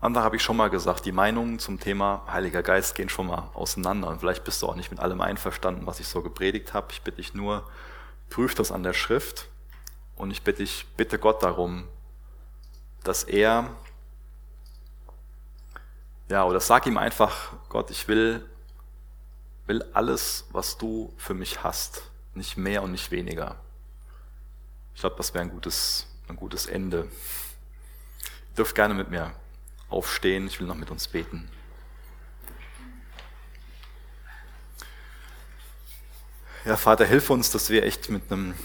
Andere 0.05 0.23
habe 0.23 0.35
ich 0.35 0.43
schon 0.43 0.57
mal 0.57 0.69
gesagt, 0.69 1.05
die 1.05 1.11
Meinungen 1.11 1.57
zum 1.57 1.79
Thema 1.79 2.23
Heiliger 2.31 2.61
Geist 2.61 2.93
gehen 2.95 3.09
schon 3.09 3.27
mal 3.27 3.49
auseinander. 3.55 4.07
Und 4.09 4.19
vielleicht 4.19 4.43
bist 4.43 4.61
du 4.61 4.67
auch 4.67 4.75
nicht 4.75 4.91
mit 4.91 4.99
allem 4.99 5.19
einverstanden, 5.19 5.87
was 5.87 5.99
ich 5.99 6.07
so 6.07 6.21
gepredigt 6.21 6.73
habe. 6.73 6.87
Ich 6.91 7.01
bitte 7.01 7.17
dich 7.17 7.33
nur, 7.33 7.67
prüf 8.29 8.53
das 8.53 8.71
an 8.71 8.83
der 8.83 8.93
Schrift. 8.93 9.49
Und 10.15 10.31
ich 10.31 10.41
bitte 10.41 10.63
dich, 10.63 10.85
bitte 10.95 11.19
Gott 11.19 11.43
darum, 11.43 11.87
dass 13.03 13.23
er, 13.23 13.69
ja, 16.29 16.45
oder 16.45 16.59
sag 16.59 16.85
ihm 16.87 16.97
einfach, 16.97 17.53
Gott, 17.69 17.91
ich 17.91 18.07
will, 18.07 18.43
will 19.67 19.83
alles, 19.93 20.45
was 20.51 20.77
du 20.77 21.13
für 21.17 21.33
mich 21.33 21.63
hast. 21.63 22.03
Nicht 22.33 22.57
mehr 22.57 22.83
und 22.83 22.91
nicht 22.91 23.11
weniger. 23.11 23.57
Ich 24.93 25.01
glaube, 25.01 25.15
das 25.17 25.33
wäre 25.33 25.43
ein 25.43 25.51
gutes, 25.51 26.07
ein 26.27 26.35
gutes 26.35 26.65
Ende. 26.65 27.03
Ihr 28.49 28.55
dürft 28.57 28.75
gerne 28.75 28.93
mit 28.93 29.09
mir 29.09 29.33
aufstehen. 29.89 30.47
Ich 30.47 30.59
will 30.59 30.67
noch 30.67 30.75
mit 30.75 30.91
uns 30.91 31.07
beten. 31.07 31.49
Ja, 36.65 36.77
Vater, 36.77 37.05
hilf 37.05 37.29
uns, 37.29 37.51
dass 37.51 37.69
wir 37.69 37.83
echt 37.83 38.09
mit 38.09 38.31
einem, 38.31 38.55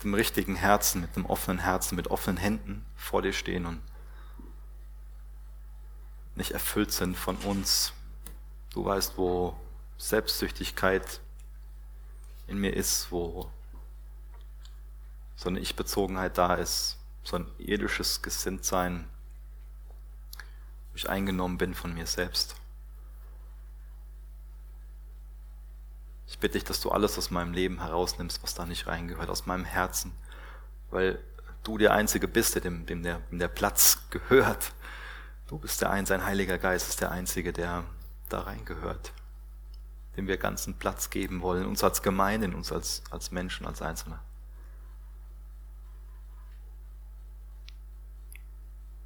mit 0.00 0.06
einem 0.06 0.14
richtigen 0.14 0.56
Herzen, 0.56 1.02
mit 1.02 1.14
einem 1.14 1.26
offenen 1.26 1.58
Herzen, 1.58 1.94
mit 1.94 2.08
offenen 2.08 2.38
Händen 2.38 2.86
vor 2.96 3.20
dir 3.20 3.34
stehen 3.34 3.66
und 3.66 3.82
nicht 6.36 6.52
erfüllt 6.52 6.90
sind 6.90 7.18
von 7.18 7.36
uns. 7.36 7.92
Du 8.70 8.82
weißt, 8.82 9.18
wo 9.18 9.54
Selbstsüchtigkeit 9.98 11.20
in 12.46 12.56
mir 12.56 12.74
ist, 12.74 13.12
wo 13.12 13.50
so 15.36 15.50
eine 15.50 15.60
Ich-Bezogenheit 15.60 16.38
da 16.38 16.54
ist, 16.54 16.96
so 17.22 17.36
ein 17.36 17.46
irdisches 17.58 18.22
Gesinntsein 18.22 19.06
wo 20.92 20.96
ich 20.96 21.10
eingenommen 21.10 21.58
bin 21.58 21.74
von 21.74 21.92
mir 21.92 22.06
selbst. 22.06 22.56
Ich 26.30 26.38
bitte 26.38 26.52
dich, 26.52 26.64
dass 26.64 26.80
du 26.80 26.90
alles 26.90 27.18
aus 27.18 27.32
meinem 27.32 27.52
Leben 27.52 27.80
herausnimmst, 27.80 28.40
was 28.44 28.54
da 28.54 28.64
nicht 28.64 28.86
reingehört, 28.86 29.28
aus 29.28 29.46
meinem 29.46 29.64
Herzen, 29.64 30.12
weil 30.90 31.18
du 31.64 31.76
der 31.76 31.92
Einzige 31.92 32.28
bist, 32.28 32.54
dem, 32.64 32.86
dem, 32.86 33.02
der, 33.02 33.18
dem 33.32 33.40
der 33.40 33.48
Platz 33.48 33.98
gehört. 34.10 34.72
Du 35.48 35.58
bist 35.58 35.80
der 35.80 35.90
Einzige, 35.90 36.20
ein 36.20 36.24
Heiliger 36.24 36.56
Geist 36.56 36.88
ist 36.88 37.00
der 37.00 37.10
Einzige, 37.10 37.52
der 37.52 37.82
da 38.28 38.42
reingehört, 38.42 39.12
dem 40.16 40.28
wir 40.28 40.36
ganzen 40.36 40.74
Platz 40.78 41.10
geben 41.10 41.42
wollen, 41.42 41.66
uns 41.66 41.82
als 41.82 42.00
Gemeinde, 42.00 42.46
uns 42.56 42.70
als, 42.70 43.02
als 43.10 43.32
Menschen, 43.32 43.66
als 43.66 43.82
Einzelne. 43.82 44.20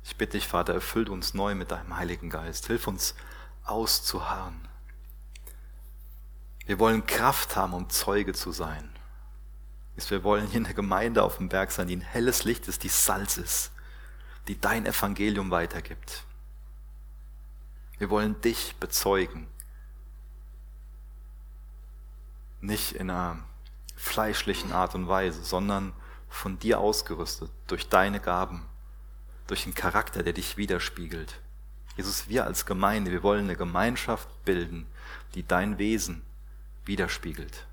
Ich 0.04 0.16
bitte 0.16 0.32
dich, 0.32 0.46
Vater, 0.46 0.74
erfüll 0.74 1.08
uns 1.08 1.32
neu 1.32 1.54
mit 1.54 1.70
deinem 1.70 1.96
Heiligen 1.96 2.28
Geist. 2.28 2.66
Hilf 2.66 2.86
uns 2.86 3.14
auszuharren. 3.64 4.68
Wir 6.66 6.78
wollen 6.78 7.06
Kraft 7.06 7.56
haben, 7.56 7.74
um 7.74 7.90
Zeuge 7.90 8.32
zu 8.32 8.52
sein. 8.52 8.88
Wir 10.08 10.24
wollen 10.24 10.46
hier 10.46 10.58
in 10.58 10.64
der 10.64 10.74
Gemeinde 10.74 11.22
auf 11.22 11.36
dem 11.36 11.48
Berg 11.48 11.70
sein, 11.70 11.88
die 11.88 11.96
ein 11.96 12.00
helles 12.00 12.44
Licht 12.44 12.66
ist, 12.68 12.82
die 12.82 12.88
Salz 12.88 13.36
ist, 13.36 13.70
die 14.48 14.60
dein 14.60 14.86
Evangelium 14.86 15.50
weitergibt. 15.50 16.24
Wir 17.98 18.10
wollen 18.10 18.40
dich 18.40 18.74
bezeugen. 18.80 19.46
Nicht 22.60 22.92
in 22.92 23.10
einer 23.10 23.38
fleischlichen 23.94 24.72
Art 24.72 24.94
und 24.94 25.06
Weise, 25.06 25.44
sondern 25.44 25.92
von 26.28 26.58
dir 26.58 26.80
ausgerüstet 26.80 27.50
durch 27.68 27.88
deine 27.88 28.18
Gaben 28.18 28.66
durch 29.46 29.64
einen 29.64 29.74
Charakter, 29.74 30.22
der 30.22 30.32
dich 30.32 30.56
widerspiegelt. 30.56 31.40
Jesus, 31.96 32.28
wir 32.28 32.44
als 32.44 32.66
Gemeinde, 32.66 33.10
wir 33.10 33.22
wollen 33.22 33.44
eine 33.44 33.56
Gemeinschaft 33.56 34.28
bilden, 34.44 34.86
die 35.34 35.46
dein 35.46 35.78
Wesen 35.78 36.22
widerspiegelt. 36.84 37.66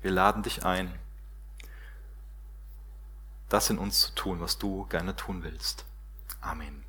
Wir 0.00 0.10
laden 0.10 0.42
dich 0.42 0.64
ein, 0.64 0.98
das 3.48 3.70
in 3.70 3.78
uns 3.78 4.00
zu 4.00 4.14
tun, 4.14 4.40
was 4.40 4.58
du 4.58 4.86
gerne 4.86 5.16
tun 5.16 5.42
willst. 5.42 5.84
Amen. 6.40 6.85